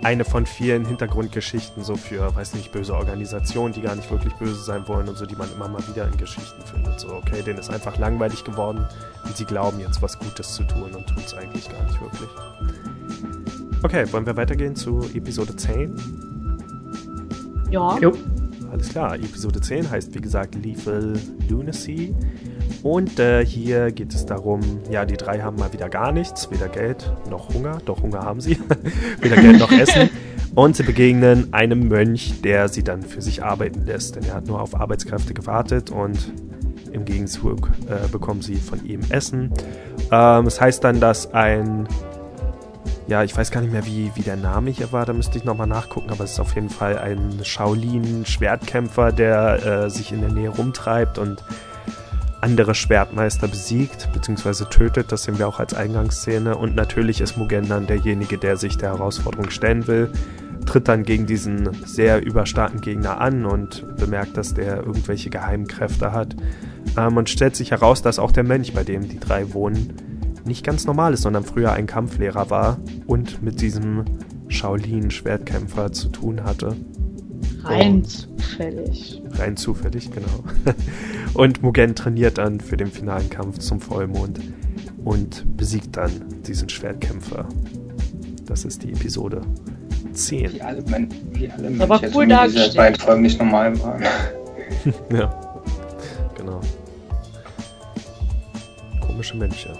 eine 0.04 0.24
von 0.24 0.44
vielen 0.44 0.84
Hintergrundgeschichten 0.84 1.82
so 1.82 1.96
für, 1.96 2.34
weiß 2.36 2.54
nicht, 2.54 2.70
böse 2.72 2.94
Organisationen, 2.94 3.72
die 3.72 3.80
gar 3.80 3.96
nicht 3.96 4.10
wirklich 4.10 4.34
böse 4.34 4.62
sein 4.62 4.86
wollen 4.86 5.08
und 5.08 5.16
so, 5.16 5.24
die 5.24 5.34
man 5.34 5.50
immer 5.52 5.66
mal 5.66 5.82
wieder 5.88 6.06
in 6.06 6.16
Geschichten 6.18 6.62
findet. 6.66 7.00
So, 7.00 7.08
okay, 7.14 7.42
denen 7.42 7.58
ist 7.58 7.70
einfach 7.70 7.98
langweilig 7.98 8.44
geworden 8.44 8.86
und 9.24 9.36
sie 9.36 9.46
glauben 9.46 9.80
jetzt 9.80 10.02
was 10.02 10.18
Gutes 10.18 10.54
zu 10.54 10.64
tun 10.64 10.92
und 10.94 11.06
tun 11.06 11.22
es 11.24 11.32
eigentlich 11.32 11.70
gar 11.70 11.82
nicht 11.84 11.98
wirklich. 12.00 12.28
Okay, 13.82 14.04
wollen 14.12 14.26
wir 14.26 14.36
weitergehen 14.36 14.76
zu 14.76 15.00
Episode 15.14 15.56
10? 15.56 15.96
Ja. 17.70 17.98
Jo. 17.98 18.12
Alles 18.70 18.90
klar, 18.90 19.14
Episode 19.14 19.60
10 19.60 19.90
heißt 19.90 20.14
wie 20.14 20.20
gesagt 20.20 20.54
Lethal 20.54 21.18
Lunacy. 21.48 22.14
Und 22.82 23.18
äh, 23.18 23.44
hier 23.44 23.92
geht 23.92 24.14
es 24.14 24.26
darum, 24.26 24.60
ja, 24.90 25.04
die 25.04 25.16
drei 25.16 25.40
haben 25.40 25.56
mal 25.56 25.72
wieder 25.72 25.88
gar 25.88 26.12
nichts, 26.12 26.50
weder 26.50 26.68
Geld 26.68 27.12
noch 27.30 27.52
Hunger, 27.54 27.78
doch 27.84 28.02
Hunger 28.02 28.20
haben 28.20 28.40
sie, 28.40 28.58
weder 29.20 29.36
Geld 29.36 29.58
noch 29.58 29.72
Essen. 29.72 30.10
Und 30.54 30.76
sie 30.76 30.82
begegnen 30.84 31.52
einem 31.52 31.88
Mönch, 31.88 32.40
der 32.42 32.68
sie 32.68 32.84
dann 32.84 33.02
für 33.02 33.22
sich 33.22 33.42
arbeiten 33.42 33.84
lässt, 33.86 34.16
denn 34.16 34.24
er 34.24 34.34
hat 34.34 34.46
nur 34.46 34.60
auf 34.60 34.78
Arbeitskräfte 34.78 35.34
gewartet 35.34 35.90
und 35.90 36.32
im 36.92 37.04
Gegenzug 37.04 37.70
äh, 37.88 38.06
bekommen 38.08 38.40
sie 38.40 38.56
von 38.56 38.84
ihm 38.86 39.00
Essen. 39.08 39.52
Ähm, 40.12 40.46
es 40.46 40.60
heißt 40.60 40.84
dann, 40.84 41.00
dass 41.00 41.32
ein 41.34 41.88
ja, 43.06 43.22
ich 43.22 43.36
weiß 43.36 43.50
gar 43.50 43.60
nicht 43.60 43.72
mehr, 43.72 43.84
wie, 43.84 44.10
wie 44.14 44.22
der 44.22 44.36
Name 44.36 44.70
hier 44.70 44.90
war, 44.92 45.04
da 45.04 45.12
müsste 45.12 45.36
ich 45.36 45.44
nochmal 45.44 45.66
nachgucken, 45.66 46.10
aber 46.10 46.24
es 46.24 46.32
ist 46.32 46.40
auf 46.40 46.54
jeden 46.54 46.70
Fall 46.70 46.98
ein 46.98 47.44
Shaolin-Schwertkämpfer, 47.44 49.12
der 49.12 49.66
äh, 49.84 49.90
sich 49.90 50.12
in 50.12 50.20
der 50.20 50.30
Nähe 50.30 50.48
rumtreibt 50.48 51.18
und 51.18 51.44
andere 52.44 52.74
Schwertmeister 52.74 53.48
besiegt, 53.48 54.12
beziehungsweise 54.12 54.68
tötet, 54.68 55.10
das 55.10 55.24
sehen 55.24 55.38
wir 55.38 55.48
auch 55.48 55.60
als 55.60 55.72
Eingangsszene. 55.72 56.58
Und 56.58 56.76
natürlich 56.76 57.22
ist 57.22 57.38
Mugen 57.38 57.68
dann 57.68 57.86
derjenige, 57.86 58.36
der 58.36 58.58
sich 58.58 58.76
der 58.76 58.90
Herausforderung 58.90 59.48
stellen 59.48 59.86
will. 59.86 60.12
tritt 60.66 60.88
dann 60.88 61.04
gegen 61.04 61.26
diesen 61.26 61.72
sehr 61.86 62.24
überstarken 62.24 62.82
Gegner 62.82 63.20
an 63.20 63.46
und 63.46 63.96
bemerkt, 63.96 64.36
dass 64.36 64.52
der 64.52 64.76
irgendwelche 64.78 65.30
geheimen 65.30 65.66
Kräfte 65.66 66.12
hat. 66.12 66.36
Ähm, 66.98 67.16
und 67.16 67.30
stellt 67.30 67.56
sich 67.56 67.70
heraus, 67.70 68.02
dass 68.02 68.18
auch 68.18 68.30
der 68.30 68.44
Mönch, 68.44 68.74
bei 68.74 68.84
dem 68.84 69.08
die 69.08 69.20
drei 69.20 69.54
wohnen, 69.54 69.94
nicht 70.44 70.64
ganz 70.64 70.84
normal 70.84 71.14
ist, 71.14 71.22
sondern 71.22 71.44
früher 71.44 71.72
ein 71.72 71.86
Kampflehrer 71.86 72.50
war 72.50 72.78
und 73.06 73.42
mit 73.42 73.62
diesem 73.62 74.04
Shaolin-Schwertkämpfer 74.48 75.92
zu 75.92 76.08
tun 76.08 76.44
hatte. 76.44 76.76
Rein 77.64 78.04
zufällig. 78.04 79.22
Rein 79.32 79.56
zufällig, 79.56 80.10
genau. 80.10 80.44
Und 81.34 81.62
Mugen 81.62 81.94
trainiert 81.94 82.38
dann 82.38 82.60
für 82.60 82.76
den 82.76 82.90
finalen 82.90 83.28
Kampf 83.30 83.58
zum 83.58 83.80
Vollmond 83.80 84.40
und 85.04 85.56
besiegt 85.56 85.96
dann 85.96 86.12
diesen 86.46 86.68
Schwertkämpfer. 86.68 87.46
Das 88.46 88.64
ist 88.64 88.82
die 88.82 88.92
Episode 88.92 89.42
10. 90.12 90.52
Wie 90.52 90.62
alle, 90.62 90.82
Men 90.82 91.08
wie 91.32 91.50
alle 91.50 91.68
Aber 91.82 92.00
Mönche 92.00 92.16
cool 92.16 92.26
dargestellt. 92.26 92.76
beiden 92.76 93.00
Folgen 93.00 93.22
nicht 93.22 93.38
normal 93.38 93.78
waren. 93.82 94.02
ja, 95.10 95.62
genau. 96.36 96.60
Komische 99.00 99.36
Mönche. 99.36 99.72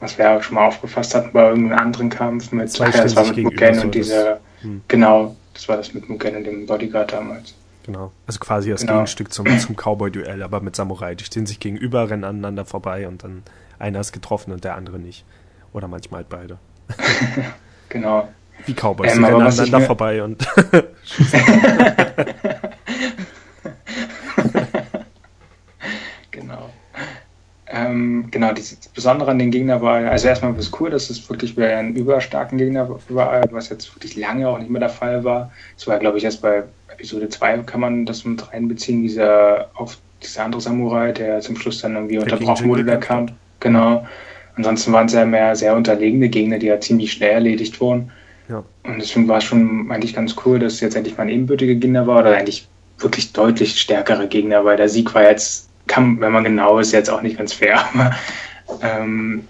was 0.00 0.18
wir 0.18 0.24
ja 0.26 0.42
schon 0.42 0.56
mal 0.56 0.66
aufgefasst 0.66 1.14
hatten 1.14 1.30
bei 1.32 1.48
irgendeinem 1.48 1.78
anderen 1.78 2.10
Kampf 2.10 2.52
mit, 2.52 2.70
Zwei 2.70 2.90
ja, 2.90 3.02
das 3.02 3.16
war 3.16 3.26
mit 3.26 3.36
Mugen 3.38 3.78
und 3.80 3.94
das- 3.94 4.00
dieser, 4.06 4.40
Hm. 4.62 4.82
genau, 4.88 5.36
das 5.52 5.68
war 5.68 5.76
das 5.76 5.92
mit 5.94 6.08
Mugen 6.08 6.36
und 6.36 6.44
dem 6.44 6.66
Bodyguard 6.66 7.12
damals. 7.12 7.54
Genau. 7.84 8.12
Also 8.26 8.40
quasi 8.40 8.70
das 8.70 8.80
Genau. 8.80 8.94
Gegenstück 8.94 9.30
zum, 9.32 9.46
zum 9.58 9.76
Cowboy-Duell, 9.76 10.42
aber 10.42 10.60
mit 10.60 10.74
Samurai. 10.74 11.14
Die 11.14 11.24
stehen 11.24 11.44
sich 11.44 11.60
gegenüber, 11.60 12.08
rennen 12.08 12.24
aneinander 12.24 12.64
vorbei 12.64 13.06
und 13.06 13.22
dann 13.24 13.42
einer 13.78 14.00
ist 14.00 14.12
getroffen 14.12 14.52
und 14.52 14.64
der 14.64 14.74
andere 14.74 14.98
nicht. 14.98 15.24
Oder 15.74 15.86
manchmal 15.86 16.20
halt 16.20 16.30
beide. 16.30 16.56
Genau. 17.88 18.28
Wie 18.66 18.74
Cowboys, 18.74 19.12
Ähm, 19.12 19.18
die 19.18 19.24
rennen 19.24 19.44
was 19.44 19.58
aneinander 19.58 19.78
mir- 19.80 19.86
vorbei 19.86 20.22
und 20.22 20.46
Genau. 26.30 26.70
Ähm, 27.66 28.28
genau, 28.30 28.52
das 28.52 28.74
Besondere 28.94 29.30
an 29.30 29.38
den 29.38 29.50
Gegner 29.50 29.80
war, 29.82 29.96
also 29.96 30.28
erstmal 30.28 30.52
war 30.52 30.58
es 30.60 30.70
cool, 30.80 30.90
dass 30.90 31.10
es 31.10 31.28
wirklich 31.28 31.56
bei 31.56 31.74
einem 31.76 31.94
überstarken 31.94 32.58
Gegner 32.58 32.88
war, 33.08 33.42
was 33.50 33.68
jetzt 33.68 33.94
wirklich 33.96 34.16
lange 34.16 34.48
auch 34.48 34.58
nicht 34.58 34.70
mehr 34.70 34.80
der 34.80 34.90
Fall 34.90 35.24
war. 35.24 35.50
Es 35.76 35.86
war, 35.86 35.98
glaube 35.98 36.18
ich, 36.18 36.24
erst 36.24 36.42
bei 36.42 36.64
Episode 36.88 37.28
2 37.28 37.58
kann 37.58 37.80
man 37.80 38.06
das 38.06 38.24
mit 38.24 38.52
reinbeziehen, 38.52 39.02
dieser, 39.02 39.70
auf 39.74 39.98
dieser 40.22 40.44
andere 40.44 40.60
Samurai, 40.60 41.12
der 41.12 41.40
zum 41.40 41.56
Schluss 41.56 41.80
dann 41.80 41.94
irgendwie 41.94 42.14
Der 42.14 42.22
unterbrochen 42.24 42.68
wurde, 42.68 42.84
der 42.84 43.00
Kampf. 43.00 43.32
Genau. 43.60 44.06
Ansonsten 44.56 44.92
waren 44.92 45.06
es 45.06 45.12
ja 45.12 45.24
mehr 45.24 45.56
sehr 45.56 45.74
unterlegene 45.76 46.28
Gegner, 46.28 46.58
die 46.58 46.66
ja 46.66 46.80
ziemlich 46.80 47.12
schnell 47.12 47.32
erledigt 47.32 47.80
wurden. 47.80 48.10
ja. 48.48 48.62
Und 48.84 48.98
deswegen 49.00 49.26
war 49.28 49.38
es 49.38 49.44
schon 49.44 49.90
eigentlich 49.90 50.14
ganz 50.14 50.36
cool, 50.44 50.58
dass 50.58 50.74
es 50.74 50.80
jetzt 50.80 50.96
endlich 50.96 51.16
mal 51.16 51.24
ein 51.24 51.30
ebenbürtiger 51.30 51.74
Gegner 51.74 52.06
war 52.06 52.20
oder 52.20 52.36
eigentlich 52.36 52.68
wirklich 52.98 53.32
deutlich 53.32 53.80
stärkere 53.80 54.28
Gegner, 54.28 54.64
weil 54.64 54.76
der 54.76 54.88
Sieg 54.88 55.14
war 55.14 55.22
jetzt, 55.22 55.68
kann, 55.86 56.20
wenn 56.20 56.32
man 56.32 56.44
genau 56.44 56.78
ist, 56.78 56.92
jetzt 56.92 57.10
auch 57.10 57.22
nicht 57.22 57.38
ganz 57.38 57.52
fair. 57.52 57.84
Aber, 57.94 58.14
ähm, 58.82 59.44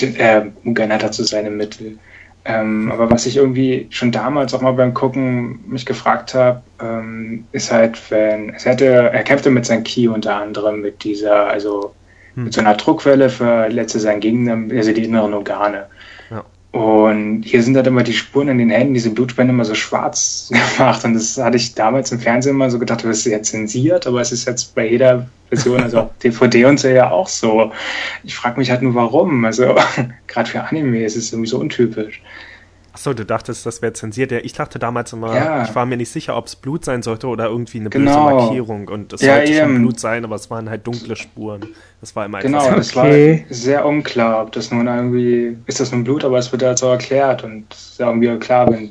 äh, 0.00 0.42
hat 0.88 1.02
dazu 1.02 1.24
seine 1.24 1.50
Mittel. 1.50 1.98
Ähm, 2.44 2.90
aber 2.90 3.08
was 3.08 3.26
ich 3.26 3.36
irgendwie 3.36 3.86
schon 3.90 4.10
damals 4.10 4.52
auch 4.52 4.62
mal 4.62 4.72
beim 4.72 4.94
Gucken 4.94 5.60
mich 5.68 5.86
gefragt 5.86 6.34
habe, 6.34 6.62
ähm, 6.80 7.46
ist 7.52 7.70
halt, 7.70 8.10
wenn 8.10 8.50
es 8.50 8.64
hätte, 8.64 8.86
er 8.86 9.22
kämpfte 9.22 9.50
mit 9.50 9.64
seinem 9.64 9.84
Ki 9.84 10.08
unter 10.08 10.36
anderem 10.36 10.80
mit 10.80 11.04
dieser, 11.04 11.46
also 11.46 11.94
Hm. 12.34 12.44
mit 12.44 12.54
so 12.54 12.60
einer 12.60 12.74
Druckwelle 12.74 13.28
verletzte 13.28 14.00
seinen 14.00 14.20
Gegner, 14.20 14.58
also 14.70 14.92
die 14.92 15.04
inneren 15.04 15.34
Organe. 15.34 15.86
Ja. 16.30 16.44
Und 16.78 17.42
hier 17.42 17.62
sind 17.62 17.76
halt 17.76 17.86
immer 17.86 18.02
die 18.02 18.14
Spuren 18.14 18.48
in 18.48 18.58
den 18.58 18.70
Händen, 18.70 18.94
diese 18.94 19.10
Blutspende 19.10 19.52
immer 19.52 19.64
so 19.64 19.74
schwarz 19.74 20.50
gemacht. 20.76 21.04
Und 21.04 21.14
das 21.14 21.36
hatte 21.36 21.56
ich 21.56 21.74
damals 21.74 22.12
im 22.12 22.20
Fernsehen 22.20 22.54
immer 22.54 22.70
so 22.70 22.78
gedacht, 22.78 23.04
das 23.04 23.18
ist 23.18 23.26
jetzt 23.26 23.50
zensiert, 23.50 24.06
aber 24.06 24.20
es 24.20 24.32
ist 24.32 24.46
jetzt 24.46 24.74
bei 24.74 24.88
jeder 24.88 25.26
Version, 25.50 25.82
also 25.82 25.98
auch 26.00 26.10
DVD 26.22 26.64
und 26.64 26.80
so 26.80 26.88
ja 26.88 27.10
auch 27.10 27.28
so. 27.28 27.72
Ich 28.24 28.34
frage 28.34 28.58
mich 28.58 28.70
halt 28.70 28.82
nur, 28.82 28.94
warum. 28.94 29.44
Also 29.44 29.74
gerade 30.26 30.48
für 30.48 30.62
Anime 30.62 31.04
ist 31.04 31.16
es 31.16 31.32
irgendwie 31.32 31.50
so 31.50 31.58
untypisch. 31.58 32.22
Achso, 32.94 33.14
du 33.14 33.24
dachtest, 33.24 33.64
das 33.64 33.80
wäre 33.80 33.94
zensiert. 33.94 34.32
Ja, 34.32 34.38
ich 34.42 34.52
dachte 34.52 34.78
damals 34.78 35.12
immer, 35.14 35.34
Ja. 35.34 35.62
ich 35.62 35.74
war 35.74 35.86
mir 35.86 35.96
nicht 35.96 36.10
sicher, 36.10 36.36
ob 36.36 36.46
es 36.46 36.56
Blut 36.56 36.84
sein 36.84 37.02
sollte 37.02 37.26
oder 37.26 37.46
irgendwie 37.46 37.80
eine 37.80 37.88
Genau. 37.88 38.10
böse 38.10 38.20
Markierung. 38.20 38.88
Und 38.88 39.12
es 39.14 39.22
Ja, 39.22 39.36
sollte 39.36 39.54
schon 39.54 39.70
eben. 39.70 39.78
Blut 39.82 39.98
sein, 40.00 40.24
aber 40.24 40.34
es 40.36 40.50
waren 40.50 40.68
halt 40.68 40.86
dunkle 40.86 41.16
Spuren. 41.16 41.68
Das 42.00 42.14
war 42.16 42.26
immer 42.26 42.40
Genau, 42.40 42.58
Okay. 42.68 43.44
war 43.48 43.54
sehr 43.54 43.86
unklar, 43.86 44.42
ob 44.42 44.52
das 44.52 44.70
nun 44.70 44.86
irgendwie, 44.86 45.56
ist 45.66 45.80
das 45.80 45.90
nun 45.90 46.04
Blut, 46.04 46.24
aber 46.24 46.36
es 46.38 46.52
wird 46.52 46.62
halt 46.62 46.78
so 46.78 46.88
erklärt 46.88 47.44
und 47.44 47.72
es 47.72 47.92
ist 47.92 47.98
ja 47.98 48.08
irgendwie 48.08 48.36
klar, 48.38 48.70
wenn 48.70 48.90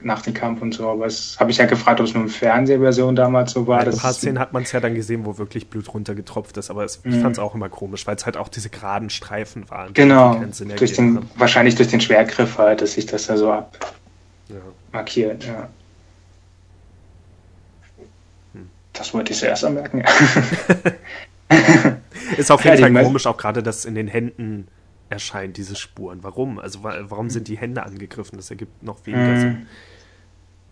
nach 0.00 0.22
dem 0.22 0.34
Kampf 0.34 0.60
und 0.62 0.72
so. 0.74 0.88
Aber 0.90 1.06
es 1.06 1.38
habe 1.40 1.50
ich 1.50 1.56
ja 1.56 1.66
gefragt, 1.66 2.00
ob 2.00 2.06
es 2.06 2.14
nur 2.14 2.24
eine 2.24 2.32
Fernsehversion 2.32 3.16
damals 3.16 3.52
so 3.52 3.66
war. 3.66 3.78
Bei 3.78 3.84
ein 3.84 3.90
Das 3.90 3.98
paar 4.00 4.12
Szenen 4.12 4.38
hat 4.38 4.52
man 4.52 4.62
es 4.64 4.72
ja 4.72 4.80
dann 4.80 4.94
gesehen, 4.94 5.24
wo 5.24 5.38
wirklich 5.38 5.70
Blut 5.70 5.92
runtergetropft 5.92 6.56
ist, 6.58 6.70
aber 6.70 6.84
es, 6.84 7.00
ich 7.04 7.16
Mhm. 7.16 7.22
fand 7.22 7.36
es 7.36 7.38
auch 7.38 7.54
immer 7.54 7.68
komisch, 7.68 8.06
weil 8.06 8.16
es 8.16 8.26
halt 8.26 8.36
auch 8.36 8.48
diese 8.48 8.68
geraden 8.68 9.10
Streifen 9.10 9.68
waren. 9.70 9.94
Genau, 9.94 10.42
durch 10.76 10.92
den, 10.94 11.16
haben. 11.16 11.30
wahrscheinlich 11.36 11.74
durch 11.76 11.88
den 11.88 12.00
Schwergriff 12.00 12.58
halt, 12.58 12.82
dass 12.82 12.92
sich 12.92 13.06
das 13.06 13.26
da 13.26 13.36
so 13.36 13.48
Ja. 13.48 13.68
abmarkiert. 14.88 15.44
Ja. 15.46 15.68
Hm. 18.54 18.68
Das 18.92 19.14
wollte 19.14 19.32
ich 19.32 19.38
zuerst 19.38 19.64
anmerken. 19.64 20.04
Ist 22.36 22.50
auf 22.50 22.64
Ja, 22.64 22.72
jeden 22.74 22.88
die 22.88 22.92
Fall 22.94 23.04
komisch, 23.04 23.26
auch 23.26 23.36
gerade, 23.36 23.62
dass 23.62 23.84
in 23.84 23.94
den 23.94 24.08
Händen 24.08 24.66
erscheint, 25.10 25.56
diese 25.56 25.76
Spuren. 25.76 26.18
Warum? 26.22 26.58
Also 26.58 26.82
wa- 26.82 26.96
warum 27.08 27.30
sind 27.30 27.48
die 27.48 27.58
Hände 27.58 27.82
angegriffen? 27.84 28.36
Das 28.36 28.50
ergibt 28.50 28.82
noch 28.82 29.04
weniger 29.06 29.32
Mhm. 29.32 29.40
Sinn. 29.40 29.66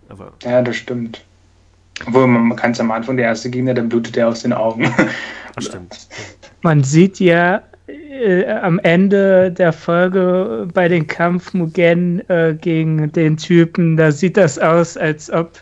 Aber 0.08 0.32
ja, 0.42 0.62
das 0.62 0.76
stimmt. 0.76 1.24
Obwohl, 2.06 2.26
man, 2.26 2.48
man 2.48 2.56
kann 2.56 2.72
es 2.72 2.80
am 2.80 2.90
Anfang, 2.90 3.16
der 3.16 3.26
erste 3.26 3.50
Gegner, 3.50 3.72
dann 3.74 3.88
blutet 3.88 4.16
er 4.16 4.28
aus 4.28 4.42
den 4.42 4.52
Augen. 4.52 4.92
das 5.54 5.64
stimmt. 5.66 6.08
Man 6.62 6.82
sieht 6.82 7.20
ja 7.20 7.62
äh, 7.86 8.46
am 8.46 8.78
Ende 8.80 9.52
der 9.52 9.72
Folge 9.72 10.66
bei 10.74 10.88
dem 10.88 11.06
Kampf 11.06 11.54
Mugen 11.54 12.28
äh, 12.28 12.56
gegen 12.60 13.12
den 13.12 13.36
Typen, 13.36 13.96
da 13.96 14.10
sieht 14.10 14.36
das 14.36 14.58
aus, 14.58 14.96
als 14.96 15.30
ob 15.30 15.52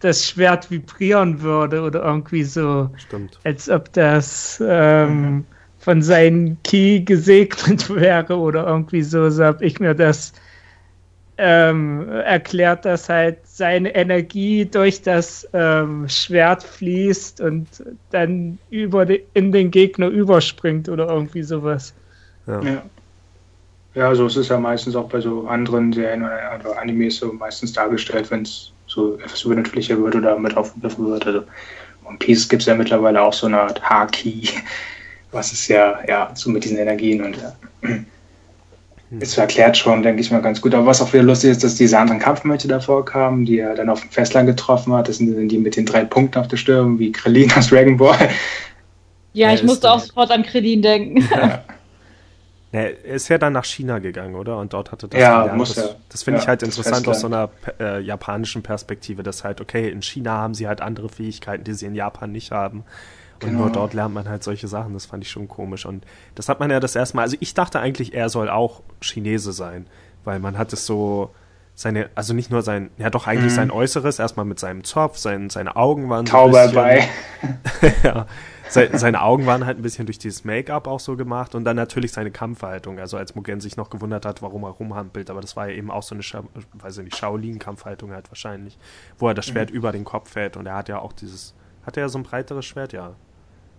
das 0.00 0.28
Schwert 0.28 0.70
vibrieren 0.70 1.40
würde 1.40 1.80
oder 1.82 2.02
irgendwie 2.02 2.42
so, 2.44 2.90
Stimmt. 2.96 3.38
als 3.44 3.68
ob 3.70 3.92
das 3.92 4.62
ähm, 4.66 5.44
von 5.86 6.02
seinem 6.02 6.56
Ki 6.64 7.04
gesegnet 7.04 7.88
wäre 7.94 8.36
oder 8.36 8.66
irgendwie 8.66 9.02
so. 9.02 9.30
So 9.30 9.44
habe 9.44 9.64
ich 9.64 9.78
mir 9.78 9.94
das 9.94 10.32
ähm, 11.38 12.08
erklärt, 12.08 12.84
dass 12.84 13.08
halt 13.08 13.38
seine 13.44 13.94
Energie 13.94 14.64
durch 14.64 15.02
das 15.02 15.48
ähm, 15.52 16.08
Schwert 16.08 16.64
fließt 16.64 17.40
und 17.40 17.68
dann 18.10 18.58
über 18.68 19.06
de, 19.06 19.22
in 19.34 19.52
den 19.52 19.70
Gegner 19.70 20.08
überspringt 20.08 20.88
oder 20.88 21.06
irgendwie 21.08 21.44
sowas. 21.44 21.94
Ja. 22.48 22.60
Ja. 22.62 22.82
Ja, 23.94 24.14
so 24.14 24.26
ist 24.26 24.36
es 24.36 24.48
ja 24.48 24.58
meistens 24.58 24.96
auch 24.96 25.08
bei 25.08 25.20
so 25.20 25.46
anderen 25.46 25.92
Serien 25.92 26.24
oder 26.24 26.58
oder 26.58 26.80
Animes 26.80 27.18
so 27.18 27.32
meistens 27.32 27.72
dargestellt, 27.72 28.30
wenn 28.32 28.42
es 28.42 28.72
so 28.88 29.14
etwas 29.18 29.44
übernatürlicher 29.44 30.02
wird 30.02 30.16
oder 30.16 30.36
mit 30.36 30.56
aufgegriffen 30.56 31.06
wird. 31.06 31.26
Also 31.26 31.44
One 32.04 32.18
Piece 32.18 32.48
gibt 32.48 32.62
es 32.62 32.66
ja 32.66 32.74
mittlerweile 32.74 33.22
auch 33.22 33.32
so 33.32 33.46
eine 33.46 33.60
Art 33.60 33.80
Haki, 33.88 34.48
was 35.32 35.52
ist 35.52 35.68
ja, 35.68 36.00
ja, 36.06 36.30
so 36.34 36.50
mit 36.50 36.64
diesen 36.64 36.78
Energien 36.78 37.24
und 37.24 37.36
ja. 37.36 37.52
Ist 39.20 39.38
erklärt 39.38 39.76
schon, 39.76 40.02
denke 40.02 40.20
ich 40.20 40.32
mal, 40.32 40.42
ganz 40.42 40.60
gut. 40.60 40.74
Aber 40.74 40.86
was 40.86 41.00
auch 41.00 41.12
wieder 41.12 41.22
lustig 41.22 41.50
ist, 41.50 41.62
dass 41.62 41.76
diese 41.76 41.96
anderen 41.96 42.18
Kampfmönche 42.18 42.66
davor 42.66 43.04
kamen, 43.04 43.44
die 43.44 43.60
er 43.60 43.74
dann 43.74 43.88
auf 43.88 44.00
dem 44.00 44.10
Festland 44.10 44.48
getroffen 44.48 44.92
hat. 44.94 45.08
Das 45.08 45.18
sind 45.18 45.48
die 45.48 45.58
mit 45.58 45.76
den 45.76 45.86
drei 45.86 46.04
Punkten 46.04 46.38
auf 46.38 46.48
der 46.48 46.56
Stirn, 46.56 46.98
wie 46.98 47.12
Krillin 47.12 47.52
aus 47.52 47.68
Dragon 47.68 47.96
Ball. 47.96 48.30
Ja, 49.32 49.52
ich 49.52 49.62
musste 49.62 49.92
auch 49.92 50.00
sofort 50.00 50.30
an 50.30 50.42
Krillin 50.42 50.82
denken. 50.82 51.28
Ja, 52.72 52.80
er 52.80 53.14
ist 53.14 53.28
ja 53.28 53.38
dann 53.38 53.52
nach 53.54 53.64
China 53.64 54.00
gegangen, 54.00 54.34
oder? 54.34 54.58
Und 54.58 54.72
dort 54.72 54.92
hatte 54.92 55.08
das 55.08 55.18
ja, 55.18 55.42
gelernt. 55.42 55.56
Muss 55.56 55.74
das, 55.74 55.96
das 56.10 56.24
finde 56.24 56.38
ja, 56.38 56.42
ich 56.42 56.48
halt 56.48 56.62
interessant 56.62 57.08
aus 57.08 57.20
so 57.20 57.26
einer 57.28 57.48
äh, 57.80 58.00
japanischen 58.00 58.62
Perspektive, 58.62 59.22
dass 59.22 59.44
halt, 59.44 59.60
okay, 59.60 59.88
in 59.88 60.02
China 60.02 60.32
haben 60.32 60.52
sie 60.52 60.66
halt 60.66 60.80
andere 60.80 61.08
Fähigkeiten, 61.08 61.64
die 61.64 61.72
sie 61.72 61.86
in 61.86 61.94
Japan 61.94 62.32
nicht 62.32 62.50
haben. 62.50 62.84
Und 63.42 63.50
genau. 63.50 63.62
nur 63.62 63.70
dort 63.70 63.94
lernt 63.94 64.14
man 64.14 64.28
halt 64.28 64.42
solche 64.42 64.68
Sachen. 64.68 64.94
Das 64.94 65.06
fand 65.06 65.24
ich 65.24 65.30
schon 65.30 65.48
komisch. 65.48 65.86
Und 65.86 66.04
das 66.34 66.48
hat 66.48 66.60
man 66.60 66.70
ja 66.70 66.80
das 66.80 66.96
erste 66.96 67.16
Mal. 67.16 67.22
Also 67.22 67.36
ich 67.40 67.54
dachte 67.54 67.80
eigentlich, 67.80 68.14
er 68.14 68.28
soll 68.28 68.48
auch 68.48 68.82
Chinese 69.00 69.52
sein, 69.52 69.86
weil 70.24 70.38
man 70.38 70.58
hat 70.58 70.72
es 70.72 70.86
so 70.86 71.30
seine, 71.76 72.08
also 72.14 72.32
nicht 72.32 72.50
nur 72.50 72.62
sein, 72.62 72.90
ja 72.96 73.10
doch 73.10 73.26
eigentlich 73.26 73.52
mhm. 73.52 73.56
sein 73.56 73.70
Äußeres, 73.70 74.18
erstmal 74.18 74.46
mit 74.46 74.58
seinem 74.58 74.82
Zopf, 74.82 75.18
sein, 75.18 75.50
seine 75.50 75.76
Augen 75.76 76.08
waren 76.08 76.26
so 76.26 76.74
bei. 76.74 77.06
ja, 78.02 78.26
seine, 78.68 78.98
seine 78.98 79.22
Augen 79.22 79.44
waren 79.44 79.66
halt 79.66 79.78
ein 79.78 79.82
bisschen 79.82 80.06
durch 80.06 80.18
dieses 80.18 80.44
Make-up 80.44 80.86
auch 80.86 81.00
so 81.00 81.16
gemacht 81.16 81.54
und 81.54 81.64
dann 81.64 81.76
natürlich 81.76 82.12
seine 82.12 82.30
Kampfhaltung. 82.30 82.98
Also 82.98 83.18
als 83.18 83.34
Mugen 83.34 83.60
sich 83.60 83.76
noch 83.76 83.90
gewundert 83.90 84.24
hat, 84.24 84.40
warum 84.40 84.64
er 84.64 84.70
rumhampelt, 84.70 85.28
aber 85.28 85.42
das 85.42 85.54
war 85.54 85.68
ja 85.68 85.76
eben 85.76 85.90
auch 85.90 86.02
so 86.02 86.14
eine, 86.14 86.22
Scha 86.22 86.42
weiß 86.72 86.98
ich 86.98 87.04
nicht, 87.04 87.16
Shaolin-Kampfhaltung 87.16 88.10
halt 88.10 88.30
wahrscheinlich, 88.30 88.78
wo 89.18 89.28
er 89.28 89.34
das 89.34 89.46
Schwert 89.46 89.70
mhm. 89.70 89.76
über 89.76 89.92
den 89.92 90.04
Kopf 90.04 90.34
hält 90.34 90.56
und 90.56 90.66
er 90.66 90.76
hat 90.76 90.88
ja 90.88 90.98
auch 90.98 91.12
dieses, 91.12 91.54
hat 91.84 91.98
er 91.98 92.04
ja 92.04 92.08
so 92.08 92.18
ein 92.18 92.24
breiteres 92.24 92.64
Schwert, 92.64 92.94
ja. 92.94 93.14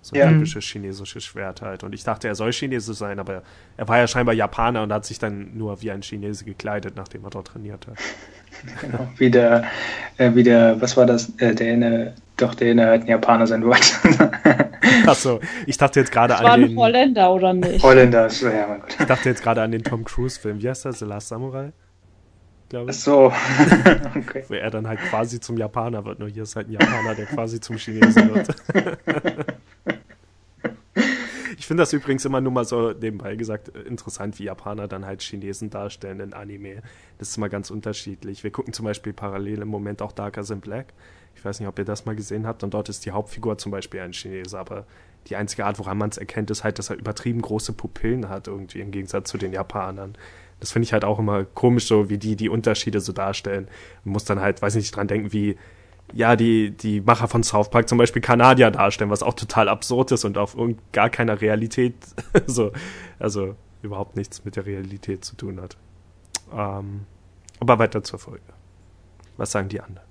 So 0.02 0.16
ein 0.16 0.20
ja. 0.20 0.30
typisches 0.30 0.66
chinesisches 0.66 1.24
Schwert 1.24 1.62
halt. 1.62 1.84
Und 1.84 1.94
ich 1.94 2.04
dachte, 2.04 2.28
er 2.28 2.36
soll 2.36 2.52
Chinese 2.52 2.94
sein, 2.94 3.20
aber 3.20 3.44
er 3.76 3.88
war 3.88 3.98
ja 3.98 4.08
scheinbar 4.08 4.34
Japaner 4.34 4.84
und 4.84 4.94
hat 4.94 5.06
sich 5.06 5.20
dann 5.20 5.58
nur 5.58 5.82
wie 5.82 5.92
ein 5.92 6.02
Chinese 6.02 6.46
gekleidet, 6.46 6.96
nachdem 6.96 7.24
er 7.26 7.30
dort 7.30 7.48
trainiert 7.48 7.88
hat. 7.88 7.98
Genau, 8.82 9.08
wie 9.18 9.30
der, 9.30 9.66
äh, 10.18 10.34
wie 10.34 10.42
der, 10.42 10.82
was 10.82 10.98
war 10.98 11.06
das, 11.06 11.32
äh, 11.38 11.54
der 11.54 11.74
eine, 11.74 12.16
doch 12.38 12.56
der 12.56 12.72
eine 12.72 12.88
halt 12.88 13.04
ein 13.04 13.08
Japaner 13.08 13.46
sein 13.46 13.64
wollte. 13.64 13.86
Achso, 15.06 15.40
ich 15.68 15.78
dachte 15.78 16.00
jetzt 16.00 16.12
gerade 16.12 16.36
an 16.36 16.44
war 16.44 16.58
den... 16.58 16.64
War 16.64 16.70
ein 16.70 16.78
Holländer, 16.78 17.32
oder 17.32 17.54
nicht? 17.54 17.84
Holländer, 17.84 18.28
so, 18.32 18.48
ja, 18.48 18.66
mein 18.66 18.80
Gott. 18.80 18.96
Ich 19.00 19.06
dachte 19.06 19.30
jetzt 19.30 19.44
gerade 19.44 19.62
an 19.62 19.72
den 19.72 19.84
Tom 19.84 20.04
Cruise-Film. 20.04 20.60
Wie 20.60 20.70
heißt 20.70 20.86
das? 20.86 20.98
The 20.98 21.06
Last 21.06 21.28
Samurai? 21.28 21.72
glaube 22.70 22.92
ich. 22.92 23.00
So. 23.00 23.26
okay. 24.16 24.44
Wo 24.48 24.54
er 24.54 24.70
dann 24.70 24.88
halt 24.88 25.00
quasi 25.00 25.40
zum 25.40 25.58
Japaner 25.58 26.06
wird. 26.06 26.20
Nur 26.20 26.30
hier 26.30 26.44
ist 26.44 26.56
halt 26.56 26.68
ein 26.68 26.74
Japaner, 26.74 27.16
der 27.16 27.26
quasi 27.26 27.60
zum 27.60 27.78
Chinesen 27.78 28.34
wird. 28.34 28.48
Ich 31.68 31.70
finde 31.70 31.82
das 31.82 31.92
übrigens 31.92 32.24
immer 32.24 32.40
nur 32.40 32.54
mal 32.54 32.64
so 32.64 32.94
nebenbei 32.94 33.36
gesagt 33.36 33.68
interessant, 33.68 34.40
wie 34.40 34.46
Japaner 34.46 34.88
dann 34.88 35.06
halt 35.06 35.22
Chinesen 35.22 35.70
darstellen 35.70 36.22
in 36.22 36.32
Anime. 36.32 36.82
Das 37.18 37.28
ist 37.28 37.36
immer 37.36 37.50
ganz 37.50 37.72
unterschiedlich. 37.72 38.42
Wir 38.46 38.52
gucken 38.52 38.72
zum 38.72 38.86
Beispiel 38.86 39.12
parallel 39.12 39.64
im 39.64 39.68
Moment 39.68 40.02
auch 40.02 40.14
Darkers 40.14 40.50
in 40.50 40.62
Black. 40.62 40.94
Ich 41.36 41.44
weiß 41.44 41.60
nicht, 41.60 41.68
ob 41.68 41.78
ihr 41.78 41.84
das 41.84 42.06
mal 42.06 42.16
gesehen 42.16 42.48
habt. 42.48 42.64
Und 42.64 42.74
dort 42.74 42.88
ist 42.88 43.06
die 43.06 43.12
Hauptfigur 43.12 43.58
zum 43.58 43.74
Beispiel 43.74 44.00
ein 44.00 44.14
Chinese, 44.14 44.58
aber 44.58 44.86
die 45.28 45.36
einzige 45.36 45.66
Art, 45.66 45.78
woran 45.78 45.98
man 45.98 46.10
es 46.10 46.18
erkennt, 46.18 46.50
ist 46.52 46.64
halt, 46.64 46.80
dass 46.80 46.90
er 46.90 46.96
übertrieben 46.96 47.42
große 47.42 47.74
Pupillen 47.74 48.30
hat, 48.30 48.48
irgendwie 48.48 48.80
im 48.80 48.92
Gegensatz 48.92 49.30
zu 49.30 49.38
den 49.38 49.52
Japanern. 49.52 50.18
Das 50.62 50.72
finde 50.72 50.86
ich 50.86 50.94
halt 50.94 51.04
auch 51.04 51.20
immer 51.20 51.44
komisch, 51.44 51.88
so 51.88 52.10
wie 52.10 52.18
die 52.18 52.38
die 52.38 52.48
Unterschiede 52.48 53.02
so 53.02 53.12
darstellen. 53.12 53.68
Man 54.06 54.14
muss 54.14 54.24
dann 54.24 54.40
halt, 54.40 54.62
weiß 54.62 54.76
nicht, 54.76 54.96
dran 54.96 55.10
denken, 55.10 55.34
wie 55.34 55.58
ja, 56.14 56.36
die, 56.36 56.72
die 56.72 57.02
Macher 57.02 57.28
von 57.28 57.44
South 57.44 57.70
Park 57.70 57.90
zum 57.90 57.98
Beispiel 57.98 58.22
Kanadier 58.22 58.72
darstellen, 58.72 59.10
was 59.10 59.24
auch 59.24 59.34
total 59.34 59.70
absurd 59.70 60.12
ist 60.12 60.26
und 60.26 60.38
auf 60.38 60.56
gar 60.92 61.10
keiner 61.10 61.42
Realität, 61.42 61.96
so, 62.48 62.72
also 63.20 63.56
überhaupt 63.82 64.16
nichts 64.16 64.46
mit 64.46 64.56
der 64.56 64.66
Realität 64.66 65.26
zu 65.26 65.36
tun 65.36 65.62
hat. 65.62 65.78
Ähm, 66.54 67.02
aber 67.60 67.80
weiter 67.80 68.04
zur 68.04 68.20
Folge. 68.20 68.42
Was 69.38 69.52
sagen 69.52 69.70
die 69.70 69.82
anderen? 69.82 70.08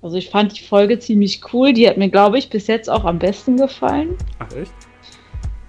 Also 0.00 0.16
ich 0.16 0.30
fand 0.30 0.56
die 0.58 0.64
Folge 0.64 0.98
ziemlich 0.98 1.40
cool. 1.52 1.72
Die 1.72 1.88
hat 1.88 1.96
mir, 1.96 2.08
glaube 2.08 2.38
ich, 2.38 2.50
bis 2.50 2.66
jetzt 2.68 2.88
auch 2.88 3.04
am 3.04 3.18
besten 3.18 3.56
gefallen. 3.56 4.16
Ach 4.38 4.52
echt? 4.52 4.72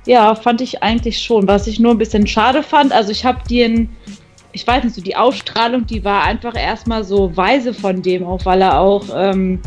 Ja, 0.06 0.36
fand 0.36 0.62
ich 0.62 0.84
eigentlich 0.84 1.22
schon. 1.22 1.48
Was 1.48 1.68
ich 1.68 1.80
nur 1.80 1.92
ein 1.92 1.98
bisschen 1.98 2.28
schade 2.28 2.64
fand, 2.64 2.92
also 2.92 3.12
ich 3.12 3.26
habe 3.26 3.48
den, 3.48 3.90
ich 4.60 4.68
weiß 4.68 4.84
nicht, 4.84 4.96
so 4.96 5.02
die 5.02 5.16
Ausstrahlung, 5.16 5.86
die 5.86 6.04
war 6.04 6.24
einfach 6.24 6.56
erstmal 6.56 7.04
so 7.04 7.36
weise 7.36 7.74
von 7.74 8.02
dem, 8.02 8.26
auch 8.26 8.46
weil 8.46 8.62
er 8.62 8.80
auch, 8.80 9.06
ähm, 9.16 9.60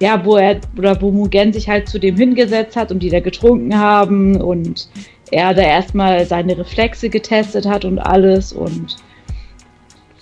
ja, 0.00 0.24
wo 0.24 0.36
er, 0.36 0.60
oder 0.76 1.00
wo 1.00 1.10
Mugen 1.12 1.52
sich 1.52 1.68
halt 1.68 1.88
zu 1.88 2.00
dem 2.00 2.16
hingesetzt 2.16 2.76
hat 2.76 2.90
und 2.90 3.00
die 3.00 3.10
da 3.10 3.20
getrunken 3.20 3.78
haben 3.78 4.40
und 4.40 4.88
er 5.30 5.54
da 5.54 5.62
erstmal 5.62 6.26
seine 6.26 6.58
Reflexe 6.58 7.08
getestet 7.08 7.66
hat 7.66 7.84
und 7.84 7.98
alles 7.98 8.52
und 8.52 8.96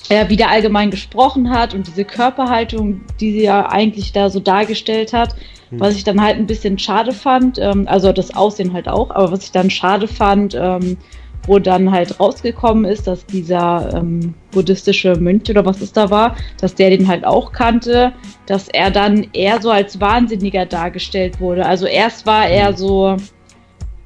er 0.09 0.29
wieder 0.29 0.51
allgemein 0.51 0.91
gesprochen 0.91 1.51
hat 1.51 1.73
und 1.73 1.87
diese 1.87 2.05
Körperhaltung, 2.05 3.01
die 3.19 3.33
sie 3.33 3.45
ja 3.45 3.69
eigentlich 3.71 4.13
da 4.13 4.29
so 4.29 4.41
dargestellt 4.41 5.13
hat, 5.13 5.35
hm. 5.73 5.81
Was 5.81 5.97
ich 5.97 6.05
dann 6.05 6.21
halt 6.21 6.37
ein 6.37 6.47
bisschen 6.47 6.79
schade 6.79 7.13
fand, 7.13 7.59
ähm, 7.59 7.89
also 7.89 8.13
das 8.13 8.35
Aussehen 8.35 8.73
halt 8.73 8.89
auch, 8.89 9.11
aber 9.11 9.33
was 9.33 9.45
ich 9.45 9.53
dann 9.53 9.71
schade 9.71 10.07
fand, 10.07 10.55
ähm, 10.55 10.99
wo 11.47 11.59
dann 11.59 11.91
halt 11.91 12.19
rausgekommen 12.21 12.85
ist, 12.85 13.07
dass 13.07 13.27
dieser 13.27 13.95
ähm, 13.97 14.35
buddhistische 14.53 15.17
Mönch 15.17 15.51
oder 15.51 15.65
was 15.65 15.81
es 15.81 15.93
da 15.93 16.11
war, 16.11 16.37
dass 16.61 16.75
der 16.75 16.91
den 16.91 17.09
halt 17.09 17.25
auch 17.25 17.53
kannte, 17.53 18.13
dass 18.47 18.69
er 18.69 18.91
dann 18.91 19.27
eher 19.33 19.61
so 19.61 19.71
als 19.71 20.01
Wahnsinniger 20.01 20.67
dargestellt 20.67 21.41
wurde. 21.41 21.67
Also 21.67 21.87
erst 21.87 22.27
war 22.27 22.47
er 22.47 22.69
hm. 22.69 22.77
so, 22.77 23.17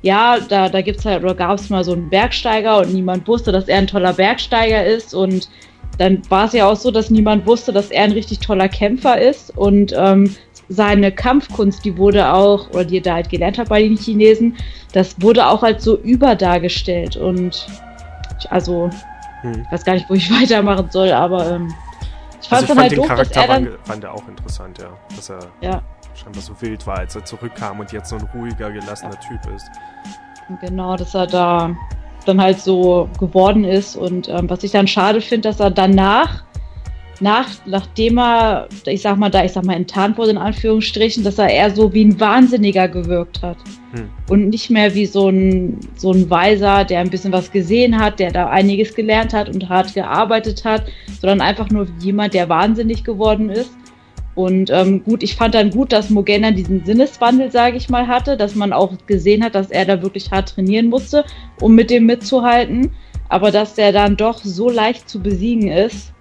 ja, 0.03 0.39
da, 0.49 0.69
da 0.69 0.81
gibt's 0.81 1.05
halt, 1.05 1.23
oder 1.23 1.35
gab 1.35 1.59
es 1.59 1.69
mal 1.69 1.85
so 1.85 1.93
einen 1.93 2.09
Bergsteiger 2.09 2.79
und 2.79 2.95
niemand 2.95 3.27
wusste, 3.29 3.53
dass 3.53 3.69
er 3.69 3.79
ein 3.79 3.87
toller 3.87 4.15
Bergsteiger 4.15 4.85
ist 4.85 5.15
und 5.15 5.49
dann 5.99 6.23
war 6.29 6.47
es 6.47 6.53
ja 6.53 6.69
auch 6.69 6.77
so, 6.77 6.91
dass 6.91 7.11
niemand 7.11 7.47
wusste, 7.47 7.73
dass 7.73 7.91
er 7.91 8.05
ein 8.05 8.13
richtig 8.13 8.41
toller 8.41 8.69
Kämpfer 8.69 9.19
ist 9.19 9.57
und 9.57 9.95
ähm, 9.97 10.35
seine 10.69 11.13
Kampfkunst, 11.13 11.85
die 11.85 11.97
wurde 11.97 12.33
auch, 12.33 12.71
oder 12.71 12.85
die 12.85 12.99
er 12.99 13.03
da 13.03 13.15
halt 13.15 13.29
gelernt 13.29 13.59
hat 13.59 13.69
bei 13.69 13.83
den 13.83 13.97
Chinesen, 13.97 14.57
das 14.93 15.21
wurde 15.21 15.47
auch 15.47 15.63
als 15.63 15.85
so 15.85 15.99
überdargestellt. 15.99 17.17
Und 17.17 17.67
ich, 18.39 18.51
also, 18.51 18.91
hm. 19.43 19.63
ich 19.65 19.73
weiß 19.73 19.85
gar 19.85 19.95
nicht, 19.95 20.09
wo 20.09 20.15
ich 20.15 20.31
weitermachen 20.43 20.91
soll, 20.91 21.13
aber 21.13 21.51
ähm, 21.51 21.75
ich 22.41 22.49
fand 22.49 22.63
also 22.63 22.75
dann 22.75 22.83
halt 22.83 22.97
doof, 22.97 23.07
Charakter 23.07 23.47
dass 23.47 23.61
er 23.61 23.79
fand 23.85 24.05
er 24.05 24.15
auch 24.15 24.29
interessant, 24.29 24.79
ja. 24.79 24.89
Dass 25.15 25.31
er 25.31 25.39
ja. 25.61 25.83
scheinbar 26.15 26.43
so 26.43 26.53
wild 26.61 26.87
war, 26.87 26.99
als 26.99 27.15
er 27.15 27.25
zurückkam 27.25 27.81
und 27.81 27.93
jetzt 27.93 28.11
so 28.11 28.17
ein 28.17 28.29
ruhiger, 28.35 28.71
gelassener 28.71 29.19
Typ 29.21 29.41
ist. 29.55 29.71
Genau, 30.61 30.97
dass 30.97 31.15
er 31.15 31.27
da 31.27 31.75
dann 32.25 32.41
halt 32.41 32.61
so 32.61 33.09
geworden 33.19 33.65
ist 33.65 33.97
und 33.97 34.29
ähm, 34.29 34.51
was 34.51 34.63
ich 34.65 34.73
dann 34.73 34.87
schade 34.87 35.21
finde, 35.21 35.49
dass 35.49 35.61
er 35.61 35.71
danach 35.71 36.45
nach, 37.21 37.49
nachdem 37.67 38.19
er, 38.19 38.69
ich 38.87 39.03
sag 39.03 39.17
mal, 39.17 39.31
da 39.31 39.45
ich 39.45 39.53
sag 39.53 39.65
mal 39.65 39.75
enttarnt 39.75 40.19
wurde 40.19 40.33
in 40.33 40.39
Anführungsstrichen, 40.39 41.25
dass 41.25 41.39
er 41.39 41.49
eher 41.49 41.71
so 41.71 41.93
wie 41.93 42.05
ein 42.05 42.21
Wahnsinniger 42.21 42.89
gewirkt 42.89 43.43
hat. 43.43 43.57
Hm. 43.93 44.09
Und 44.29 44.49
nicht 44.49 44.71
mehr 44.71 44.95
wie 44.95 45.07
so 45.07 45.29
ein, 45.29 45.81
so 45.97 46.13
ein 46.13 46.29
Weiser, 46.31 46.85
der 46.85 47.01
ein 47.01 47.11
bisschen 47.11 47.33
was 47.33 47.51
gesehen 47.51 47.99
hat, 47.99 48.19
der 48.19 48.33
da 48.33 48.49
einiges 48.49 48.95
gelernt 48.95 49.33
hat 49.33 49.49
und 49.49 49.69
hart 49.69 49.95
gearbeitet 49.95 50.65
hat, 50.65 50.87
sondern 51.21 51.41
einfach 51.41 51.71
nur 51.71 51.87
jemand, 52.01 52.35
der 52.35 52.49
wahnsinnig 52.49 53.05
geworden 53.05 53.51
ist. 53.51 53.71
Und 54.35 54.69
ähm, 54.71 55.03
gut, 55.03 55.23
ich 55.23 55.35
fand 55.35 55.55
dann 55.55 55.71
gut, 55.71 55.93
dass 55.93 56.11
Mogena 56.11 56.51
diesen 56.51 56.85
Sinneswandel, 56.85 57.51
sage 57.51 57.79
ich 57.79 57.89
mal, 57.89 58.07
hatte, 58.07 58.37
dass 58.37 58.55
man 58.55 58.75
auch 58.75 58.93
gesehen 59.07 59.43
hat, 59.43 59.55
dass 59.55 59.71
er 59.71 59.87
da 59.87 60.03
wirklich 60.03 60.31
hart 60.31 60.51
trainieren 60.51 60.89
musste, 60.89 61.25
um 61.63 61.75
mit 61.75 61.89
dem 61.89 62.05
mitzuhalten. 62.05 62.91
Aber 63.31 63.51
dass 63.51 63.75
der 63.75 63.93
dann 63.93 64.17
doch 64.17 64.39
so 64.45 64.69
leicht 64.69 65.09
zu 65.09 65.21
besiegen 65.21 65.69
ist, 65.69 66.13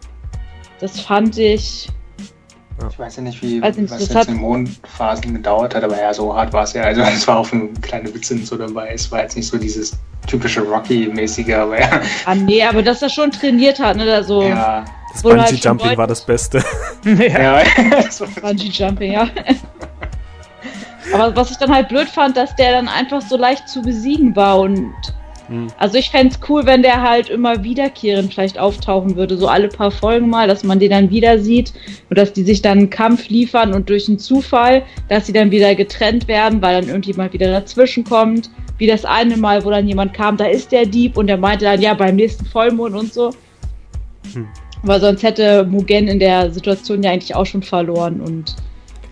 das 0.79 0.99
fand 0.99 1.37
ich. 1.37 1.89
Ich 2.89 2.99
weiß 2.99 3.15
ja 3.15 3.21
nicht, 3.23 3.41
wie 3.41 3.61
also 3.61 3.89
was 3.89 4.09
jetzt 4.09 4.27
in 4.27 4.35
Mondphasen 4.35 5.33
gedauert 5.33 5.73
hat, 5.73 5.83
aber 5.83 5.99
ja, 5.99 6.13
so 6.13 6.35
hart 6.35 6.51
war 6.51 6.63
es 6.63 6.73
ja. 6.73 6.83
Also 6.83 7.01
es 7.01 7.25
war 7.25 7.37
auch 7.37 7.51
ein 7.53 7.73
kleine 7.81 8.13
Witze 8.13 8.37
so 8.39 8.57
dabei. 8.57 8.91
Es 8.93 9.09
war 9.11 9.21
jetzt 9.21 9.37
nicht 9.37 9.47
so 9.47 9.57
dieses 9.57 9.97
typische 10.27 10.61
Rocky-mäßige, 10.61 11.53
aber 11.53 11.79
ja. 11.79 12.01
Ah 12.25 12.35
nee, 12.35 12.61
aber 12.63 12.83
dass 12.83 13.01
er 13.01 13.09
schon 13.09 13.31
trainiert 13.31 13.79
hat, 13.79 13.95
ne? 13.95 14.13
Also, 14.13 14.43
ja. 14.43 14.83
Das 15.13 15.23
Bungee-Jumping 15.23 15.87
halt 15.87 15.97
war 15.97 16.07
das 16.07 16.25
Beste. 16.25 16.61
ja, 17.05 17.61
ja. 17.61 17.63
Bungee-Jumping, 18.41 19.13
ja. 19.13 19.29
aber 21.13 21.33
was 21.33 21.51
ich 21.51 21.57
dann 21.57 21.73
halt 21.73 21.87
blöd 21.87 22.09
fand, 22.09 22.35
dass 22.35 22.53
der 22.57 22.73
dann 22.73 22.89
einfach 22.89 23.21
so 23.21 23.37
leicht 23.37 23.69
zu 23.69 23.81
besiegen 23.81 24.35
war 24.35 24.59
und 24.59 24.93
hm. 25.47 25.67
Also 25.77 25.97
ich 25.97 26.09
fände 26.09 26.33
es 26.33 26.49
cool, 26.49 26.65
wenn 26.65 26.81
der 26.81 27.01
halt 27.01 27.29
immer 27.29 27.63
wiederkehrend 27.63 28.33
vielleicht 28.33 28.57
auftauchen 28.57 29.15
würde, 29.15 29.37
so 29.37 29.47
alle 29.47 29.67
paar 29.67 29.91
Folgen 29.91 30.29
mal, 30.29 30.47
dass 30.47 30.63
man 30.63 30.79
den 30.79 30.89
dann 30.89 31.09
wieder 31.09 31.39
sieht 31.39 31.73
und 32.09 32.17
dass 32.17 32.33
die 32.33 32.43
sich 32.43 32.61
dann 32.61 32.79
einen 32.79 32.89
Kampf 32.89 33.29
liefern 33.29 33.73
und 33.73 33.89
durch 33.89 34.07
einen 34.07 34.19
Zufall, 34.19 34.83
dass 35.09 35.27
sie 35.27 35.33
dann 35.33 35.51
wieder 35.51 35.75
getrennt 35.75 36.27
werden, 36.27 36.61
weil 36.61 36.81
dann 36.81 36.89
irgendjemand 36.89 37.33
wieder 37.33 37.51
dazwischen 37.51 38.03
kommt. 38.03 38.49
Wie 38.77 38.87
das 38.87 39.05
eine 39.05 39.37
Mal, 39.37 39.63
wo 39.63 39.69
dann 39.69 39.87
jemand 39.87 40.13
kam, 40.13 40.35
da 40.35 40.45
ist 40.45 40.71
der 40.71 40.85
Dieb 40.85 41.17
und 41.17 41.27
der 41.27 41.37
meinte 41.37 41.63
dann, 41.65 41.81
ja, 41.81 41.93
beim 41.93 42.15
nächsten 42.15 42.45
Vollmond 42.45 42.95
und 42.95 43.13
so. 43.13 43.31
Hm. 44.33 44.47
Weil 44.83 44.99
sonst 44.99 45.23
hätte 45.23 45.63
Mugen 45.63 46.07
in 46.07 46.19
der 46.19 46.51
Situation 46.51 47.01
ja 47.01 47.11
eigentlich 47.11 47.35
auch 47.35 47.45
schon 47.45 47.63
verloren 47.63 48.19
und 48.19 48.55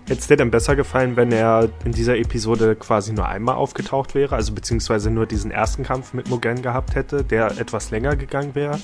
Hätte 0.05 0.19
es 0.19 0.27
dir 0.27 0.35
denn 0.35 0.51
besser 0.51 0.75
gefallen, 0.75 1.15
wenn 1.15 1.31
er 1.31 1.69
in 1.85 1.93
dieser 1.93 2.17
Episode 2.17 2.75
quasi 2.75 3.13
nur 3.13 3.27
einmal 3.27 3.55
aufgetaucht 3.55 4.15
wäre, 4.15 4.35
also 4.35 4.53
beziehungsweise 4.53 5.09
nur 5.09 5.25
diesen 5.25 5.49
ersten 5.49 5.83
Kampf 5.83 6.13
mit 6.13 6.29
Mugen 6.29 6.61
gehabt 6.61 6.95
hätte, 6.95 7.23
der 7.23 7.57
etwas 7.57 7.89
länger 7.89 8.17
gegangen 8.17 8.53
wäre? 8.53 8.79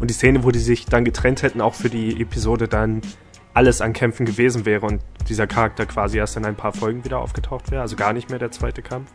Und 0.00 0.08
die 0.08 0.14
Szene, 0.14 0.44
wo 0.44 0.52
die 0.52 0.60
sich 0.60 0.86
dann 0.86 1.04
getrennt 1.04 1.42
hätten, 1.42 1.60
auch 1.60 1.74
für 1.74 1.90
die 1.90 2.20
Episode 2.20 2.68
dann 2.68 3.02
alles 3.54 3.80
an 3.80 3.92
Kämpfen 3.92 4.24
gewesen 4.24 4.64
wäre 4.64 4.86
und 4.86 5.00
dieser 5.28 5.46
Charakter 5.46 5.84
quasi 5.84 6.18
erst 6.18 6.36
in 6.36 6.44
ein 6.44 6.54
paar 6.54 6.72
Folgen 6.72 7.04
wieder 7.04 7.18
aufgetaucht 7.18 7.70
wäre, 7.70 7.82
also 7.82 7.96
gar 7.96 8.12
nicht 8.12 8.30
mehr 8.30 8.38
der 8.38 8.52
zweite 8.52 8.82
Kampf? 8.82 9.10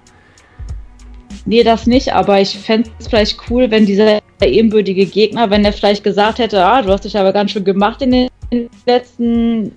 Nee, 1.45 1.63
das 1.63 1.87
nicht, 1.87 2.13
aber 2.13 2.41
ich 2.41 2.57
fände 2.59 2.89
es 2.99 3.07
vielleicht 3.07 3.39
cool, 3.49 3.71
wenn 3.71 3.85
dieser 3.85 4.19
ebenbürtige 4.41 5.05
Gegner, 5.05 5.49
wenn 5.49 5.65
er 5.65 5.73
vielleicht 5.73 6.03
gesagt 6.03 6.39
hätte, 6.39 6.63
ah, 6.63 6.81
du 6.81 6.89
hast 6.89 7.05
dich 7.05 7.17
aber 7.17 7.31
ganz 7.33 7.51
schön 7.51 7.63
gemacht 7.63 8.01
in 8.01 8.11
den 8.11 8.69
letzten, 8.85 9.71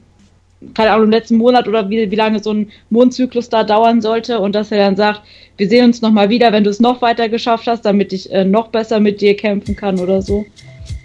keine 0.75 0.91
Ahnung, 0.91 1.05
im 1.05 1.11
letzten 1.11 1.37
Monat 1.37 1.67
oder 1.69 1.89
wie, 1.89 2.11
wie 2.11 2.17
lange 2.17 2.43
so 2.43 2.53
ein 2.53 2.71
Mondzyklus 2.91 3.49
da 3.49 3.65
dauern 3.65 4.01
sollte 4.01 4.41
und 4.41 4.55
dass 4.55 4.71
er 4.71 4.79
dann 4.79 4.97
sagt, 4.97 5.23
wir 5.57 5.69
sehen 5.69 5.87
uns 5.87 6.03
nochmal 6.03 6.29
wieder, 6.29 6.53
wenn 6.53 6.65
du 6.65 6.71
es 6.71 6.81
noch 6.81 7.03
weiter 7.03 7.29
geschafft 7.29 7.67
hast, 7.67 7.83
damit 7.85 8.13
ich 8.13 8.31
äh, 8.33 8.45
noch 8.45 8.69
besser 8.69 9.01
mit 9.01 9.21
dir 9.21 9.37
kämpfen 9.37 9.77
kann 9.77 9.99
oder 9.99 10.23
so. 10.23 10.45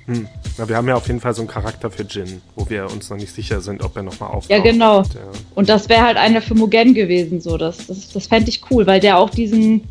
Hm. 0.08 0.28
Ja, 0.58 0.70
wir 0.70 0.78
haben 0.78 0.88
ja 0.88 0.95
auf 0.95 1.08
jeden 1.08 1.20
Fall 1.20 1.34
so 1.34 1.41
einen 1.41 1.49
Charakter 1.49 1.91
für 1.91 2.03
Jin, 2.03 2.41
wo 2.56 2.70
wir 2.70 2.89
uns 2.89 3.10
noch 3.10 3.18
nicht 3.18 3.34
sicher 3.34 3.60
sind, 3.60 3.84
ob 3.84 3.95
er 3.97 4.03
nochmal 4.03 4.30
auftaucht. 4.30 4.49
Ja, 4.49 4.60
genau. 4.60 4.99
Und, 4.99 5.14
ja. 5.14 5.22
und 5.56 5.68
das 5.70 5.89
wäre 5.89 6.03
halt 6.03 6.18
einer 6.18 6.41
für 6.41 6.56
Mugen 6.56 6.93
gewesen, 6.93 7.41
so. 7.41 7.58
Das, 7.58 7.88
das, 7.88 8.12
das 8.12 8.28
fände 8.28 8.49
ich 8.49 8.62
cool, 8.72 8.88
weil 8.88 8.99
der 8.99 9.18
auch 9.18 9.30
diesen. 9.30 9.84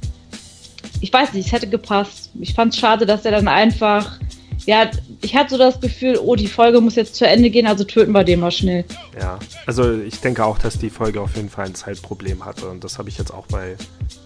Ich 1.00 1.12
weiß 1.12 1.34
nicht, 1.34 1.46
es 1.46 1.52
hätte 1.52 1.66
gepasst. 1.66 2.30
Ich 2.40 2.54
fand 2.54 2.72
es 2.72 2.80
schade, 2.80 3.04
dass 3.04 3.24
er 3.26 3.32
dann 3.32 3.48
einfach. 3.48 4.18
Ja, 4.66 4.90
ich 5.20 5.34
hatte 5.36 5.50
so 5.50 5.58
das 5.58 5.80
Gefühl, 5.80 6.18
oh, 6.22 6.36
die 6.36 6.46
Folge 6.46 6.80
muss 6.80 6.94
jetzt 6.94 7.14
zu 7.14 7.26
Ende 7.26 7.50
gehen, 7.50 7.66
also 7.66 7.84
töten 7.84 8.12
wir 8.12 8.24
den 8.24 8.40
mal 8.40 8.50
schnell. 8.50 8.84
Ja, 9.18 9.38
also 9.66 9.98
ich 9.98 10.20
denke 10.20 10.44
auch, 10.44 10.58
dass 10.58 10.78
die 10.78 10.90
Folge 10.90 11.20
auf 11.20 11.36
jeden 11.36 11.50
Fall 11.50 11.66
ein 11.66 11.74
Zeitproblem 11.74 12.44
hatte. 12.44 12.68
Und 12.68 12.84
das 12.84 12.98
habe 12.98 13.08
ich 13.08 13.18
jetzt 13.18 13.32
auch 13.32 13.46
bei. 13.46 13.76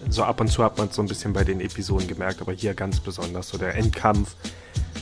So 0.09 0.23
ab 0.23 0.39
und 0.39 0.47
zu 0.47 0.63
hat 0.63 0.77
man 0.77 0.87
es 0.87 0.95
so 0.95 1.01
ein 1.01 1.07
bisschen 1.07 1.33
bei 1.33 1.43
den 1.43 1.61
Episoden 1.61 2.07
gemerkt, 2.07 2.41
aber 2.41 2.53
hier 2.53 2.73
ganz 2.73 2.99
besonders. 2.99 3.49
So 3.49 3.57
der 3.57 3.75
Endkampf 3.75 4.35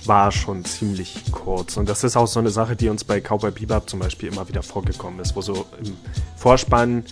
war 0.06 0.32
schon 0.32 0.66
ziemlich 0.66 1.32
kurz. 1.32 1.78
Und 1.78 1.88
das 1.90 2.04
ist 2.04 2.16
auch 2.16 2.28
so 2.28 2.40
eine 2.40 2.50
Sache, 2.50 2.76
die 2.76 2.90
uns 2.90 3.04
bei 3.04 3.20
Cowboy 3.20 3.52
Bebop 3.52 3.90
zum 3.90 4.00
Beispiel 4.00 4.30
immer 4.30 4.48
wieder 4.48 4.64
vorgekommen 4.64 5.20
ist, 5.20 5.36
wo 5.36 5.42
so 5.42 5.66
im 5.84 5.98
Vorspann 6.36 7.04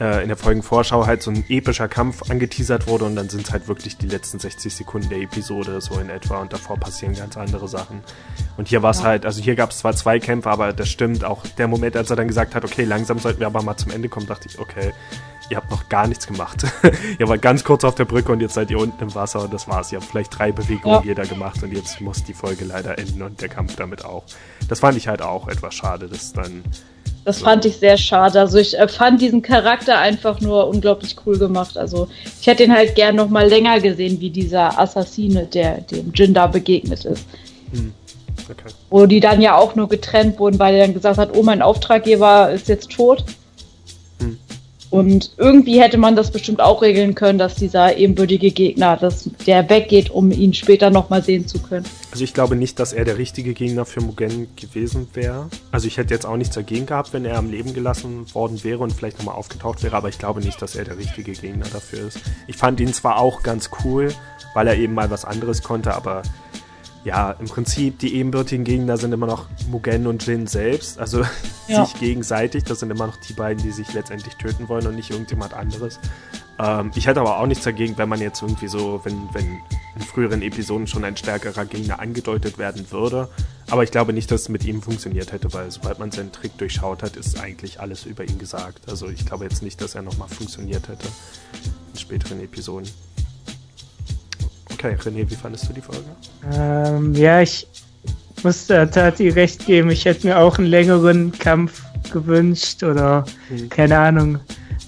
äh, 0.00 0.22
in 0.22 0.28
der 0.28 0.36
Folgenvorschau 0.36 1.06
halt 1.06 1.22
so 1.22 1.30
ein 1.30 1.44
epischer 1.48 1.88
Kampf 1.88 2.30
angeteasert 2.30 2.86
wurde 2.86 3.04
und 3.04 3.16
dann 3.16 3.28
sind 3.28 3.46
es 3.46 3.52
halt 3.52 3.68
wirklich 3.68 3.96
die 3.96 4.06
letzten 4.06 4.38
60 4.38 4.74
Sekunden 4.74 5.08
der 5.08 5.18
Episode 5.18 5.80
so 5.80 5.98
in 5.98 6.10
etwa 6.10 6.38
und 6.38 6.52
davor 6.52 6.78
passieren 6.78 7.14
ganz 7.14 7.36
andere 7.36 7.68
Sachen. 7.68 8.00
Und 8.56 8.68
hier 8.68 8.82
war 8.82 8.90
es 8.90 8.98
ja. 8.98 9.04
halt, 9.04 9.26
also 9.26 9.42
hier 9.42 9.54
gab 9.54 9.70
es 9.70 9.78
zwar 9.78 9.94
zwei 9.94 10.18
Kämpfe, 10.18 10.50
aber 10.50 10.72
das 10.72 10.88
stimmt 10.88 11.24
auch. 11.24 11.42
Der 11.58 11.68
Moment, 11.68 11.96
als 11.96 12.10
er 12.10 12.16
dann 12.16 12.28
gesagt 12.28 12.54
hat, 12.54 12.64
okay, 12.64 12.84
langsam 12.84 13.18
sollten 13.18 13.40
wir 13.40 13.46
aber 13.46 13.62
mal 13.62 13.76
zum 13.76 13.92
Ende 13.92 14.08
kommen, 14.08 14.26
dachte 14.26 14.48
ich, 14.48 14.58
okay, 14.58 14.92
ihr 15.50 15.56
habt 15.56 15.70
noch 15.70 15.88
gar 15.88 16.06
nichts 16.06 16.26
gemacht. 16.26 16.64
ihr 17.18 17.28
wart 17.28 17.42
ganz 17.42 17.64
kurz 17.64 17.84
auf 17.84 17.94
der 17.94 18.04
Brücke 18.04 18.32
und 18.32 18.40
jetzt 18.40 18.54
seid 18.54 18.70
ihr 18.70 18.78
unten 18.78 19.02
im 19.02 19.14
Wasser 19.14 19.42
und 19.42 19.52
das 19.52 19.68
war's. 19.68 19.92
Ihr 19.92 20.00
habt 20.00 20.08
vielleicht 20.08 20.38
drei 20.38 20.52
Bewegungen 20.52 21.00
ja. 21.00 21.02
jeder 21.04 21.26
gemacht 21.26 21.62
und 21.62 21.72
jetzt 21.72 22.00
muss 22.00 22.24
die 22.24 22.34
Folge 22.34 22.64
leider 22.64 22.98
enden 22.98 23.22
und 23.22 23.40
der 23.40 23.48
Kampf 23.48 23.76
damit 23.76 24.04
auch. 24.04 24.24
Das 24.68 24.80
fand 24.80 24.96
ich 24.96 25.08
halt 25.08 25.20
auch 25.20 25.48
etwas 25.48 25.74
schade, 25.74 26.08
dass 26.08 26.32
dann. 26.32 26.62
Das 27.24 27.42
fand 27.42 27.64
ich 27.66 27.76
sehr 27.76 27.98
schade. 27.98 28.40
Also 28.40 28.58
ich 28.58 28.78
äh, 28.78 28.88
fand 28.88 29.20
diesen 29.20 29.42
Charakter 29.42 29.98
einfach 29.98 30.40
nur 30.40 30.68
unglaublich 30.68 31.16
cool 31.26 31.38
gemacht. 31.38 31.76
Also 31.76 32.08
ich 32.40 32.46
hätte 32.46 32.64
ihn 32.64 32.74
halt 32.74 32.94
gern 32.94 33.16
noch 33.16 33.28
mal 33.28 33.46
länger 33.46 33.78
gesehen, 33.80 34.20
wie 34.20 34.30
dieser 34.30 34.78
Assassine, 34.78 35.46
der 35.46 35.82
dem 35.82 36.12
Jin 36.14 36.32
da 36.32 36.46
begegnet 36.46 37.04
ist. 37.04 37.26
Hm. 37.72 37.92
Okay. 38.50 38.72
Wo 38.88 39.06
die 39.06 39.20
dann 39.20 39.40
ja 39.40 39.56
auch 39.56 39.74
nur 39.76 39.88
getrennt 39.88 40.38
wurden, 40.38 40.58
weil 40.58 40.74
er 40.74 40.86
dann 40.86 40.94
gesagt 40.94 41.18
hat, 41.18 41.36
oh, 41.36 41.42
mein 41.42 41.62
Auftraggeber 41.62 42.50
ist 42.50 42.68
jetzt 42.68 42.90
tot. 42.90 43.24
Und 44.90 45.30
irgendwie 45.36 45.80
hätte 45.80 45.98
man 45.98 46.16
das 46.16 46.32
bestimmt 46.32 46.60
auch 46.60 46.82
regeln 46.82 47.14
können, 47.14 47.38
dass 47.38 47.54
dieser 47.54 47.96
ebenbürtige 47.96 48.50
Gegner, 48.50 48.96
dass 48.96 49.30
der 49.46 49.70
weggeht, 49.70 50.10
um 50.10 50.32
ihn 50.32 50.52
später 50.52 50.90
nochmal 50.90 51.22
sehen 51.22 51.46
zu 51.46 51.60
können. 51.60 51.84
Also 52.10 52.24
ich 52.24 52.34
glaube 52.34 52.56
nicht, 52.56 52.80
dass 52.80 52.92
er 52.92 53.04
der 53.04 53.16
richtige 53.16 53.54
Gegner 53.54 53.84
für 53.84 54.00
Mugen 54.00 54.48
gewesen 54.56 55.06
wäre. 55.14 55.48
Also 55.70 55.86
ich 55.86 55.96
hätte 55.96 56.12
jetzt 56.12 56.26
auch 56.26 56.36
nichts 56.36 56.56
dagegen 56.56 56.86
gehabt, 56.86 57.12
wenn 57.12 57.24
er 57.24 57.38
am 57.38 57.50
Leben 57.50 57.72
gelassen 57.72 58.26
worden 58.34 58.64
wäre 58.64 58.80
und 58.80 58.92
vielleicht 58.92 59.18
nochmal 59.18 59.36
aufgetaucht 59.36 59.84
wäre, 59.84 59.96
aber 59.96 60.08
ich 60.08 60.18
glaube 60.18 60.40
nicht, 60.40 60.60
dass 60.60 60.74
er 60.74 60.84
der 60.84 60.98
richtige 60.98 61.32
Gegner 61.32 61.66
dafür 61.72 62.08
ist. 62.08 62.18
Ich 62.48 62.56
fand 62.56 62.80
ihn 62.80 62.92
zwar 62.92 63.18
auch 63.18 63.44
ganz 63.44 63.70
cool, 63.84 64.12
weil 64.54 64.66
er 64.66 64.76
eben 64.76 64.94
mal 64.94 65.10
was 65.10 65.24
anderes 65.24 65.62
konnte, 65.62 65.94
aber 65.94 66.22
ja, 67.04 67.30
im 67.32 67.46
Prinzip 67.46 67.98
die 67.98 68.14
ebenbürtigen 68.14 68.64
Gegner 68.64 68.96
sind 68.96 69.12
immer 69.12 69.26
noch 69.26 69.46
Mugen 69.68 70.06
und 70.06 70.26
Jin 70.26 70.46
selbst, 70.46 70.98
also 70.98 71.22
ja. 71.68 71.84
sich 71.84 71.98
gegenseitig. 71.98 72.64
Das 72.64 72.80
sind 72.80 72.90
immer 72.90 73.06
noch 73.06 73.16
die 73.16 73.32
beiden, 73.32 73.62
die 73.62 73.70
sich 73.70 73.92
letztendlich 73.94 74.34
töten 74.36 74.68
wollen 74.68 74.86
und 74.86 74.96
nicht 74.96 75.10
irgendjemand 75.10 75.54
anderes. 75.54 75.98
Ähm, 76.58 76.90
ich 76.94 77.06
hätte 77.06 77.20
aber 77.20 77.38
auch 77.38 77.46
nichts 77.46 77.64
dagegen, 77.64 77.96
wenn 77.96 78.08
man 78.08 78.20
jetzt 78.20 78.42
irgendwie 78.42 78.68
so, 78.68 79.00
wenn, 79.04 79.28
wenn 79.32 79.60
in 79.96 80.02
früheren 80.02 80.42
Episoden 80.42 80.86
schon 80.86 81.04
ein 81.04 81.16
stärkerer 81.16 81.64
Gegner 81.64 82.00
angedeutet 82.00 82.58
werden 82.58 82.90
würde. 82.90 83.28
Aber 83.70 83.82
ich 83.82 83.90
glaube 83.90 84.12
nicht, 84.12 84.30
dass 84.30 84.42
es 84.42 84.48
mit 84.48 84.64
ihm 84.64 84.82
funktioniert 84.82 85.32
hätte, 85.32 85.52
weil 85.52 85.70
sobald 85.70 85.98
man 85.98 86.10
seinen 86.10 86.32
Trick 86.32 86.58
durchschaut 86.58 87.02
hat, 87.02 87.16
ist 87.16 87.38
eigentlich 87.38 87.80
alles 87.80 88.04
über 88.04 88.24
ihn 88.24 88.38
gesagt. 88.38 88.88
Also 88.88 89.08
ich 89.08 89.24
glaube 89.24 89.44
jetzt 89.44 89.62
nicht, 89.62 89.80
dass 89.80 89.94
er 89.94 90.02
nochmal 90.02 90.28
funktioniert 90.28 90.88
hätte 90.88 91.06
in 91.92 91.98
späteren 91.98 92.40
Episoden. 92.40 92.88
Okay, 94.82 94.96
René, 95.04 95.28
wie 95.28 95.34
fandest 95.34 95.68
du 95.68 95.74
die 95.74 95.82
Folge? 95.82 96.06
Ähm, 96.54 97.14
ja, 97.14 97.42
ich 97.42 97.66
muss 98.42 98.66
der 98.66 98.90
Tati 98.90 99.28
recht 99.28 99.66
geben. 99.66 99.90
Ich 99.90 100.06
hätte 100.06 100.26
mir 100.26 100.38
auch 100.38 100.56
einen 100.56 100.68
längeren 100.68 101.32
Kampf 101.32 101.82
gewünscht 102.10 102.82
oder, 102.82 103.26
hm. 103.48 103.68
keine 103.68 103.98
Ahnung, 103.98 104.38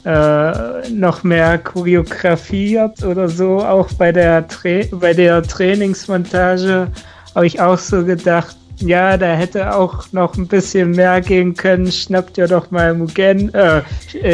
äh, 0.07 0.89
noch 0.89 1.25
mehr 1.25 1.59
Choreografie 1.59 2.79
oder 3.05 3.29
so. 3.29 3.59
Auch 3.59 3.93
bei 3.93 4.13
der, 4.13 4.49
Tra 4.49 4.81
bei 4.93 5.13
der 5.13 5.43
Trainingsmontage 5.43 6.89
habe 7.35 7.47
ich 7.47 7.61
auch 7.61 7.77
so 7.77 8.03
gedacht, 8.03 8.57
ja, 8.79 9.19
da 9.19 9.35
hätte 9.35 9.75
auch 9.75 10.11
noch 10.13 10.39
ein 10.39 10.47
bisschen 10.47 10.93
mehr 10.93 11.21
gehen 11.21 11.53
können. 11.53 11.93
Schnappt 11.93 12.39
ihr 12.39 12.49
doch 12.49 12.71
mal 12.71 12.95
Mugen, 12.95 13.53
äh, 13.53 13.83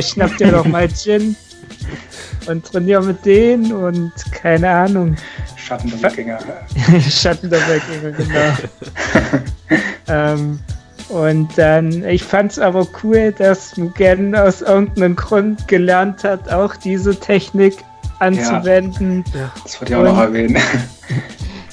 schnappt 0.00 0.40
ihr 0.40 0.52
doch 0.52 0.66
mal 0.66 0.86
Jin 1.04 1.34
und 2.46 2.64
trainiere 2.64 3.02
mit 3.02 3.24
denen 3.24 3.72
und 3.72 4.12
keine 4.32 4.70
Ahnung. 4.70 5.16
Schatten 5.56 5.90
der 5.90 6.02
Wikinger. 6.02 6.38
Schatten 7.10 7.50
der 7.50 7.60
Wikinger, 7.60 8.10
genau. 8.12 9.42
ähm, 10.08 10.58
und 11.08 11.56
dann, 11.56 12.04
ich 12.04 12.22
fand 12.22 12.52
es 12.52 12.58
aber 12.58 12.86
cool, 13.02 13.32
dass 13.36 13.76
Mugen 13.76 14.34
aus 14.34 14.60
irgendeinem 14.62 15.16
Grund 15.16 15.66
gelernt 15.68 16.24
hat, 16.24 16.50
auch 16.50 16.76
diese 16.76 17.18
Technik 17.18 17.76
anzuwenden. 18.18 19.24
Ja, 19.32 19.40
ja. 19.40 19.52
das 19.62 19.80
wollte 19.80 19.92
ich 19.92 19.98
auch 19.98 20.04
noch 20.04 20.18
erwähnen. 20.18 20.58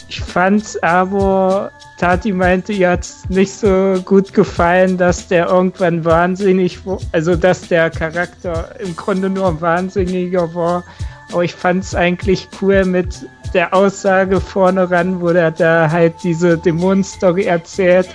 Ich 0.08 0.22
fand 0.22 0.82
aber 0.84 1.72
Tati 1.98 2.32
meinte, 2.32 2.74
ihr 2.74 2.92
hat 2.92 3.08
nicht 3.30 3.52
so 3.52 4.02
gut 4.06 4.34
gefallen, 4.34 4.98
dass 4.98 5.28
der 5.28 5.48
irgendwann 5.48 6.06
wahnsinnig, 6.06 6.80
also 7.12 7.36
dass 7.36 7.68
der 7.68 7.90
Charakter 7.90 8.70
im 8.80 8.96
Grunde 8.96 9.30
nur 9.30 9.48
ein 9.48 9.62
Wahnsinniger 9.62 10.54
war. 10.54 10.84
Aber 11.32 11.44
ich 11.44 11.56
fand 11.56 11.84
es 11.84 11.96
eigentlich 11.96 12.48
cool 12.62 12.86
mit 12.86 13.28
der 13.54 13.74
Aussage 13.74 14.40
vorne 14.42 14.90
ran, 14.92 15.22
wo 15.22 15.30
er 15.30 15.52
da 15.52 15.90
halt 15.90 16.14
diese 16.24 16.58
Dämonenstory 16.58 17.46
erzählt, 17.46 18.10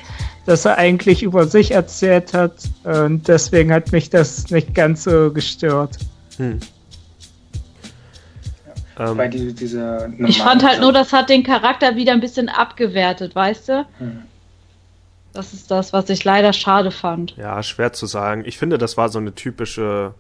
dass 0.47 0.65
er 0.65 0.79
eigentlich 0.79 1.23
über 1.23 1.47
sich 1.47 1.73
erzählt 1.73 2.35
hat. 2.35 2.53
Und 2.85 3.27
deswegen 3.27 3.73
hat 3.73 3.91
mich 3.91 4.11
das 4.11 4.51
nicht 4.51 4.75
ganz 4.75 5.05
so 5.05 5.33
gestört. 5.33 5.97
Hm. 6.37 6.61
Ähm, 9.01 9.17
Bei 9.17 9.29
die, 9.29 9.55
dieser 9.55 10.11
ich 10.19 10.43
fand 10.43 10.63
halt 10.63 10.81
nur, 10.81 10.93
das 10.93 11.15
hat 11.15 11.31
den 11.31 11.43
Charakter 11.43 11.97
wieder 11.97 12.13
ein 12.13 12.21
bisschen 12.21 12.51
abgewertet, 12.51 13.35
weißt 13.35 13.69
du? 13.71 13.87
Hm. 13.99 14.23
Das 15.33 15.55
ist 15.55 15.71
das, 15.71 15.95
was 15.95 16.11
ich 16.11 16.23
leider 16.25 16.53
schade 16.53 16.91
fand. 16.91 17.35
Ja, 17.37 17.63
schwer 17.63 17.95
zu 17.95 18.05
sagen. 18.05 18.43
Ich 18.45 18.59
finde, 18.59 18.77
das 18.77 18.99
war 18.99 19.09
so 19.09 19.19
eine 19.19 19.35
typische. 19.35 20.13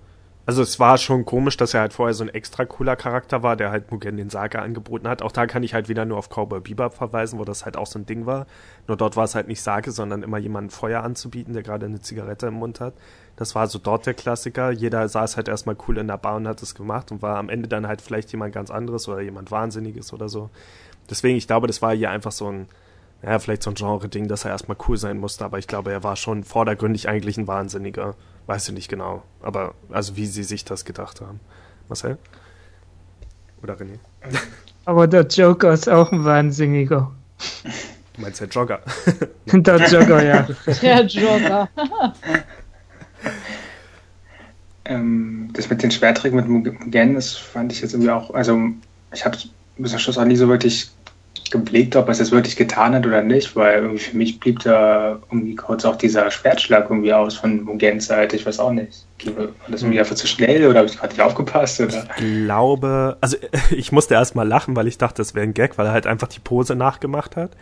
Also 0.47 0.63
es 0.63 0.81
war 0.81 0.97
schon 0.97 1.27
komisch, 1.27 1.59
dass 1.59 1.75
er 1.75 1.81
halt 1.81 1.93
vorher 1.93 2.15
so 2.15 2.25
ein 2.25 2.31
extra 2.31 2.65
cooler 2.65 2.97
Charakter 2.97 3.43
war, 3.43 3.57
der 3.57 3.71
halt 3.71 3.91
Mugen 3.91 4.17
den 4.17 4.31
Saga 4.31 4.61
angeboten 4.61 5.07
hat. 5.07 5.21
Auch 5.21 5.31
da 5.31 5.47
kann 5.47 5.63
ich 5.63 5.75
halt 5.75 5.89
wieder 5.89 6.07
nur 6.07 6.17
auf 6.17 6.29
Cowboy 6.31 6.61
Bebop 6.61 6.95
verweisen, 6.95 7.39
wo 7.39 7.45
das 7.45 7.67
halt 7.67 7.77
auch 7.77 7.87
so 7.87 7.99
ein 7.99 8.07
Ding 8.07 8.25
war. 8.25 8.47
Nur 8.89 8.97
dort 8.97 9.15
war 9.17 9.25
es 9.25 9.35
halt 9.35 9.47
nicht 9.47 9.61
Sage, 9.61 9.91
sondern 9.91 10.23
immer 10.23 10.39
jemanden 10.39 10.71
Feuer 10.71 11.03
anzubieten, 11.03 11.53
der 11.53 11.63
gerade 11.63 11.87
eine 11.87 12.01
Zigarette 12.01 12.47
im 12.47 12.55
Mund 12.55 12.81
hat. 12.81 12.95
Das 13.41 13.55
war 13.55 13.67
so 13.69 13.79
dort 13.79 14.05
der 14.05 14.13
Klassiker. 14.13 14.71
Jeder 14.71 15.09
saß 15.09 15.39
halt 15.39 15.49
erstmal 15.49 15.75
cool 15.89 15.97
in 15.97 16.09
der 16.09 16.19
Bar 16.19 16.37
und 16.37 16.47
hat 16.47 16.61
es 16.61 16.75
gemacht 16.75 17.11
und 17.11 17.23
war 17.23 17.39
am 17.39 17.49
Ende 17.49 17.69
dann 17.69 17.89
halt 17.89 18.03
vielleicht 18.03 18.31
jemand 18.33 18.53
ganz 18.53 18.71
anderes 18.71 19.09
oder 19.09 19.23
jemand 19.23 19.51
Wahnsinniges 19.51 20.13
oder 20.13 20.29
so. 20.29 20.51
Deswegen, 21.09 21.39
ich 21.39 21.47
glaube, 21.47 21.67
das 21.67 21.81
war 21.81 21.95
hier 21.97 22.11
einfach 22.11 22.33
so 22.33 22.53
ein, 22.53 22.69
ja, 23.23 23.39
vielleicht 23.39 23.63
so 23.63 23.71
ein 23.71 23.77
Genre-Ding, 23.77 24.29
dass 24.29 24.45
er 24.45 24.51
erstmal 24.51 24.77
cool 24.87 24.99
sein 24.99 25.17
musste, 25.17 25.47
aber 25.47 25.59
ich 25.59 25.67
glaube, 25.67 25.91
er 25.91 26.05
war 26.05 26.17
schon 26.17 26.45
vordergründig 26.45 27.09
eigentlich 27.09 27.39
ein 27.39 27.47
Wahnsinniger. 27.47 28.15
Weiß 28.45 28.69
ich 28.69 28.75
nicht 28.75 28.91
genau. 28.91 29.23
Aber, 29.41 29.73
also 29.89 30.17
wie 30.19 30.27
sie 30.27 30.45
sich 30.45 30.67
das 30.67 30.85
gedacht 30.85 31.23
haben. 31.23 31.41
Marcel? 31.89 32.19
Oder 33.63 33.73
René? 33.77 34.01
Aber 34.85 35.07
der 35.07 35.23
Joker 35.23 35.73
ist 35.73 35.89
auch 35.89 36.13
ein 36.13 36.27
Wahnsinniger. 36.27 37.11
Du 38.17 38.21
meinst 38.21 38.43
der 38.43 38.49
Jogger? 38.49 38.81
der 39.47 39.77
Jogger, 39.89 40.23
ja. 40.23 40.47
Der 40.83 41.07
Jogger. 41.07 41.71
ähm, 44.85 45.51
das 45.53 45.71
mit 45.71 45.83
den 45.83 45.91
Schwerträgen 45.91 46.37
mit 46.37 46.49
Mugen, 46.49 47.15
das 47.15 47.37
fand 47.37 47.73
ich 47.73 47.81
jetzt 47.81 47.93
irgendwie 47.93 48.11
auch, 48.11 48.33
also 48.35 48.59
ich 49.13 49.25
habe 49.25 49.37
bis 49.79 49.91
zum 49.91 50.01
Schluss 50.01 50.19
auch 50.19 50.25
nie 50.25 50.37
so 50.37 50.49
wirklich 50.49 50.91
geblickt, 51.51 51.97
ob 51.97 52.07
er 52.07 52.13
es 52.13 52.19
jetzt 52.19 52.33
wirklich 52.33 52.57
getan 52.57 52.95
hat 52.95 53.07
oder 53.07 53.23
nicht, 53.23 53.57
weil 53.57 53.83
irgendwie 53.83 53.99
für 53.99 54.17
mich 54.17 54.39
blieb 54.39 54.61
da 54.61 55.19
irgendwie 55.31 55.57
kurz 55.57 55.85
auch 55.85 55.97
dieser 55.97 56.31
Schwertschlag 56.31 56.89
irgendwie 56.89 57.13
aus 57.13 57.37
von 57.37 57.65
Mugens 57.65 58.07
Seite. 58.07 58.37
Ich 58.37 58.47
weiß 58.47 58.61
auch 58.61 58.71
nicht. 58.71 59.05
War 59.35 59.49
das 59.69 59.83
irgendwie 59.83 59.99
einfach 59.99 60.15
zu 60.15 60.27
schnell 60.27 60.67
oder 60.67 60.81
habe 60.81 60.89
ich 60.89 60.97
gerade 60.97 61.13
nicht 61.13 61.23
aufgepasst? 61.23 61.81
Oder? 61.81 62.07
Ich 62.17 62.45
glaube, 62.45 63.17
also 63.21 63.37
ich 63.71 63.91
musste 63.93 64.15
erst 64.15 64.35
mal 64.35 64.47
lachen, 64.47 64.77
weil 64.77 64.87
ich 64.87 64.99
dachte, 64.99 65.17
das 65.17 65.35
wäre 65.35 65.45
ein 65.45 65.55
Gag, 65.55 65.77
weil 65.77 65.87
er 65.87 65.93
halt 65.93 66.07
einfach 66.07 66.29
die 66.29 66.41
Pose 66.41 66.75
nachgemacht 66.75 67.37
hat. 67.37 67.53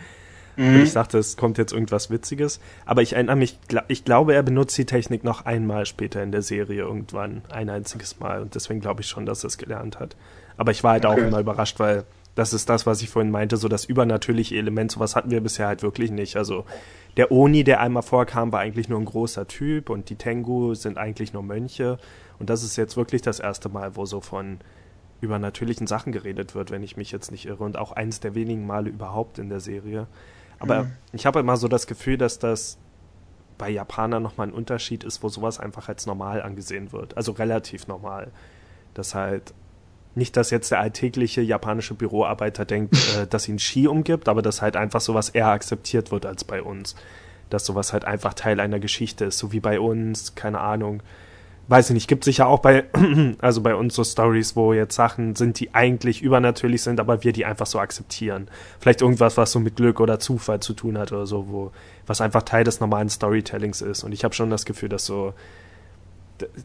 Mhm. 0.59 0.83
Ich 0.83 0.93
dachte, 0.93 1.19
es 1.19 1.37
kommt 1.37 1.57
jetzt 1.57 1.73
irgendwas 1.73 2.11
Witziges. 2.11 2.61
Aber 2.85 3.01
ich 3.03 3.13
erinnere 3.13 3.37
mich, 3.37 3.59
ich 3.87 4.05
glaube, 4.05 4.35
er 4.35 4.43
benutzt 4.43 4.77
die 4.77 4.87
Technik 4.87 5.23
noch 5.23 5.47
einmal 5.47 5.87
später 5.87 6.23
in 6.23 6.33
der 6.33 6.43
Serie 6.43 6.83
irgendwann, 6.83 7.43
ein 7.49 7.71
einziges 7.71 8.19
Mal. 8.19 8.43
Und 8.43 8.57
deswegen 8.57 8.81
glaube 8.81 9.03
ich 9.03 9.07
schon, 9.07 9.25
dass 9.25 9.45
er 9.45 9.49
es 9.49 9.57
gelernt 9.57 10.01
hat. 10.01 10.17
Aber 10.57 10.73
ich 10.73 10.83
war 10.83 10.93
halt 10.93 11.07
okay. 11.07 11.15
auch 11.15 11.27
immer 11.27 11.39
überrascht, 11.39 11.79
weil 11.79 12.05
das 12.35 12.53
ist 12.53 12.69
das, 12.69 12.87
was 12.87 13.03
ich 13.03 13.09
vorhin 13.09 13.31
meinte, 13.31 13.57
so 13.57 13.69
das 13.69 13.85
übernatürliche 13.85 14.57
Element, 14.57 14.91
sowas 14.91 15.15
hatten 15.15 15.31
wir 15.31 15.41
bisher 15.41 15.69
halt 15.69 15.83
wirklich 15.83 16.11
nicht. 16.11 16.37
Also 16.37 16.65
der 17.17 17.31
Oni, 17.31 17.63
der 17.63 17.81
einmal 17.81 18.03
vorkam, 18.03 18.51
war 18.51 18.61
eigentlich 18.61 18.89
nur 18.89 18.99
ein 18.99 19.05
großer 19.05 19.47
Typ 19.47 19.91
und 19.91 20.11
die 20.11 20.17
Tengu 20.17 20.75
sind 20.75 20.99
eigentlich 20.99 21.33
nur 21.33 21.45
Mönche. 21.45 21.99
Und 22.41 22.51
das 22.51 22.65
ist 22.65 22.77
jetzt 22.77 22.97
wirklich 22.97 23.23
das 23.23 23.39
erste 23.39 23.69
Mal, 23.69 23.97
wo 23.97 24.07
so 24.07 24.21
von 24.21 24.59
übernatürlichen 25.21 25.87
Sachen 25.87 26.13
geredet 26.13 26.55
wird, 26.55 26.71
wenn 26.71 26.83
ich 26.83 26.97
mich 26.97 27.13
jetzt 27.13 27.31
nicht 27.31 27.47
irre. 27.47 27.63
Und 27.63 27.77
auch 27.77 27.93
eines 27.93 28.21
der 28.21 28.35
wenigen 28.35 28.67
Male 28.67 28.89
überhaupt 28.91 29.39
in 29.39 29.49
der 29.49 29.61
Serie. 29.61 30.07
Aber 30.59 30.85
mhm. 30.85 30.93
ich 31.13 31.27
habe 31.27 31.41
immer 31.41 31.57
so 31.57 31.69
das 31.69 31.87
Gefühl, 31.87 32.19
dass 32.19 32.39
das 32.39 32.79
bei 33.59 33.69
Japanern 33.69 34.23
nochmal 34.23 34.49
ein 34.49 34.53
Unterschied 34.53 35.05
ist, 35.05 35.23
wo 35.23 35.29
sowas 35.29 35.59
einfach 35.59 35.89
als 35.89 36.07
normal 36.07 36.43
angesehen 36.43 36.93
wird. 36.93 37.17
Also 37.17 37.33
relativ 37.33 37.89
normal. 37.89 38.31
Das 38.95 39.15
halt 39.15 39.53
nicht, 40.15 40.37
dass 40.37 40.51
jetzt 40.51 40.71
der 40.71 40.81
alltägliche 40.81 41.41
japanische 41.43 41.95
Büroarbeiter 41.95 42.65
denkt, 42.65 42.95
äh, 43.17 43.27
dass 43.27 43.49
ihn 43.49 43.59
Ski 43.59 43.89
umgibt, 43.89 44.29
aber 44.29 44.43
dass 44.43 44.63
halt 44.63 44.77
einfach 44.77 45.01
sowas 45.01 45.29
eher 45.29 45.49
akzeptiert 45.49 46.11
wird 46.11 46.25
als 46.25 46.45
bei 46.45 46.63
uns. 46.63 46.95
Dass 47.51 47.65
sowas 47.65 47.93
halt 47.93 48.05
einfach 48.05 48.35
Teil 48.35 48.61
einer 48.61 48.79
Geschichte 48.79 49.27
ist, 49.27 49.39
so 49.39 49.53
wie 49.53 49.61
bei 49.61 49.81
uns, 49.81 50.35
keine 50.35 50.61
Ahnung. 50.61 51.03
Weiß 51.71 51.91
ich 51.91 51.95
nicht, 51.95 52.09
gibt 52.09 52.25
sicher 52.25 52.47
auch 52.47 52.61
bei, 52.61 52.87
also 53.41 53.61
bei 53.61 53.75
uns 53.75 53.95
so 53.95 54.03
Stories, 54.03 54.57
wo 54.57 54.73
jetzt 54.73 54.95
Sachen 54.95 55.37
sind, 55.37 55.61
die 55.61 55.75
eigentlich 55.75 56.23
übernatürlich 56.23 56.83
sind, 56.83 56.99
aber 56.99 57.23
wir 57.25 57.33
die 57.35 57.45
einfach 57.45 57.67
so 57.67 57.79
akzeptieren. 57.79 58.49
Vielleicht 58.81 59.03
irgendwas, 59.03 59.37
was 59.37 59.53
so 59.53 59.61
mit 59.61 59.77
Glück 59.77 60.01
oder 60.01 60.19
Zufall 60.19 60.61
zu 60.61 60.73
tun 60.73 60.97
hat 60.97 61.13
oder 61.13 61.27
so, 61.27 61.49
wo, 61.49 61.71
was 62.07 62.23
einfach 62.23 62.43
Teil 62.45 62.65
des 62.65 62.81
normalen 62.81 63.11
Storytellings 63.11 63.83
ist. 63.83 64.03
Und 64.03 64.13
ich 64.13 64.25
habe 64.25 64.35
schon 64.35 64.49
das 64.49 64.65
Gefühl, 64.65 64.89
dass 64.89 65.05
so, 65.05 65.35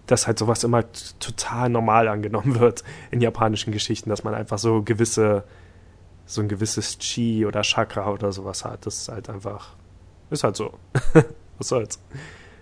dass 0.08 0.26
halt 0.26 0.40
sowas 0.40 0.64
immer 0.64 0.86
total 1.20 1.68
normal 1.68 2.08
angenommen 2.08 2.58
wird 2.62 2.86
in 3.12 3.20
japanischen 3.20 3.74
Geschichten, 3.74 4.10
dass 4.10 4.24
man 4.24 4.34
einfach 4.34 4.58
so 4.58 4.84
gewisse, 4.84 5.44
so 6.26 6.40
ein 6.40 6.48
gewisses 6.48 6.98
Chi 6.98 7.46
oder 7.46 7.64
Chakra 7.64 8.10
oder 8.10 8.32
sowas 8.32 8.64
hat. 8.64 8.86
Das 8.86 9.00
ist 9.00 9.10
halt 9.10 9.30
einfach, 9.30 9.76
ist 10.30 10.46
halt 10.46 10.56
so. 10.56 10.74
Was 11.58 11.68
soll's? 11.68 12.00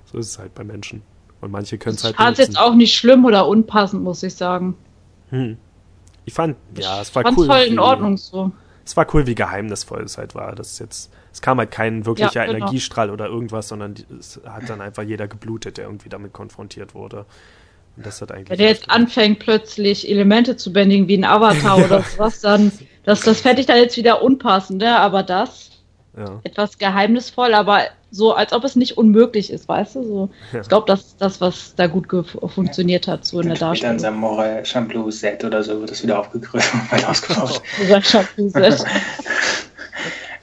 So 0.05 0.17
ist 0.17 0.31
es 0.31 0.39
halt 0.39 0.55
bei 0.55 0.63
Menschen. 0.63 1.03
Und 1.41 1.51
manche 1.51 1.77
können 1.77 1.95
es 1.95 2.03
halt. 2.03 2.13
Ich 2.13 2.17
fand 2.17 2.39
es 2.39 2.47
jetzt 2.47 2.59
auch 2.59 2.75
nicht 2.75 2.95
schlimm 2.95 3.25
oder 3.25 3.47
unpassend, 3.47 4.03
muss 4.03 4.23
ich 4.23 4.35
sagen. 4.35 4.75
Hm. 5.29 5.57
Ich 6.25 6.33
fand, 6.33 6.55
ja, 6.77 7.01
es 7.01 7.13
war 7.15 7.25
cool. 7.35 7.47
voll 7.47 7.61
in 7.61 7.79
Ordnung 7.79 8.17
so. 8.17 8.51
Es 8.85 8.95
war 8.95 9.07
cool, 9.13 9.25
wie 9.27 9.35
geheimnisvoll 9.35 10.03
es 10.03 10.17
halt 10.17 10.35
war. 10.35 10.55
Das 10.55 10.79
jetzt 10.79 11.11
es 11.31 11.41
kam 11.41 11.59
halt 11.59 11.71
kein 11.71 12.05
wirklicher 12.05 12.45
ja, 12.45 12.45
genau. 12.45 12.57
Energiestrahl 12.57 13.09
oder 13.09 13.27
irgendwas, 13.27 13.69
sondern 13.69 13.95
es 14.19 14.41
hat 14.45 14.69
dann 14.69 14.81
einfach 14.81 15.03
jeder 15.03 15.27
geblutet, 15.27 15.77
der 15.77 15.85
irgendwie 15.85 16.09
damit 16.09 16.33
konfrontiert 16.33 16.93
wurde. 16.93 17.25
Und 17.95 18.05
das 18.05 18.21
hat 18.21 18.31
eigentlich. 18.31 18.49
Wenn 18.49 18.57
der 18.57 18.67
jetzt 18.67 18.89
anfängt, 18.89 19.39
plötzlich 19.39 20.09
Elemente 20.09 20.57
zu 20.57 20.73
bändigen 20.73 21.07
wie 21.07 21.17
ein 21.17 21.23
Avatar 21.23 21.77
oder 21.77 22.01
sowas, 22.17 22.41
dann, 22.41 22.71
das, 23.03 23.21
das 23.21 23.41
fände 23.41 23.61
ich 23.61 23.67
dann 23.67 23.77
jetzt 23.77 23.95
wieder 23.97 24.21
unpassend, 24.21 24.81
ne? 24.81 24.97
aber 24.97 25.23
das 25.23 25.71
ja. 26.17 26.39
etwas 26.43 26.77
geheimnisvoll, 26.77 27.53
aber 27.53 27.83
so, 28.12 28.34
als 28.34 28.53
ob 28.53 28.64
es 28.64 28.76
nicht 28.76 28.97
unmöglich 28.97 29.51
ist, 29.51 29.68
weißt 29.68 29.95
du? 29.95 30.03
So, 30.03 30.30
ja. 30.51 30.62
Ich 30.62 30.68
glaube, 30.68 30.86
das 30.88 30.99
ist 31.01 31.22
das, 31.22 31.41
was 31.41 31.76
da 31.76 31.88
gut 31.88 32.07
funktioniert 32.53 33.07
hat, 33.07 33.26
so 33.26 33.39
in 33.39 33.47
der 33.47 33.57
Darstellung. 33.57 33.95
Dann 33.95 33.99
Samurai 33.99 34.64
Shampoo 34.66 35.09
Set 35.09 35.43
oder 35.43 35.64
so 35.64 35.80
wird 35.80 35.91
das 35.91 36.03
wieder 36.03 36.20
aufgegriffen 36.20 36.82
und. 36.91 38.05
Shampoo 38.05 38.49
Set. 38.49 38.86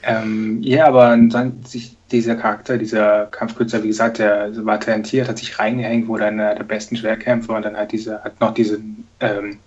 Ähm, 0.09 0.63
ja, 0.63 0.87
aber 0.87 1.17
dann 1.17 1.63
sich 1.65 1.97
dieser 2.11 2.37
Charakter, 2.37 2.79
dieser 2.79 3.27
Kampfkünstler, 3.27 3.83
wie 3.83 3.89
gesagt, 3.89 4.19
der 4.19 4.51
war 4.65 4.81
talentiert, 4.81 5.29
hat 5.29 5.37
sich 5.37 5.59
reingehängt, 5.59 6.09
wurde 6.09 6.25
einer 6.25 6.55
der 6.55 6.65
besten 6.65 6.97
Schwerkämpfer 6.97 7.55
und 7.55 7.65
dann 7.65 7.77
hat 7.77 7.93
diese, 7.93 8.23
hat 8.25 8.41
noch 8.41 8.55
diesen 8.55 9.07
ähm, 9.21 9.59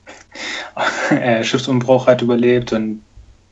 äh, 1.12 1.44
Schiffsumbruch 1.44 2.08
hat 2.08 2.24
überlebt 2.24 2.74
und 2.74 3.04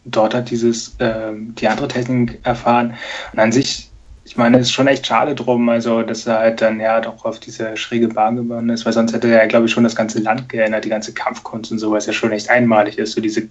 dort 0.06 0.34
hat 0.34 0.50
dieses 0.50 0.96
ähm, 1.00 1.54
die 1.56 1.68
andere 1.68 1.90
Technik 1.90 2.40
erfahren. 2.44 2.96
Und 3.34 3.40
an 3.40 3.52
sich, 3.52 3.89
ich 4.30 4.38
meine, 4.38 4.60
es 4.60 4.68
ist 4.68 4.74
schon 4.74 4.86
echt 4.86 5.08
schade 5.08 5.34
drum, 5.34 5.68
also 5.70 6.04
dass 6.04 6.28
er 6.28 6.38
halt 6.38 6.62
dann 6.62 6.80
ja 6.80 7.02
doch 7.02 7.26
auf 7.26 7.40
diese 7.40 7.76
schräge 7.76 8.10
Bahn 8.10 8.36
geworden 8.36 8.70
ist, 8.70 8.86
weil 8.86 8.94
sonst 8.94 9.12
hätte 9.12 9.28
er, 9.28 9.48
glaube 9.48 9.66
ich, 9.66 9.72
schon 9.72 9.84
das 9.84 9.96
ganze 9.96 10.20
Land 10.20 10.50
geändert, 10.50 10.86
die 10.86 10.90
ganze 10.90 11.16
Kampfkunst 11.16 11.72
und 11.72 11.80
so, 11.80 11.92
was 11.92 12.06
ja 12.06 12.14
schon 12.14 12.32
echt 12.32 12.48
einmalig 12.48 13.00
ist, 13.00 13.14
so 13.14 13.22
diese 13.22 13.48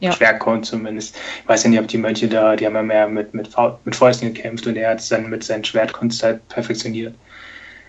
ja. 0.00 0.10
Schwerkorn 0.10 0.64
zumindest. 0.64 1.16
Ich 1.42 1.48
weiß 1.48 1.64
ja 1.64 1.68
nicht, 1.70 1.80
ob 1.80 1.88
die 1.88 1.98
Mönche 1.98 2.28
da, 2.28 2.56
die 2.56 2.64
haben 2.64 2.74
ja 2.74 2.82
mehr 2.82 3.08
mit, 3.08 3.34
mit, 3.34 3.50
mit 3.84 3.94
Fäusten 3.94 4.32
gekämpft 4.32 4.66
und 4.66 4.76
er 4.76 4.92
hat 4.92 5.00
es 5.00 5.10
dann 5.10 5.28
mit 5.28 5.44
seinen 5.44 5.64
Schwertkunst 5.64 6.22
halt 6.22 6.48
perfektioniert. 6.48 7.14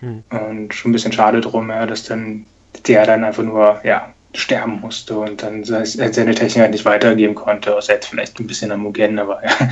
Hm. 0.00 0.22
Und 0.28 0.74
schon 0.74 0.90
ein 0.90 0.92
bisschen 0.92 1.12
schade 1.12 1.40
drum, 1.40 1.70
ja, 1.70 1.86
dass 1.86 2.04
dann 2.04 2.44
der 2.86 3.06
dann 3.06 3.24
einfach 3.24 3.42
nur, 3.42 3.80
ja, 3.84 4.12
sterben 4.34 4.80
musste 4.80 5.16
und 5.16 5.42
dann 5.42 5.64
seine 5.64 6.34
Technik 6.34 6.58
halt 6.58 6.72
nicht 6.72 6.84
weitergeben 6.84 7.34
konnte, 7.34 7.74
außer 7.74 7.94
jetzt 7.94 8.08
vielleicht 8.08 8.38
ein 8.38 8.46
bisschen 8.46 8.70
am 8.70 8.80
Mugen, 8.80 9.18
aber 9.18 9.42
ja. 9.42 9.70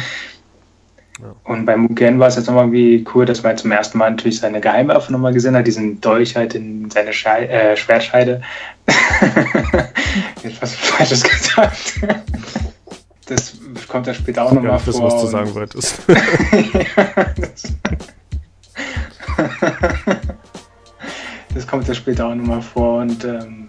Ja. 1.23 1.35
Und 1.45 1.67
bei 1.67 1.77
Mugen 1.77 2.19
war 2.19 2.29
es 2.29 2.37
jetzt 2.37 2.47
nochmal 2.47 2.65
irgendwie 2.65 3.05
cool, 3.15 3.25
dass 3.25 3.43
man 3.43 3.57
zum 3.57 3.71
ersten 3.71 3.99
Mal 3.99 4.11
natürlich 4.11 4.41
seine 4.41 4.61
Geheimwaffe 4.61 5.13
nochmal 5.13 5.33
gesehen 5.33 5.57
hat, 5.57 5.67
diesen 5.67 6.01
Dolch 6.01 6.35
halt 6.35 6.55
in 6.55 6.91
seine 6.91 7.13
Schei 7.13 7.47
äh, 7.47 7.77
Schwertscheide. 7.77 8.43
Jetzt 10.43 10.61
was 10.61 10.75
Falsches 10.75 11.23
gesagt. 11.23 12.01
Das 13.27 13.57
kommt 13.89 14.09
ja 14.09 14.15
später 14.15 14.45
auch 14.45 14.53
nochmal 14.53 14.81
vor. 14.81 15.05
was 15.05 15.23
du 15.23 15.29
sagen 15.29 15.55
wolltest. 15.55 16.03
das 21.55 21.67
kommt 21.67 21.89
ja 21.89 21.95
später 21.95 22.27
auch 22.27 22.35
nochmal 22.35 22.63
vor 22.63 23.01
und 23.01 23.25
ähm, 23.25 23.69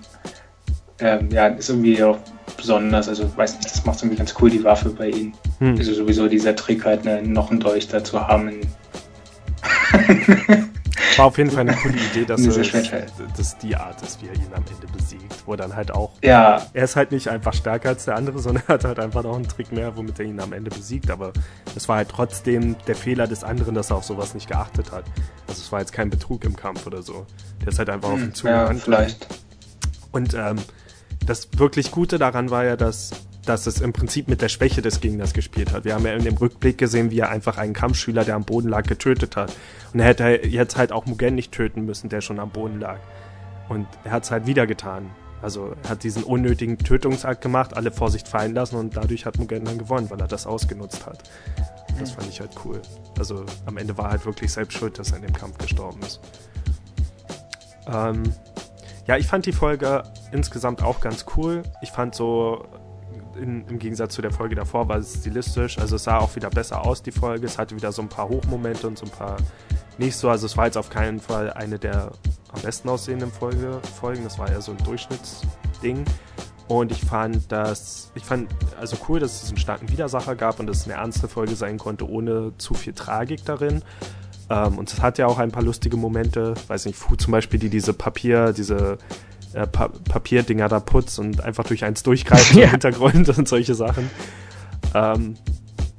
ähm, 0.99 1.30
ja, 1.32 1.47
ist 1.47 1.70
irgendwie 1.70 2.04
auch 2.04 2.18
besonders. 2.58 3.08
Also, 3.10 3.36
weiß 3.36 3.56
nicht, 3.58 3.72
das 3.72 3.86
macht 3.86 4.00
irgendwie 4.02 4.18
ganz 4.18 4.34
cool, 4.39 4.50
die 4.50 4.64
Waffe 4.64 4.89
bei 4.89 5.10
ihnen. 5.10 5.34
Hm. 5.60 5.76
Also, 5.78 5.94
sowieso 5.94 6.28
dieser 6.28 6.56
Trick, 6.56 6.86
halt 6.86 7.06
ne, 7.06 7.22
noch 7.22 7.52
einen 7.52 7.60
Dolch 7.60 7.88
da 7.88 8.04
zu 8.04 8.20
haben. 8.20 8.62
War 11.18 11.26
auf 11.26 11.38
jeden 11.38 11.52
Fall 11.52 11.62
eine 11.62 11.76
coole 11.76 11.96
Idee, 11.96 12.26
dass 12.26 12.41
es 12.41 12.72
dass 13.38 13.58
die 13.58 13.76
Art 13.76 14.02
ist, 14.02 14.22
wie 14.22 14.28
er 14.28 14.36
ihn 14.36 14.54
am 14.54 14.64
Ende 14.64 14.88
besiegt. 14.91 15.24
Wo 15.46 15.56
dann 15.56 15.76
halt 15.76 15.91
auch. 15.91 16.12
Ja. 16.24 16.66
Er 16.74 16.84
ist 16.84 16.96
halt 16.96 17.12
nicht 17.12 17.28
einfach 17.28 17.54
stärker 17.54 17.89
als 17.89 18.06
der 18.06 18.16
andere, 18.16 18.39
sondern 18.41 18.64
er 18.68 18.76
hat 18.76 18.84
halt 18.84 19.00
einfach 19.00 19.24
noch 19.24 19.36
einen 19.36 19.48
Trick 19.48 19.72
mehr, 19.72 19.96
womit 19.96 20.20
er 20.20 20.26
ihn 20.26 20.39
am 20.39 20.54
Ende 20.54 20.72
besiegt. 20.72 21.12
Aber 21.12 21.34
es 21.76 21.88
war 21.88 21.98
halt 21.98 22.10
trotzdem 22.10 22.76
der 22.88 22.96
Fehler 22.96 23.28
des 23.28 23.44
anderen, 23.44 23.76
dass 23.76 23.91
er 23.91 23.98
auf 23.98 24.06
sowas 24.06 24.34
nicht 24.34 24.48
geachtet 24.48 24.91
hat. 24.91 25.06
Also 25.48 25.62
es 25.62 25.72
war 25.72 25.80
jetzt 25.80 25.94
kein 25.94 26.10
Betrug 26.10 26.44
im 26.46 26.56
Kampf 26.56 26.88
oder 26.88 27.02
so. 27.02 27.26
Der 27.62 27.70
ist 27.70 27.80
halt 27.80 27.89
einfach 27.89 28.10
hm, 28.10 28.16
auf 28.16 28.22
ihn 28.22 28.34
zugerannt. 28.34 28.80
Ja, 28.80 28.84
vielleicht. 28.84 29.28
Und 30.12 30.34
ähm, 30.34 30.58
das 31.26 31.48
wirklich 31.58 31.92
Gute 31.92 32.18
daran 32.18 32.50
war 32.50 32.64
ja, 32.66 32.76
dass 32.76 33.12
dass 33.46 33.68
es 33.68 33.82
im 33.82 33.94
Prinzip 33.94 34.28
mit 34.28 34.42
der 34.42 34.50
Schwäche 34.50 34.82
des 34.82 35.02
Gegners 35.02 35.34
gespielt 35.34 35.74
hat. 35.74 35.86
Wir 35.86 35.96
haben 35.96 36.06
ja 36.06 36.14
in 36.14 36.24
dem 36.24 36.38
Rückblick 36.38 36.78
gesehen, 36.78 37.12
wie 37.12 37.20
er 37.20 37.30
einfach 37.30 37.58
einen 37.58 37.74
Kampfschüler, 37.74 38.24
der 38.24 38.36
am 38.36 38.46
Boden 38.46 38.70
lag, 38.70 38.84
getötet 38.84 39.36
hat. 39.36 39.54
Und 39.94 40.00
er 40.00 40.06
hätte 40.06 40.48
jetzt 40.48 40.78
halt 40.78 40.92
auch 40.92 41.06
Mugen 41.06 41.36
nicht 41.36 41.52
töten 41.52 41.86
müssen, 41.86 42.10
der 42.10 42.22
schon 42.22 42.40
am 42.40 42.52
Boden 42.52 42.80
lag. 42.80 43.00
Und 43.70 43.88
er 44.04 44.12
hat 44.12 44.24
es 44.24 44.32
halt 44.32 44.46
wieder 44.46 44.66
getan. 44.68 45.10
Also 45.42 45.76
er 45.84 45.90
hat 45.90 46.04
diesen 46.04 46.24
unnötigen 46.24 46.78
Tötungsakt 46.78 47.42
gemacht, 47.42 47.76
alle 47.76 47.92
Vorsicht 47.92 48.30
fallen 48.30 48.54
lassen 48.54 48.78
und 48.78 48.96
dadurch 48.96 49.26
hat 49.26 49.38
Mugen 49.38 49.66
dann 49.66 49.78
gewonnen, 49.78 50.10
weil 50.10 50.22
er 50.22 50.28
das 50.28 50.48
ausgenutzt 50.48 51.06
hat. 51.06 51.24
Das 52.00 52.12
fand 52.12 52.30
ich 52.30 52.40
halt 52.40 52.52
cool. 52.64 52.82
Also 53.20 53.46
am 53.66 53.78
Ende 53.78 53.98
war 53.98 54.06
er 54.06 54.12
halt 54.12 54.26
wirklich 54.26 54.54
selbst 54.54 54.78
schuld, 54.78 54.98
dass 54.98 55.12
er 55.12 55.18
in 55.18 55.24
dem 55.24 55.34
Kampf 55.34 55.58
gestorben 55.58 56.00
ist. 56.02 56.22
Ähm, 57.88 58.24
ja, 59.08 59.18
ich 59.18 59.28
fand 59.28 59.45
die 59.45 59.51
Folge 59.51 60.04
insgesamt 60.32 60.82
auch 60.82 61.01
ganz 61.01 61.26
cool. 61.36 61.64
Ich 61.82 61.91
fand 61.91 62.16
so 62.16 62.66
in, 63.36 63.68
im 63.68 63.80
Gegensatz 63.80 64.14
zu 64.14 64.22
der 64.22 64.32
Folge 64.32 64.56
davor 64.56 64.88
war 64.88 64.97
es 64.97 65.16
stilistisch. 65.16 65.78
Also 65.78 65.95
es 65.95 66.04
sah 66.04 66.20
auch 66.20 66.36
wieder 66.36 66.49
besser 66.49 66.86
aus, 66.86 67.01
die 67.01 67.12
Folge. 67.12 67.45
Es 67.45 67.58
hatte 67.58 67.76
wieder 67.76 67.91
so 67.91 68.01
ein 68.01 68.10
paar 68.10 68.30
Hochmomente 68.30 68.88
und 68.88 68.97
so 68.97 69.06
ein 69.06 69.12
paar 69.12 69.38
nicht 69.97 70.16
so. 70.16 70.30
Also 70.30 70.45
es 70.45 70.56
war 70.58 70.66
jetzt 70.66 70.78
auf 70.78 70.89
keinen 70.89 71.20
Fall 71.20 71.51
eine 71.54 71.80
der 71.80 72.12
am 72.54 72.62
besten 72.62 72.89
aussehenden 72.89 73.32
Folge, 73.32 73.80
Folgen. 73.99 74.24
Das 74.24 74.38
war 74.39 74.49
eher 74.49 74.62
so 74.62 74.72
ein 74.72 74.78
Durchschnittsding. 74.80 76.06
Und 76.68 76.91
ich 76.91 77.01
fand 77.01 77.51
das, 77.51 78.12
ich 78.16 78.24
fand 78.24 78.49
also 78.80 78.97
cool, 79.10 79.20
dass 79.20 79.34
es 79.34 79.41
diesen 79.41 79.58
starken 79.58 79.89
Widersacher 79.89 80.36
gab 80.36 80.60
und 80.60 80.68
dass 80.68 80.78
es 80.78 80.86
eine 80.86 80.93
ernste 80.93 81.28
Folge 81.28 81.56
sein 81.56 81.78
konnte, 81.78 82.10
ohne 82.10 82.54
zu 82.58 82.74
viel 82.74 82.93
Tragik 82.93 83.43
darin. 83.43 83.82
Ähm, 84.54 84.78
und 84.78 84.91
es 84.91 85.01
hat 85.01 85.18
ja 85.18 85.26
auch 85.26 85.39
ein 85.39 85.51
paar 85.51 85.64
lustige 85.64 85.97
Momente, 85.97 86.54
weiß 86.68 86.86
nicht, 86.86 86.97
Fu 86.97 87.16
zum 87.16 87.32
Beispiel, 87.32 87.60
die 87.60 87.70
diese 87.70 87.93
Papier, 87.93 88.54
diese 88.54 88.99
äh, 89.54 89.66
pa 89.66 89.88
Papierdinger 89.88 90.68
da 90.68 90.80
putzt 90.80 91.18
und 91.18 91.41
einfach 91.41 91.64
durch 91.64 91.84
eins 91.84 92.04
durchgreift 92.04 92.54
ja. 92.56 92.66
im 92.66 92.72
Hintergrund 92.72 93.36
und 93.36 93.47
solche 93.47 93.74
Sachen. 93.74 94.10
Ähm, 94.93 95.36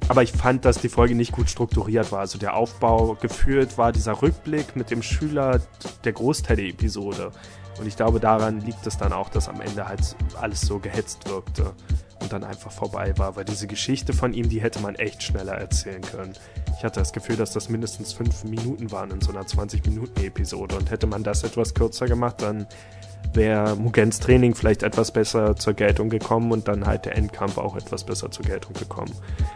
aber 0.07 0.23
ich 0.23 0.31
fand, 0.31 0.63
dass 0.65 0.77
die 0.77 0.87
Folge 0.87 1.15
nicht 1.15 1.31
gut 1.31 1.49
strukturiert 1.49 2.11
war. 2.11 2.19
Also 2.19 2.37
der 2.37 2.55
Aufbau 2.55 3.17
geführt 3.19 3.77
war 3.77 3.91
dieser 3.91 4.21
Rückblick 4.21 4.75
mit 4.75 4.91
dem 4.91 5.01
Schüler 5.01 5.61
der 6.03 6.13
Großteil 6.13 6.57
der 6.57 6.67
Episode. 6.67 7.31
Und 7.79 7.87
ich 7.87 7.97
glaube, 7.97 8.19
daran 8.19 8.61
liegt 8.61 8.87
es 8.87 8.97
dann 8.97 9.11
auch, 9.11 9.29
dass 9.29 9.49
am 9.49 9.59
Ende 9.59 9.87
halt 9.87 10.15
alles 10.39 10.61
so 10.61 10.79
gehetzt 10.79 11.27
wirkte 11.27 11.73
und 12.21 12.33
dann 12.33 12.43
einfach 12.43 12.71
vorbei 12.71 13.13
war. 13.17 13.35
Weil 13.35 13.45
diese 13.45 13.67
Geschichte 13.67 14.13
von 14.13 14.33
ihm, 14.33 14.49
die 14.49 14.61
hätte 14.61 14.79
man 14.79 14.95
echt 14.95 15.23
schneller 15.23 15.53
erzählen 15.53 16.01
können. 16.01 16.33
Ich 16.77 16.83
hatte 16.83 16.99
das 16.99 17.13
Gefühl, 17.13 17.35
dass 17.35 17.51
das 17.51 17.69
mindestens 17.69 18.13
fünf 18.13 18.43
Minuten 18.43 18.91
waren 18.91 19.11
in 19.11 19.21
so 19.21 19.31
einer 19.31 19.43
20-Minuten-Episode. 19.43 20.75
Und 20.75 20.91
hätte 20.91 21.07
man 21.07 21.23
das 21.23 21.43
etwas 21.43 21.73
kürzer 21.73 22.07
gemacht, 22.07 22.41
dann 22.41 22.67
wäre 23.33 23.75
Mugens 23.75 24.19
Training 24.19 24.55
vielleicht 24.55 24.83
etwas 24.83 25.11
besser 25.11 25.55
zur 25.55 25.73
Geltung 25.73 26.09
gekommen 26.09 26.51
und 26.51 26.67
dann 26.67 26.85
halt 26.85 27.05
der 27.05 27.17
Endkampf 27.17 27.57
auch 27.57 27.75
etwas 27.75 28.05
besser 28.05 28.31
zur 28.31 28.45
Geltung 28.45 28.73
gekommen. 28.73 29.11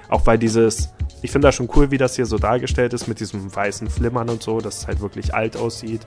Auch 0.09 0.25
weil 0.25 0.37
dieses, 0.37 0.93
ich 1.21 1.31
finde 1.31 1.47
das 1.47 1.55
schon 1.55 1.69
cool, 1.75 1.91
wie 1.91 1.97
das 1.97 2.15
hier 2.15 2.25
so 2.25 2.37
dargestellt 2.37 2.93
ist 2.93 3.07
mit 3.07 3.19
diesem 3.19 3.53
weißen 3.55 3.89
Flimmern 3.89 4.29
und 4.29 4.43
so, 4.43 4.59
dass 4.59 4.79
es 4.79 4.87
halt 4.87 4.99
wirklich 5.01 5.33
alt 5.33 5.55
aussieht. 5.55 6.05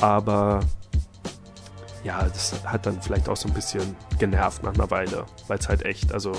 Aber 0.00 0.60
ja, 2.04 2.22
das 2.22 2.54
hat 2.64 2.86
dann 2.86 3.00
vielleicht 3.00 3.28
auch 3.28 3.36
so 3.36 3.48
ein 3.48 3.54
bisschen 3.54 3.96
genervt 4.18 4.62
nach 4.62 4.74
einer 4.74 4.90
Weile, 4.90 5.24
weil 5.48 5.58
es 5.58 5.68
halt 5.68 5.84
echt, 5.84 6.12
also 6.12 6.32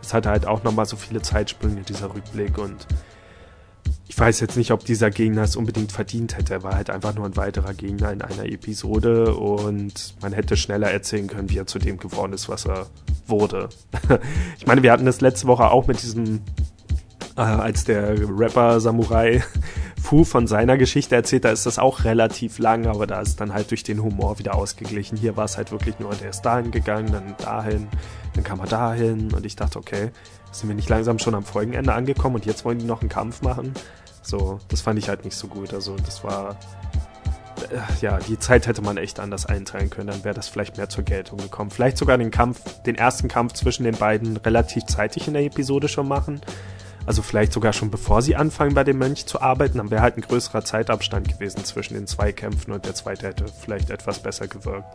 es 0.00 0.14
hatte 0.14 0.30
halt 0.30 0.46
auch 0.46 0.62
nochmal 0.62 0.86
so 0.86 0.96
viele 0.96 1.20
Zeitsprünge, 1.20 1.82
dieser 1.82 2.14
Rückblick 2.14 2.56
und 2.56 2.86
ich 4.08 4.18
weiß 4.18 4.40
jetzt 4.40 4.56
nicht, 4.56 4.72
ob 4.72 4.84
dieser 4.84 5.10
Gegner 5.10 5.42
es 5.42 5.54
unbedingt 5.54 5.92
verdient 5.92 6.36
hätte. 6.36 6.54
Er 6.54 6.62
war 6.64 6.74
halt 6.74 6.90
einfach 6.90 7.14
nur 7.14 7.26
ein 7.26 7.36
weiterer 7.36 7.74
Gegner 7.74 8.12
in 8.12 8.22
einer 8.22 8.44
Episode 8.44 9.34
und 9.36 10.14
man 10.20 10.32
hätte 10.32 10.56
schneller 10.56 10.90
erzählen 10.90 11.28
können, 11.28 11.48
wie 11.48 11.58
er 11.58 11.66
zu 11.66 11.78
dem 11.78 11.96
geworden 11.96 12.32
ist, 12.32 12.48
was 12.48 12.66
er 12.66 12.88
wurde. 13.26 13.68
ich 14.58 14.66
meine, 14.66 14.82
wir 14.82 14.92
hatten 14.92 15.06
das 15.06 15.20
letzte 15.20 15.46
Woche 15.46 15.70
auch 15.70 15.86
mit 15.86 16.02
diesem, 16.02 16.40
äh, 17.36 17.40
als 17.40 17.84
der 17.84 18.16
Rapper 18.36 18.80
Samurai 18.80 19.44
Fu 20.02 20.24
von 20.24 20.46
seiner 20.46 20.76
Geschichte 20.76 21.14
erzählt, 21.14 21.44
da 21.44 21.50
ist 21.50 21.66
das 21.66 21.78
auch 21.78 22.04
relativ 22.04 22.58
lang, 22.58 22.86
aber 22.86 23.06
da 23.06 23.20
ist 23.20 23.40
dann 23.40 23.52
halt 23.52 23.70
durch 23.70 23.82
den 23.82 24.02
Humor 24.02 24.38
wieder 24.38 24.54
ausgeglichen. 24.54 25.16
Hier 25.16 25.36
war 25.36 25.44
es 25.44 25.56
halt 25.56 25.70
wirklich 25.72 25.98
nur, 25.98 26.14
der 26.14 26.30
ist 26.30 26.42
dahin 26.42 26.70
gegangen, 26.70 27.12
dann 27.12 27.34
dahin, 27.38 27.88
dann 28.34 28.44
kam 28.44 28.60
er 28.60 28.66
dahin 28.66 29.32
und 29.32 29.46
ich 29.46 29.56
dachte, 29.56 29.78
okay, 29.78 30.10
sind 30.52 30.68
wir 30.68 30.74
nicht 30.74 30.88
langsam 30.88 31.18
schon 31.18 31.34
am 31.34 31.44
Folgenende 31.44 31.92
angekommen 31.92 32.36
und 32.36 32.46
jetzt 32.46 32.64
wollen 32.64 32.78
die 32.78 32.86
noch 32.86 33.00
einen 33.00 33.08
Kampf 33.08 33.42
machen? 33.42 33.72
So, 34.22 34.58
das 34.68 34.80
fand 34.80 34.98
ich 34.98 35.08
halt 35.08 35.24
nicht 35.24 35.36
so 35.36 35.48
gut. 35.48 35.72
Also, 35.72 35.96
das 35.96 36.24
war. 36.24 36.56
Äh, 37.70 37.78
ja, 38.00 38.18
die 38.18 38.38
Zeit 38.38 38.66
hätte 38.66 38.82
man 38.82 38.96
echt 38.96 39.20
anders 39.20 39.46
einteilen 39.46 39.90
können, 39.90 40.08
dann 40.08 40.24
wäre 40.24 40.34
das 40.34 40.48
vielleicht 40.48 40.76
mehr 40.76 40.88
zur 40.88 41.04
Geltung 41.04 41.38
gekommen. 41.38 41.70
Vielleicht 41.70 41.98
sogar 41.98 42.18
den 42.18 42.30
Kampf, 42.30 42.60
den 42.82 42.96
ersten 42.96 43.28
Kampf 43.28 43.52
zwischen 43.54 43.84
den 43.84 43.96
beiden 43.96 44.36
relativ 44.38 44.84
zeitig 44.86 45.28
in 45.28 45.34
der 45.34 45.44
Episode 45.44 45.88
schon 45.88 46.08
machen. 46.08 46.40
Also 47.06 47.22
vielleicht 47.22 47.52
sogar 47.52 47.72
schon 47.72 47.90
bevor 47.90 48.22
sie 48.22 48.36
anfangen, 48.36 48.74
bei 48.74 48.84
dem 48.84 48.98
Mönch 48.98 49.26
zu 49.26 49.40
arbeiten, 49.40 49.78
dann 49.78 49.90
wäre 49.90 50.02
halt 50.02 50.16
ein 50.16 50.22
größerer 50.22 50.64
Zeitabstand 50.64 51.28
gewesen 51.28 51.64
zwischen 51.64 51.94
den 51.94 52.06
zwei 52.06 52.32
Kämpfen 52.32 52.72
und 52.72 52.84
der 52.84 52.94
zweite 52.94 53.26
hätte 53.26 53.46
vielleicht 53.46 53.90
etwas 53.90 54.22
besser 54.22 54.46
gewirkt. 54.46 54.94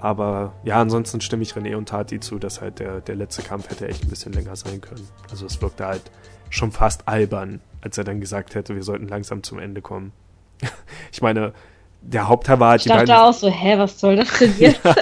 Aber 0.00 0.52
ja, 0.62 0.80
ansonsten 0.80 1.20
stimme 1.20 1.42
ich 1.42 1.52
René 1.52 1.76
und 1.76 1.88
Tati 1.88 2.20
zu, 2.20 2.38
dass 2.38 2.60
halt 2.60 2.78
der, 2.78 3.00
der 3.00 3.16
letzte 3.16 3.42
Kampf 3.42 3.68
hätte 3.68 3.88
echt 3.88 4.04
ein 4.04 4.08
bisschen 4.08 4.32
länger 4.32 4.54
sein 4.54 4.80
können. 4.80 5.08
Also 5.30 5.46
es 5.46 5.60
wirkte 5.60 5.86
halt 5.86 6.02
schon 6.50 6.70
fast 6.70 7.08
albern, 7.08 7.60
als 7.80 7.98
er 7.98 8.04
dann 8.04 8.20
gesagt 8.20 8.54
hätte, 8.54 8.74
wir 8.74 8.82
sollten 8.82 9.08
langsam 9.08 9.42
zum 9.42 9.58
Ende 9.58 9.82
kommen. 9.82 10.12
ich 11.12 11.20
meine, 11.20 11.52
der 12.00 12.28
Hauptteil 12.28 12.60
war 12.60 12.70
halt 12.70 12.80
ich 12.80 12.84
die 12.84 12.96
beiden. 12.96 13.12
auch 13.12 13.32
so, 13.32 13.50
hä, 13.50 13.76
was 13.76 13.98
soll 13.98 14.16
das 14.16 14.38
denn 14.38 14.54
jetzt? 14.58 14.84
ja, 14.84 14.94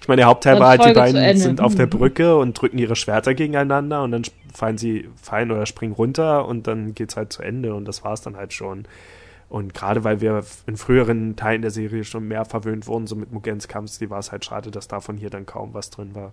ich 0.00 0.08
meine, 0.08 0.20
der 0.20 0.26
Hauptteil 0.26 0.60
war 0.60 0.68
halt, 0.68 0.84
die 0.84 0.92
beiden 0.92 1.36
sind 1.36 1.60
auf 1.60 1.74
der 1.74 1.86
Brücke 1.86 2.36
und 2.36 2.54
drücken 2.54 2.78
ihre 2.78 2.94
Schwerter 2.94 3.34
gegeneinander 3.34 4.04
und 4.04 4.12
dann 4.12 4.22
fallen 4.56 4.78
sie, 4.78 5.08
fallen 5.20 5.50
oder 5.50 5.66
springen 5.66 5.92
runter 5.92 6.46
und 6.46 6.66
dann 6.66 6.94
geht's 6.94 7.16
halt 7.16 7.32
zu 7.32 7.42
Ende 7.42 7.74
und 7.74 7.86
das 7.86 8.04
war's 8.04 8.22
dann 8.22 8.36
halt 8.36 8.52
schon. 8.52 8.86
Und 9.48 9.74
gerade 9.74 10.02
weil 10.02 10.20
wir 10.20 10.44
in 10.66 10.76
früheren 10.76 11.36
Teilen 11.36 11.62
der 11.62 11.70
Serie 11.70 12.04
schon 12.04 12.26
mehr 12.26 12.44
verwöhnt 12.44 12.86
wurden, 12.86 13.06
so 13.06 13.14
mit 13.14 13.32
Mugens 13.32 13.68
Kampfstil, 13.68 14.10
war 14.10 14.18
es 14.18 14.32
halt 14.32 14.44
schade, 14.44 14.70
dass 14.70 14.88
davon 14.88 15.16
hier 15.16 15.30
dann 15.30 15.46
kaum 15.46 15.72
was 15.72 15.90
drin 15.90 16.14
war. 16.14 16.32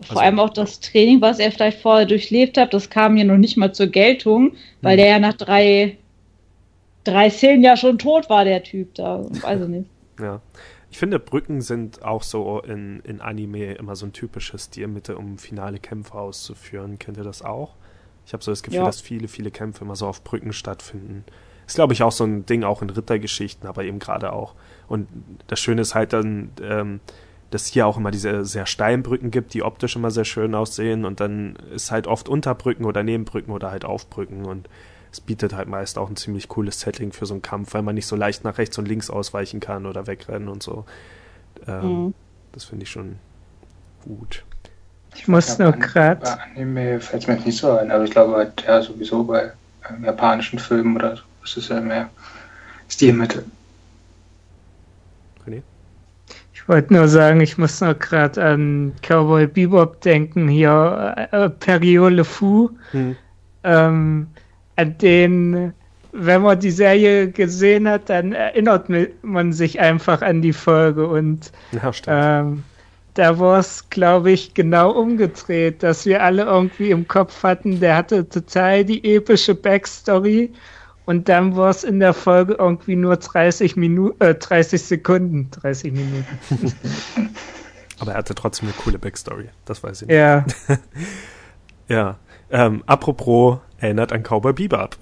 Vor 0.00 0.10
also, 0.10 0.20
allem 0.20 0.38
auch 0.38 0.50
das 0.50 0.80
Training, 0.80 1.20
was 1.20 1.40
er 1.40 1.50
vielleicht 1.50 1.82
vorher 1.82 2.06
durchlebt 2.06 2.56
hat, 2.56 2.72
das 2.72 2.88
kam 2.88 3.16
ja 3.16 3.24
noch 3.24 3.36
nicht 3.36 3.56
mal 3.56 3.74
zur 3.74 3.88
Geltung, 3.88 4.52
weil 4.80 4.92
hm. 4.92 4.98
der 4.98 5.06
ja 5.08 5.18
nach 5.18 5.34
drei, 5.34 5.98
drei 7.04 7.28
Szenen 7.30 7.64
ja 7.64 7.76
schon 7.76 7.98
tot 7.98 8.30
war, 8.30 8.44
der 8.44 8.62
Typ 8.62 8.94
da. 8.94 9.24
Weiß 9.42 9.60
ich 9.60 9.68
nicht. 9.68 9.90
Ja. 10.20 10.40
Ich 10.90 10.98
finde, 10.98 11.18
Brücken 11.18 11.60
sind 11.60 12.02
auch 12.02 12.22
so 12.22 12.60
in, 12.60 13.00
in 13.00 13.20
Anime 13.20 13.74
immer 13.74 13.94
so 13.94 14.06
ein 14.06 14.12
typisches 14.12 14.66
Stilmittel, 14.66 15.16
um 15.16 15.38
finale 15.38 15.78
Kämpfe 15.78 16.14
auszuführen. 16.14 16.98
Kennt 16.98 17.18
ihr 17.18 17.24
das 17.24 17.42
auch? 17.42 17.74
Ich 18.24 18.32
habe 18.32 18.42
so 18.42 18.50
das 18.52 18.62
Gefühl, 18.62 18.80
ja. 18.80 18.86
dass 18.86 19.00
viele, 19.00 19.28
viele 19.28 19.50
Kämpfe 19.50 19.84
immer 19.84 19.96
so 19.96 20.06
auf 20.06 20.24
Brücken 20.24 20.52
stattfinden. 20.52 21.24
Ist, 21.66 21.74
glaube 21.74 21.92
ich, 21.92 22.02
auch 22.02 22.12
so 22.12 22.24
ein 22.24 22.46
Ding 22.46 22.64
auch 22.64 22.80
in 22.80 22.88
Rittergeschichten, 22.88 23.68
aber 23.68 23.84
eben 23.84 23.98
gerade 23.98 24.32
auch. 24.32 24.54
Und 24.86 25.08
das 25.48 25.60
Schöne 25.60 25.82
ist 25.82 25.94
halt 25.94 26.14
dann, 26.14 26.50
ähm, 26.62 27.00
dass 27.50 27.66
hier 27.66 27.86
auch 27.86 27.96
immer 27.96 28.10
diese 28.10 28.44
sehr 28.44 28.66
steilen 28.66 29.02
Brücken 29.02 29.30
gibt, 29.30 29.54
die 29.54 29.62
optisch 29.62 29.96
immer 29.96 30.10
sehr 30.10 30.24
schön 30.24 30.54
aussehen 30.54 31.04
und 31.04 31.20
dann 31.20 31.56
ist 31.74 31.90
halt 31.90 32.06
oft 32.06 32.28
Unterbrücken 32.28 32.84
oder 32.84 33.02
Nebenbrücken 33.02 33.52
oder 33.52 33.70
halt 33.70 33.84
Aufbrücken 33.84 34.44
und 34.44 34.68
es 35.10 35.20
bietet 35.20 35.54
halt 35.54 35.68
meist 35.68 35.98
auch 35.98 36.10
ein 36.10 36.16
ziemlich 36.16 36.48
cooles 36.48 36.80
Setting 36.80 37.12
für 37.12 37.26
so 37.26 37.34
einen 37.34 37.42
Kampf, 37.42 37.74
weil 37.74 37.82
man 37.82 37.94
nicht 37.94 38.06
so 38.06 38.16
leicht 38.16 38.44
nach 38.44 38.58
rechts 38.58 38.78
und 38.78 38.86
links 38.86 39.10
ausweichen 39.10 39.60
kann 39.60 39.86
oder 39.86 40.06
wegrennen 40.06 40.48
und 40.48 40.62
so. 40.62 40.84
Ähm, 41.66 42.04
mhm. 42.04 42.14
Das 42.52 42.64
finde 42.64 42.84
ich 42.84 42.90
schon 42.90 43.16
gut. 44.04 44.44
Ich 45.14 45.26
muss 45.28 45.58
nur 45.58 45.72
gerade. 45.72 46.20
Bei 46.20 46.38
Anime 46.54 47.00
fällt 47.00 47.22
es 47.22 47.28
mir 47.28 47.36
nicht 47.36 47.58
so 47.58 47.72
ein, 47.72 47.90
aber 47.90 48.04
ich 48.04 48.10
glaube 48.10 48.34
halt, 48.34 48.62
ja, 48.66 48.80
sowieso 48.82 49.24
bei 49.24 49.52
ähm, 49.88 50.04
japanischen 50.04 50.58
Filmen 50.58 50.96
oder 50.96 51.16
so, 51.16 51.22
ist 51.44 51.56
es 51.56 51.68
ja 51.68 51.80
mehr 51.80 52.08
Stilmittel. 52.88 53.44
René? 55.46 55.62
Ich 56.52 56.68
wollte 56.68 56.92
nur 56.92 57.08
sagen, 57.08 57.40
ich 57.40 57.58
muss 57.58 57.80
noch 57.80 57.98
gerade 57.98 58.44
an 58.44 58.92
Cowboy 59.02 59.46
Bebop 59.46 60.00
denken, 60.02 60.48
hier 60.48 61.28
äh, 61.32 61.48
Periole 61.48 62.24
Fu, 62.24 62.70
hm. 62.92 63.16
ähm, 63.64 64.26
an 64.78 64.96
den, 64.98 65.72
wenn 66.12 66.42
man 66.42 66.60
die 66.60 66.70
Serie 66.70 67.30
gesehen 67.30 67.88
hat, 67.88 68.08
dann 68.08 68.32
erinnert 68.32 68.86
man 69.22 69.52
sich 69.52 69.80
einfach 69.80 70.22
an 70.22 70.40
die 70.40 70.52
Folge 70.52 71.08
und 71.08 71.50
ja, 71.72 71.90
ähm, 72.06 72.62
da 73.14 73.40
war 73.40 73.58
es, 73.58 73.90
glaube 73.90 74.30
ich, 74.30 74.54
genau 74.54 74.92
umgedreht, 74.92 75.82
dass 75.82 76.06
wir 76.06 76.22
alle 76.22 76.44
irgendwie 76.44 76.92
im 76.92 77.08
Kopf 77.08 77.42
hatten, 77.42 77.80
der 77.80 77.96
hatte 77.96 78.28
total 78.28 78.84
die 78.84 79.16
epische 79.16 79.56
Backstory 79.56 80.52
und 81.04 81.28
dann 81.28 81.56
war 81.56 81.70
es 81.70 81.82
in 81.82 81.98
der 81.98 82.14
Folge 82.14 82.54
irgendwie 82.56 82.94
nur 82.94 83.16
30 83.16 83.74
Minuten, 83.74 84.22
äh, 84.22 84.36
30 84.36 84.80
Sekunden, 84.80 85.50
30 85.50 85.92
Minuten. 85.92 86.72
Aber 87.98 88.12
er 88.12 88.18
hatte 88.18 88.36
trotzdem 88.36 88.68
eine 88.68 88.76
coole 88.76 89.00
Backstory, 89.00 89.48
das 89.64 89.82
weiß 89.82 90.02
ich 90.02 90.08
nicht. 90.08 90.16
Ja. 90.16 90.44
ja. 91.88 92.18
Ähm, 92.50 92.82
apropos, 92.86 93.58
erinnert 93.78 94.12
an 94.12 94.22
Cowboy 94.22 94.52
Bebop. 94.52 94.96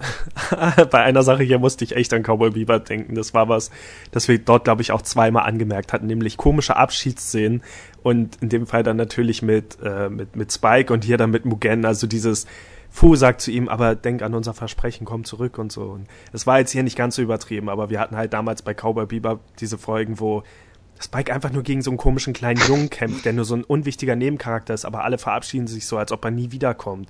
Bei 0.91 1.01
einer 1.01 1.23
Sache 1.23 1.43
hier 1.43 1.59
musste 1.59 1.83
ich 1.83 1.95
echt 1.95 2.13
an 2.13 2.23
Cowboy 2.23 2.51
Bebop 2.51 2.85
denken. 2.85 3.15
Das 3.15 3.33
war 3.33 3.49
was, 3.49 3.71
das 4.11 4.27
wir 4.27 4.37
dort, 4.37 4.65
glaube 4.65 4.81
ich, 4.81 4.91
auch 4.91 5.01
zweimal 5.01 5.43
angemerkt 5.43 5.93
hatten, 5.93 6.07
nämlich 6.07 6.37
komische 6.37 6.75
Abschiedsszenen 6.75 7.63
und 8.03 8.37
in 8.41 8.49
dem 8.49 8.67
Fall 8.67 8.83
dann 8.83 8.97
natürlich 8.97 9.41
mit, 9.41 9.77
äh, 9.83 10.09
mit, 10.09 10.35
mit 10.35 10.51
Spike 10.51 10.93
und 10.93 11.03
hier 11.03 11.17
dann 11.17 11.31
mit 11.31 11.45
Mugen, 11.45 11.85
also 11.85 12.05
dieses, 12.07 12.45
Fu 12.89 13.15
sagt 13.15 13.41
zu 13.41 13.51
ihm, 13.51 13.67
aber 13.67 13.95
denk 13.95 14.21
an 14.21 14.33
unser 14.33 14.53
Versprechen, 14.53 15.05
komm 15.05 15.23
zurück 15.23 15.57
und 15.57 15.71
so. 15.71 15.83
Und 15.83 16.07
es 16.31 16.47
war 16.47 16.59
jetzt 16.59 16.71
hier 16.71 16.83
nicht 16.83 16.97
ganz 16.97 17.15
so 17.15 17.21
übertrieben, 17.21 17.69
aber 17.69 17.89
wir 17.89 17.99
hatten 17.99 18.15
halt 18.15 18.33
damals 18.33 18.61
bei 18.61 18.73
Cowboy 18.73 19.05
Bieber 19.05 19.39
diese 19.59 19.77
Folgen, 19.77 20.19
wo 20.19 20.43
Spike 20.99 21.33
einfach 21.33 21.51
nur 21.51 21.63
gegen 21.63 21.81
so 21.81 21.91
einen 21.91 21.97
komischen 21.97 22.33
kleinen 22.33 22.61
Jungen 22.67 22.89
kämpft, 22.89 23.25
der 23.25 23.33
nur 23.33 23.45
so 23.45 23.55
ein 23.55 23.63
unwichtiger 23.63 24.15
Nebencharakter 24.15 24.73
ist, 24.73 24.85
aber 24.85 25.03
alle 25.03 25.17
verabschieden 25.17 25.67
sich 25.67 25.85
so, 25.85 25.97
als 25.97 26.11
ob 26.11 26.25
er 26.25 26.31
nie 26.31 26.51
wiederkommt. 26.51 27.09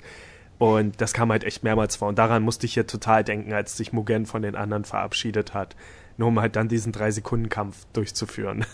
Und 0.58 1.00
das 1.02 1.14
kam 1.14 1.32
halt 1.32 1.44
echt 1.44 1.64
mehrmals 1.64 1.96
vor. 1.96 2.08
Und 2.08 2.18
daran 2.18 2.44
musste 2.44 2.66
ich 2.66 2.74
hier 2.74 2.88
total 2.88 3.24
denken, 3.24 3.54
als 3.54 3.78
sich 3.78 3.94
Mugen 3.94 4.26
von 4.26 4.42
den 4.42 4.56
anderen 4.56 4.86
verabschiedet 4.86 5.54
hat. 5.54 5.76
Nur 6.18 6.30
um 6.30 6.40
halt 6.40 6.56
dann 6.56 6.68
diesen 6.68 6.92
Drei-Sekunden-Kampf 6.92 7.86
durchzuführen. 7.94 8.66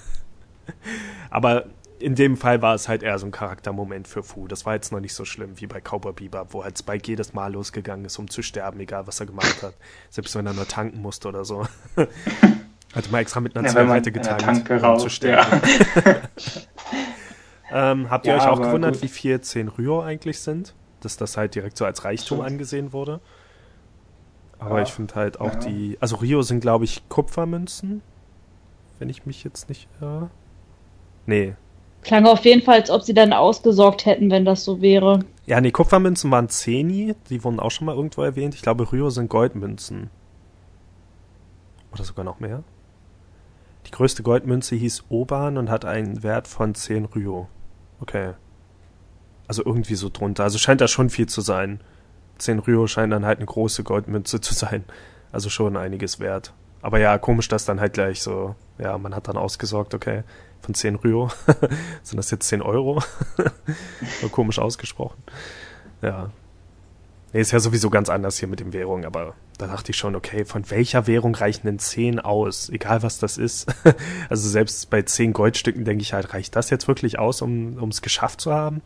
aber 1.30 1.66
in 1.99 2.16
dem 2.16 2.38
Fall 2.38 2.61
war 2.61 2.74
es 2.74 2.88
halt 2.88 3.03
eher 3.03 3.20
so 3.20 3.26
ein 3.26 3.32
Charaktermoment 3.32 4.07
für 4.07 4.24
Fu. 4.24 4.47
Das 4.47 4.66
war 4.66 4.76
jetzt 4.76 4.91
noch 4.91 4.99
nicht 4.99 5.14
so 5.14 5.26
schlimm 5.26 5.59
wie 5.59 5.68
bei 5.68 5.80
Cowboy 5.80 6.14
Bebop, 6.14 6.53
wo 6.53 6.64
halt 6.64 6.78
Spike 6.78 7.07
jedes 7.07 7.34
Mal 7.34 7.53
losgegangen 7.53 8.05
ist, 8.05 8.18
um 8.18 8.30
zu 8.30 8.41
sterben, 8.41 8.80
egal 8.80 9.07
was 9.07 9.20
er 9.20 9.26
gemacht 9.26 9.61
hat. 9.61 9.76
Selbst 10.09 10.36
wenn 10.36 10.45
er 10.45 10.53
nur 10.53 10.68
tanken 10.68 11.01
musste 11.01 11.28
oder 11.28 11.45
so. 11.45 11.66
Hat 12.96 13.12
mal 13.12 13.20
extra 13.20 13.39
mit 13.39 13.56
einer 13.56 13.68
ja, 13.68 13.74
Zweite 13.74 14.12
getankt, 14.12 14.70
um 14.70 15.00
zu 15.00 15.10
sterben. 15.10 15.62
Ja. 17.72 17.91
ähm, 17.91 18.10
habt 18.10 18.26
ihr 18.28 18.36
ja, 18.36 18.39
euch 18.39 18.48
auch 18.48 18.62
gewundert, 18.62 18.94
gut. 18.94 19.04
wie 19.04 19.08
viel 19.08 19.41
10 19.41 19.68
Ryo 19.70 20.02
eigentlich 20.02 20.39
sind? 20.39 20.76
Dass 21.02 21.18
das 21.18 21.38
halt 21.38 21.56
direkt 21.56 21.78
so 21.78 21.86
als 21.86 22.06
Reichtum 22.06 22.39
so. 22.39 22.44
angesehen 22.44 22.94
wurde? 22.94 23.20
Aber 24.60 24.82
ich 24.82 24.89
finde 24.89 25.16
halt 25.16 25.41
auch 25.41 25.56
die. 25.56 25.98
Also 26.00 26.16
Rio 26.18 26.41
sind, 26.41 26.62
glaube 26.62 26.86
ich, 26.86 27.10
Kupfermünzen. 27.10 28.02
Wenn 29.00 29.10
ich 29.10 29.26
mich 29.26 29.44
jetzt 29.44 29.68
nicht 29.68 29.89
irre. 30.00 30.30
Nee, 31.26 31.56
Klang 32.04 32.26
auf 32.26 32.44
jeden 32.46 32.62
Fall, 32.62 32.82
als 32.82 32.89
ob 32.89 33.02
sie 33.04 33.14
dann 33.14 33.34
ausgesorgt 33.34 34.06
hätten, 34.06 34.30
wenn 34.30 34.46
das 34.46 34.66
so 34.66 34.82
wäre. 34.82 35.20
Ja, 35.46 35.62
nee, 35.62 35.72
Kupfermünzen 35.72 36.30
waren 36.32 36.50
Zeni, 36.50 37.16
die 37.30 37.44
wurden 37.44 37.60
auch 37.60 37.72
schon 37.72 37.86
mal 37.86 37.96
irgendwo 37.96 38.22
erwähnt. 38.22 38.56
Ich 38.56 38.62
glaube, 38.62 38.91
Ryo 38.91 39.10
sind 39.10 39.30
Goldmünzen. 39.30 40.10
Oder 41.94 42.04
sogar 42.04 42.26
noch 42.26 42.39
mehr. 42.39 42.64
Die 43.88 43.92
größte 43.92 44.24
Goldmünze 44.24 44.76
hieß 44.76 45.06
Oban 45.10 45.58
und 45.58 45.70
hat 45.70 45.86
einen 45.86 46.24
Wert 46.24 46.48
von 46.48 46.76
10 46.76 47.06
Ryo. 47.06 47.48
Okay. 48.00 48.34
Also 49.48 49.64
irgendwie 49.66 49.96
so 49.96 50.10
drunter. 50.10 50.44
Also 50.44 50.58
scheint 50.58 50.82
da 50.82 50.88
schon 50.88 51.10
viel 51.10 51.28
zu 51.28 51.42
sein. 51.42 51.82
10 52.38 52.60
Ryo 52.60 52.88
scheint 52.88 53.14
dann 53.14 53.26
halt 53.26 53.40
eine 53.40 53.46
große 53.46 53.84
Goldmünze 53.84 54.42
zu 54.42 54.54
sein. 54.54 54.84
Also 55.32 55.50
schon 55.50 55.78
einiges 55.78 56.20
wert. 56.20 56.54
Aber 56.82 57.00
ja, 57.00 57.18
komisch, 57.18 57.48
dass 57.48 57.66
dann 57.66 57.80
halt 57.80 57.94
gleich 57.94 58.22
so, 58.22 58.56
ja, 58.78 58.98
man 58.98 59.16
hat 59.16 59.30
dann 59.30 59.38
ausgesorgt, 59.38 59.94
okay, 59.94 60.24
von 60.62 60.74
10 60.74 60.96
Ryo 60.96 61.30
sind 62.04 62.18
das 62.18 62.30
jetzt 62.32 62.48
10 62.48 62.62
Euro. 62.62 63.02
komisch 64.32 64.60
ausgesprochen. 64.60 65.24
Ja. 66.02 66.32
Nee, 67.34 67.42
ist 67.42 67.52
ja 67.52 67.60
sowieso 67.60 67.90
ganz 67.90 68.10
anders 68.10 68.38
hier 68.38 68.48
mit 68.48 68.60
den 68.60 68.74
Währungen, 68.74 69.06
aber 69.06 69.34
da 69.58 69.66
dachte 69.66 69.92
ich 69.92 69.98
schon, 69.98 70.16
okay, 70.16 70.46
von 70.46 70.70
welcher 70.70 71.08
Währung 71.08 71.34
reichen 71.34 71.66
denn 71.66 71.80
10 71.80 72.20
aus? 72.20 72.70
Egal 72.70 73.02
was 73.02 73.18
das 73.18 73.40
ist. 73.40 73.74
also 74.30 74.48
selbst 74.48 74.92
bei 74.92 75.02
10 75.02 75.34
Goldstücken 75.34 75.84
denke 75.84 76.04
ich 76.04 76.14
halt, 76.14 76.34
reicht 76.34 76.56
das 76.56 76.70
jetzt 76.70 76.88
wirklich 76.88 77.18
aus, 77.18 77.42
um 77.42 77.90
es 77.90 78.04
geschafft 78.04 78.40
zu 78.40 78.54
haben? 78.54 78.84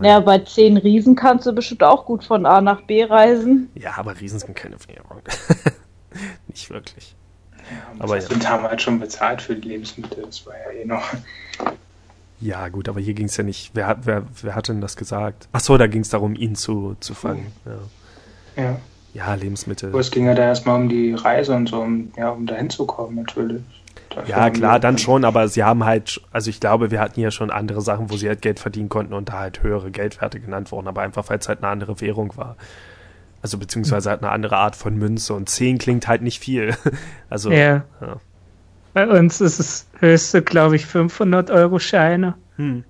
Ja, 0.00 0.20
bei 0.20 0.38
10 0.38 0.76
Riesen 0.76 1.16
kannst 1.16 1.46
du 1.46 1.52
bestimmt 1.52 1.82
auch 1.82 2.06
gut 2.06 2.24
von 2.24 2.46
A 2.46 2.60
nach 2.60 2.82
B 2.82 3.02
reisen. 3.02 3.68
Ja, 3.74 3.94
aber 3.96 4.20
Riesen 4.20 4.38
sind 4.38 4.54
keine 4.54 4.76
Währung. 4.86 5.20
Nicht 6.46 6.70
wirklich. 6.70 7.16
Ja, 7.52 7.94
aber 7.98 8.16
ja. 8.16 8.48
haben 8.48 8.62
halt 8.62 8.80
schon 8.80 9.00
bezahlt 9.00 9.42
für 9.42 9.56
die 9.56 9.68
Lebensmittel, 9.68 10.22
das 10.24 10.46
war 10.46 10.54
ja 10.54 10.80
eh 10.80 10.84
noch. 10.84 11.02
Ja, 12.40 12.68
gut, 12.68 12.88
aber 12.88 13.00
hier 13.00 13.14
ging 13.14 13.26
es 13.26 13.36
ja 13.36 13.44
nicht. 13.44 13.72
Wer, 13.74 13.98
wer, 14.02 14.22
wer 14.42 14.54
hat 14.54 14.68
denn 14.68 14.80
das 14.80 14.96
gesagt? 14.96 15.48
Ach 15.52 15.60
so, 15.60 15.76
da 15.76 15.86
ging 15.86 16.00
es 16.00 16.08
darum, 16.08 16.34
ihn 16.34 16.54
zu, 16.54 16.96
zu 17.00 17.14
fangen. 17.14 17.52
Ja. 18.56 18.62
ja. 18.62 18.76
Ja, 19.12 19.34
Lebensmittel. 19.34 19.90
Aber 19.90 20.00
es 20.00 20.10
ging 20.10 20.26
ja 20.26 20.34
da 20.34 20.42
erstmal 20.44 20.80
um 20.80 20.88
die 20.88 21.14
Reise 21.14 21.54
und 21.54 21.68
so, 21.68 21.80
um, 21.80 22.12
ja, 22.16 22.30
um 22.30 22.46
da 22.46 22.54
hinzukommen, 22.54 23.16
natürlich. 23.16 23.62
Dafür 24.08 24.28
ja, 24.28 24.50
klar, 24.50 24.80
dann 24.80 24.98
schon, 24.98 25.24
aber 25.24 25.48
sie 25.48 25.62
haben 25.62 25.84
halt, 25.84 26.20
also 26.32 26.50
ich 26.50 26.60
glaube, 26.60 26.90
wir 26.90 27.00
hatten 27.00 27.20
ja 27.20 27.30
schon 27.30 27.50
andere 27.50 27.80
Sachen, 27.80 28.10
wo 28.10 28.16
sie 28.16 28.28
halt 28.28 28.42
Geld 28.42 28.58
verdienen 28.58 28.88
konnten 28.88 29.14
und 29.14 29.28
da 29.28 29.38
halt 29.40 29.62
höhere 29.62 29.90
Geldwerte 29.90 30.40
genannt 30.40 30.72
wurden, 30.72 30.88
aber 30.88 31.02
einfach, 31.02 31.28
weil 31.28 31.38
es 31.38 31.48
halt 31.48 31.58
eine 31.62 31.68
andere 31.68 32.00
Währung 32.00 32.36
war. 32.36 32.56
Also 33.42 33.56
beziehungsweise 33.56 34.10
halt 34.10 34.22
eine 34.22 34.32
andere 34.32 34.56
Art 34.56 34.76
von 34.76 34.96
Münze 34.96 35.34
und 35.34 35.48
10 35.48 35.78
klingt 35.78 36.08
halt 36.08 36.22
nicht 36.22 36.40
viel. 36.40 36.74
Also, 37.30 37.52
ja. 37.52 37.84
ja. 38.00 38.16
Bei 38.92 39.06
uns 39.08 39.40
ist 39.40 39.60
es 39.60 39.88
höchste, 39.98 40.42
glaube 40.42 40.76
ich, 40.76 40.86
500 40.86 41.50
Euro 41.50 41.78
Scheine. 41.78 42.34
Hm. 42.56 42.84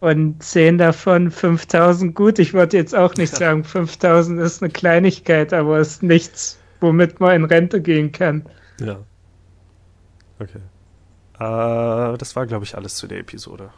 Und 0.00 0.42
10 0.42 0.78
davon 0.78 1.30
5000. 1.30 2.14
Gut, 2.14 2.38
ich 2.38 2.52
würde 2.52 2.76
jetzt 2.76 2.94
auch 2.94 3.14
nicht 3.14 3.34
sagen, 3.34 3.64
5000 3.64 4.40
ist 4.40 4.62
eine 4.62 4.70
Kleinigkeit, 4.70 5.52
aber 5.52 5.78
es 5.78 5.92
ist 5.92 6.02
nichts, 6.02 6.58
womit 6.80 7.20
man 7.20 7.36
in 7.36 7.44
Rente 7.44 7.80
gehen 7.80 8.12
kann. 8.12 8.44
Ja. 8.80 8.98
Okay. 10.38 10.60
Äh, 11.38 12.18
das 12.18 12.36
war, 12.36 12.46
glaube 12.46 12.64
ich, 12.64 12.76
alles 12.76 12.96
zu 12.96 13.06
der 13.06 13.20
Episode. 13.20 13.70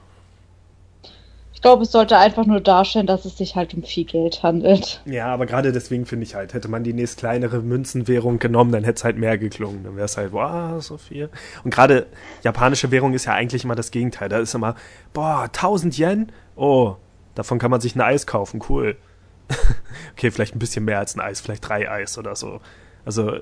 Ich 1.57 1.63
glaube, 1.63 1.85
es 1.85 1.91
sollte 1.91 2.19
einfach 2.19 2.45
nur 2.45 2.61
darstellen, 2.61 3.07
dass 3.07 3.25
es 3.25 3.39
sich 3.39 3.57
halt 3.57 3.73
um 3.73 3.83
viel 3.83 4.05
Geld 4.05 4.43
handelt. 4.43 5.01
Ja, 5.07 5.29
aber 5.29 5.47
gerade 5.47 5.73
deswegen 5.73 6.05
finde 6.05 6.27
ich 6.27 6.35
halt, 6.35 6.53
hätte 6.53 6.69
man 6.69 6.85
die 6.85 6.93
nächst 6.93 7.19
kleinere 7.19 7.63
Münzenwährung 7.63 8.39
genommen, 8.39 8.73
dann 8.73 8.85
hätte 8.85 8.99
es 8.99 9.05
halt 9.05 9.17
mehr 9.17 9.39
geklungen. 9.39 9.83
Dann 9.83 9.97
wäre 9.97 10.05
es 10.05 10.19
halt, 10.19 10.33
wow, 10.33 10.83
so 10.83 10.99
viel. 10.99 11.31
Und 11.65 11.73
gerade 11.73 12.09
japanische 12.43 12.91
Währung 12.91 13.15
ist 13.15 13.25
ja 13.25 13.33
eigentlich 13.33 13.65
immer 13.65 13.75
das 13.75 13.91
Gegenteil. 13.91 14.29
Da 14.29 14.39
ist 14.39 14.55
immer, 14.55 14.75
boah, 15.15 15.45
1000 15.45 15.97
Yen? 15.97 16.33
Oh, 16.57 16.97
davon 17.35 17.59
kann 17.59 17.71
man 17.71 17.81
sich 17.81 17.97
ein 17.97 18.03
Eis 18.03 18.27
kaufen, 18.27 18.61
cool. 18.69 18.99
okay, 20.13 20.31
vielleicht 20.31 20.55
ein 20.55 20.59
bisschen 20.59 20.85
mehr 20.85 20.99
als 20.99 21.17
ein 21.17 21.21
Eis, 21.21 21.41
vielleicht 21.41 21.67
drei 21.67 21.91
Eis 21.91 22.19
oder 22.19 22.37
so. 22.37 22.61
Also 23.07 23.33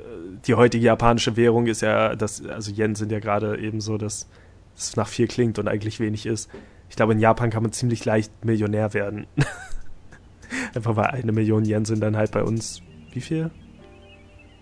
die 0.46 0.54
heutige 0.54 0.86
japanische 0.86 1.36
Währung 1.36 1.66
ist 1.66 1.80
ja, 1.80 2.14
das, 2.14 2.46
also 2.46 2.70
Yen 2.70 2.94
sind 2.94 3.10
ja 3.10 3.18
gerade 3.18 3.58
eben 3.58 3.80
so, 3.80 3.98
dass 3.98 4.28
es 4.76 4.94
nach 4.94 5.08
viel 5.08 5.26
klingt 5.26 5.58
und 5.58 5.66
eigentlich 5.66 5.98
wenig 5.98 6.26
ist. 6.26 6.48
Ich 6.89 6.97
glaube, 6.97 7.12
in 7.12 7.18
Japan 7.18 7.51
kann 7.51 7.62
man 7.62 7.72
ziemlich 7.72 8.05
leicht 8.05 8.45
Millionär 8.45 8.95
werden. 8.95 9.26
Einfach 10.74 10.97
weil 10.97 11.07
eine 11.07 11.32
Million 11.32 11.64
Yen 11.64 11.85
sind 11.85 12.01
dann 12.01 12.16
halt 12.16 12.30
bei 12.30 12.43
uns, 12.43 12.82
wie 13.12 13.20
viel? 13.20 13.51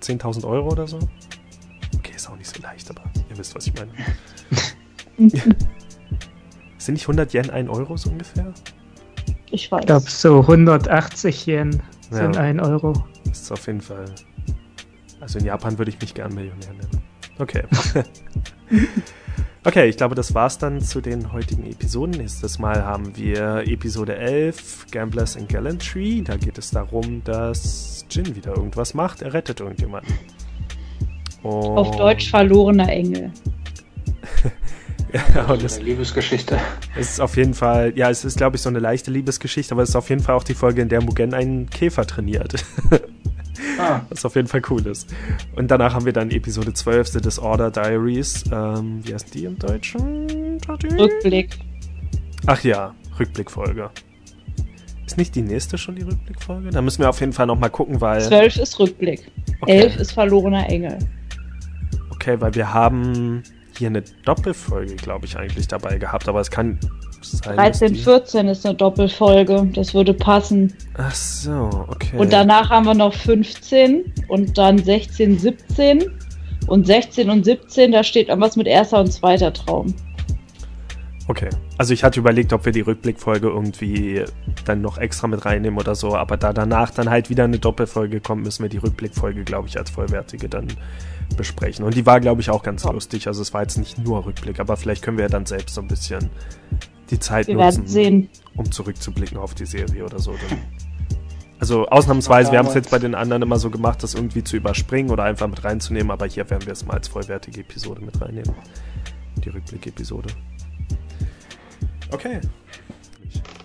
10.000 0.00 0.44
Euro 0.46 0.70
oder 0.70 0.86
so? 0.86 0.98
Okay, 1.96 2.12
ist 2.16 2.28
auch 2.28 2.36
nicht 2.36 2.54
so 2.54 2.60
leicht, 2.62 2.90
aber 2.90 3.02
ihr 3.30 3.38
wisst, 3.38 3.54
was 3.54 3.66
ich 3.66 3.74
meine. 3.74 3.92
sind 6.78 6.94
nicht 6.94 7.04
100 7.04 7.32
Yen 7.34 7.50
1 7.50 7.68
Euro 7.68 7.96
so 7.96 8.10
ungefähr? 8.10 8.52
Ich 9.50 9.70
weiß. 9.70 9.80
Ich 9.80 9.86
glaube, 9.86 10.10
so 10.10 10.40
180 10.40 11.46
Yen 11.46 11.82
sind 12.10 12.34
ja, 12.34 12.42
1 12.42 12.62
Euro. 12.62 12.92
Das 13.24 13.42
ist 13.42 13.52
auf 13.52 13.66
jeden 13.66 13.80
Fall. 13.80 14.06
Also 15.20 15.38
in 15.38 15.44
Japan 15.44 15.78
würde 15.78 15.90
ich 15.90 16.00
mich 16.00 16.14
gern 16.14 16.34
Millionär 16.34 16.72
nennen. 16.72 17.02
Okay. 17.38 17.64
Okay, 19.64 19.88
ich 19.88 19.96
glaube, 19.96 20.16
das 20.16 20.34
war's 20.34 20.58
dann 20.58 20.80
zu 20.80 21.00
den 21.00 21.32
heutigen 21.32 21.64
Episoden. 21.64 22.16
Nächstes 22.16 22.58
Mal 22.58 22.84
haben 22.84 23.16
wir 23.16 23.62
Episode 23.64 24.16
11, 24.16 24.86
Gamblers 24.90 25.36
and 25.36 25.48
Gallantry. 25.48 26.20
Da 26.24 26.36
geht 26.36 26.58
es 26.58 26.72
darum, 26.72 27.22
dass 27.22 28.04
Jin 28.10 28.34
wieder 28.34 28.56
irgendwas 28.56 28.92
macht. 28.94 29.22
Er 29.22 29.32
rettet 29.32 29.60
irgendjemanden. 29.60 30.12
Und 31.44 31.52
Auf 31.52 31.96
Deutsch 31.96 32.28
verlorener 32.30 32.88
Engel. 32.88 33.30
ja, 35.12 35.44
und 35.44 35.62
das, 35.62 35.76
eine 35.76 35.84
Liebesgeschichte. 35.84 36.58
Es 36.96 37.12
ist 37.12 37.20
auf 37.20 37.36
jeden 37.36 37.54
Fall, 37.54 37.92
ja, 37.94 38.10
es 38.10 38.24
ist, 38.24 38.38
glaube 38.38 38.56
ich, 38.56 38.62
so 38.62 38.68
eine 38.68 38.80
leichte 38.80 39.12
Liebesgeschichte, 39.12 39.74
aber 39.74 39.84
es 39.84 39.90
ist 39.90 39.96
auf 39.96 40.10
jeden 40.10 40.22
Fall 40.22 40.34
auch 40.34 40.44
die 40.44 40.54
Folge, 40.54 40.82
in 40.82 40.88
der 40.88 41.02
Mugen 41.02 41.34
einen 41.34 41.70
Käfer 41.70 42.04
trainiert. 42.04 42.64
Ah. 43.78 44.00
Was 44.08 44.24
auf 44.24 44.34
jeden 44.34 44.48
Fall 44.48 44.62
cool 44.70 44.86
ist. 44.86 45.14
Und 45.56 45.70
danach 45.70 45.94
haben 45.94 46.04
wir 46.04 46.12
dann 46.12 46.30
Episode 46.30 46.72
12, 46.72 47.08
The 47.08 47.20
Disorder 47.20 47.70
Diaries. 47.70 48.44
Ähm, 48.52 49.00
wie 49.02 49.14
heißt 49.14 49.34
die 49.34 49.44
im 49.44 49.58
Deutschen? 49.58 50.58
Rückblick. 50.98 51.58
Ach 52.46 52.62
ja, 52.64 52.94
Rückblickfolge. 53.18 53.90
Ist 55.06 55.18
nicht 55.18 55.34
die 55.34 55.42
nächste 55.42 55.76
schon 55.76 55.96
die 55.96 56.02
Rückblickfolge? 56.02 56.70
Da 56.70 56.80
müssen 56.80 57.00
wir 57.00 57.10
auf 57.10 57.20
jeden 57.20 57.32
Fall 57.32 57.46
nochmal 57.46 57.70
gucken, 57.70 58.00
weil. 58.00 58.22
12 58.22 58.56
ist 58.56 58.78
Rückblick. 58.78 59.30
Okay. 59.60 59.80
11 59.82 59.96
ist 59.96 60.12
verlorener 60.12 60.68
Engel. 60.68 60.98
Okay, 62.10 62.40
weil 62.40 62.54
wir 62.54 62.72
haben 62.72 63.42
hier 63.76 63.88
eine 63.88 64.02
Doppelfolge, 64.24 64.94
glaube 64.96 65.26
ich, 65.26 65.36
eigentlich 65.36 65.68
dabei 65.68 65.98
gehabt, 65.98 66.28
aber 66.28 66.40
es 66.40 66.50
kann 66.50 66.78
sein. 67.24 67.56
13, 67.56 67.94
14 67.94 68.48
ist 68.48 68.66
eine 68.66 68.74
Doppelfolge, 68.74 69.68
das 69.74 69.94
würde 69.94 70.14
passen. 70.14 70.72
Ach 70.96 71.14
so, 71.14 71.70
okay. 71.88 72.16
Und 72.16 72.32
danach 72.32 72.70
haben 72.70 72.86
wir 72.86 72.94
noch 72.94 73.14
15 73.14 74.12
und 74.28 74.58
dann 74.58 74.78
16, 74.78 75.38
17 75.38 76.04
und 76.66 76.86
16 76.86 77.30
und 77.30 77.44
17, 77.44 77.92
da 77.92 78.04
steht 78.04 78.28
irgendwas 78.28 78.56
mit 78.56 78.66
erster 78.66 79.00
und 79.00 79.12
zweiter 79.12 79.52
Traum. 79.52 79.94
Okay. 81.28 81.48
Also 81.78 81.94
ich 81.94 82.04
hatte 82.04 82.20
überlegt, 82.20 82.52
ob 82.52 82.64
wir 82.64 82.72
die 82.72 82.80
Rückblickfolge 82.80 83.48
irgendwie 83.48 84.24
dann 84.64 84.82
noch 84.82 84.98
extra 84.98 85.28
mit 85.28 85.44
reinnehmen 85.44 85.78
oder 85.78 85.94
so, 85.94 86.14
aber 86.16 86.36
da 86.36 86.52
danach 86.52 86.90
dann 86.90 87.10
halt 87.10 87.30
wieder 87.30 87.44
eine 87.44 87.58
Doppelfolge 87.58 88.20
kommt, 88.20 88.42
müssen 88.42 88.62
wir 88.62 88.68
die 88.68 88.78
Rückblickfolge, 88.78 89.44
glaube 89.44 89.68
ich, 89.68 89.78
als 89.78 89.90
vollwertige 89.90 90.48
dann 90.48 90.68
besprechen. 91.36 91.84
Und 91.84 91.94
die 91.94 92.06
war, 92.06 92.20
glaube 92.20 92.40
ich, 92.40 92.50
auch 92.50 92.62
ganz 92.62 92.84
ja. 92.84 92.90
lustig. 92.90 93.26
Also 93.26 93.42
es 93.42 93.54
war 93.54 93.62
jetzt 93.62 93.78
nicht 93.78 93.98
nur 93.98 94.26
Rückblick, 94.26 94.60
aber 94.60 94.76
vielleicht 94.76 95.02
können 95.02 95.16
wir 95.16 95.24
ja 95.24 95.30
dann 95.30 95.46
selbst 95.46 95.74
so 95.74 95.80
ein 95.80 95.88
bisschen 95.88 96.30
die 97.12 97.20
Zeit 97.20 97.46
Wir 97.46 97.56
nutzen, 97.56 98.28
um 98.56 98.72
zurückzublicken 98.72 99.38
auf 99.38 99.54
die 99.54 99.66
Serie 99.66 100.04
oder 100.04 100.18
so. 100.18 100.34
Also 101.60 101.86
ausnahmsweise, 101.86 102.50
wir 102.50 102.58
haben 102.58 102.66
es 102.66 102.74
jetzt 102.74 102.90
bei 102.90 102.98
den 102.98 103.14
anderen 103.14 103.42
immer 103.42 103.58
so 103.58 103.70
gemacht, 103.70 104.02
das 104.02 104.14
irgendwie 104.14 104.42
zu 104.42 104.56
überspringen 104.56 105.10
oder 105.10 105.24
einfach 105.24 105.46
mit 105.46 105.62
reinzunehmen, 105.62 106.10
aber 106.10 106.26
hier 106.26 106.48
werden 106.50 106.66
wir 106.66 106.72
es 106.72 106.84
mal 106.84 106.94
als 106.94 107.06
vollwertige 107.06 107.60
Episode 107.60 108.00
mit 108.00 108.20
reinnehmen. 108.20 108.52
Die 109.36 109.50
Rückblick-Episode. 109.50 110.30
Okay. 112.10 112.40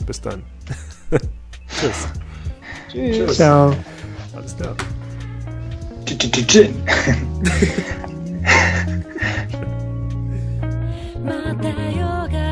Bis 0.05 0.21
dann. 0.21 0.43
Tschüss. 1.09 2.07
Tschüss. 2.91 3.17
Tschüss. 3.17 3.35
Ciao. 3.35 3.73
Alles 4.35 4.55
klar. 4.55 4.75
Tschüss. 6.05 6.69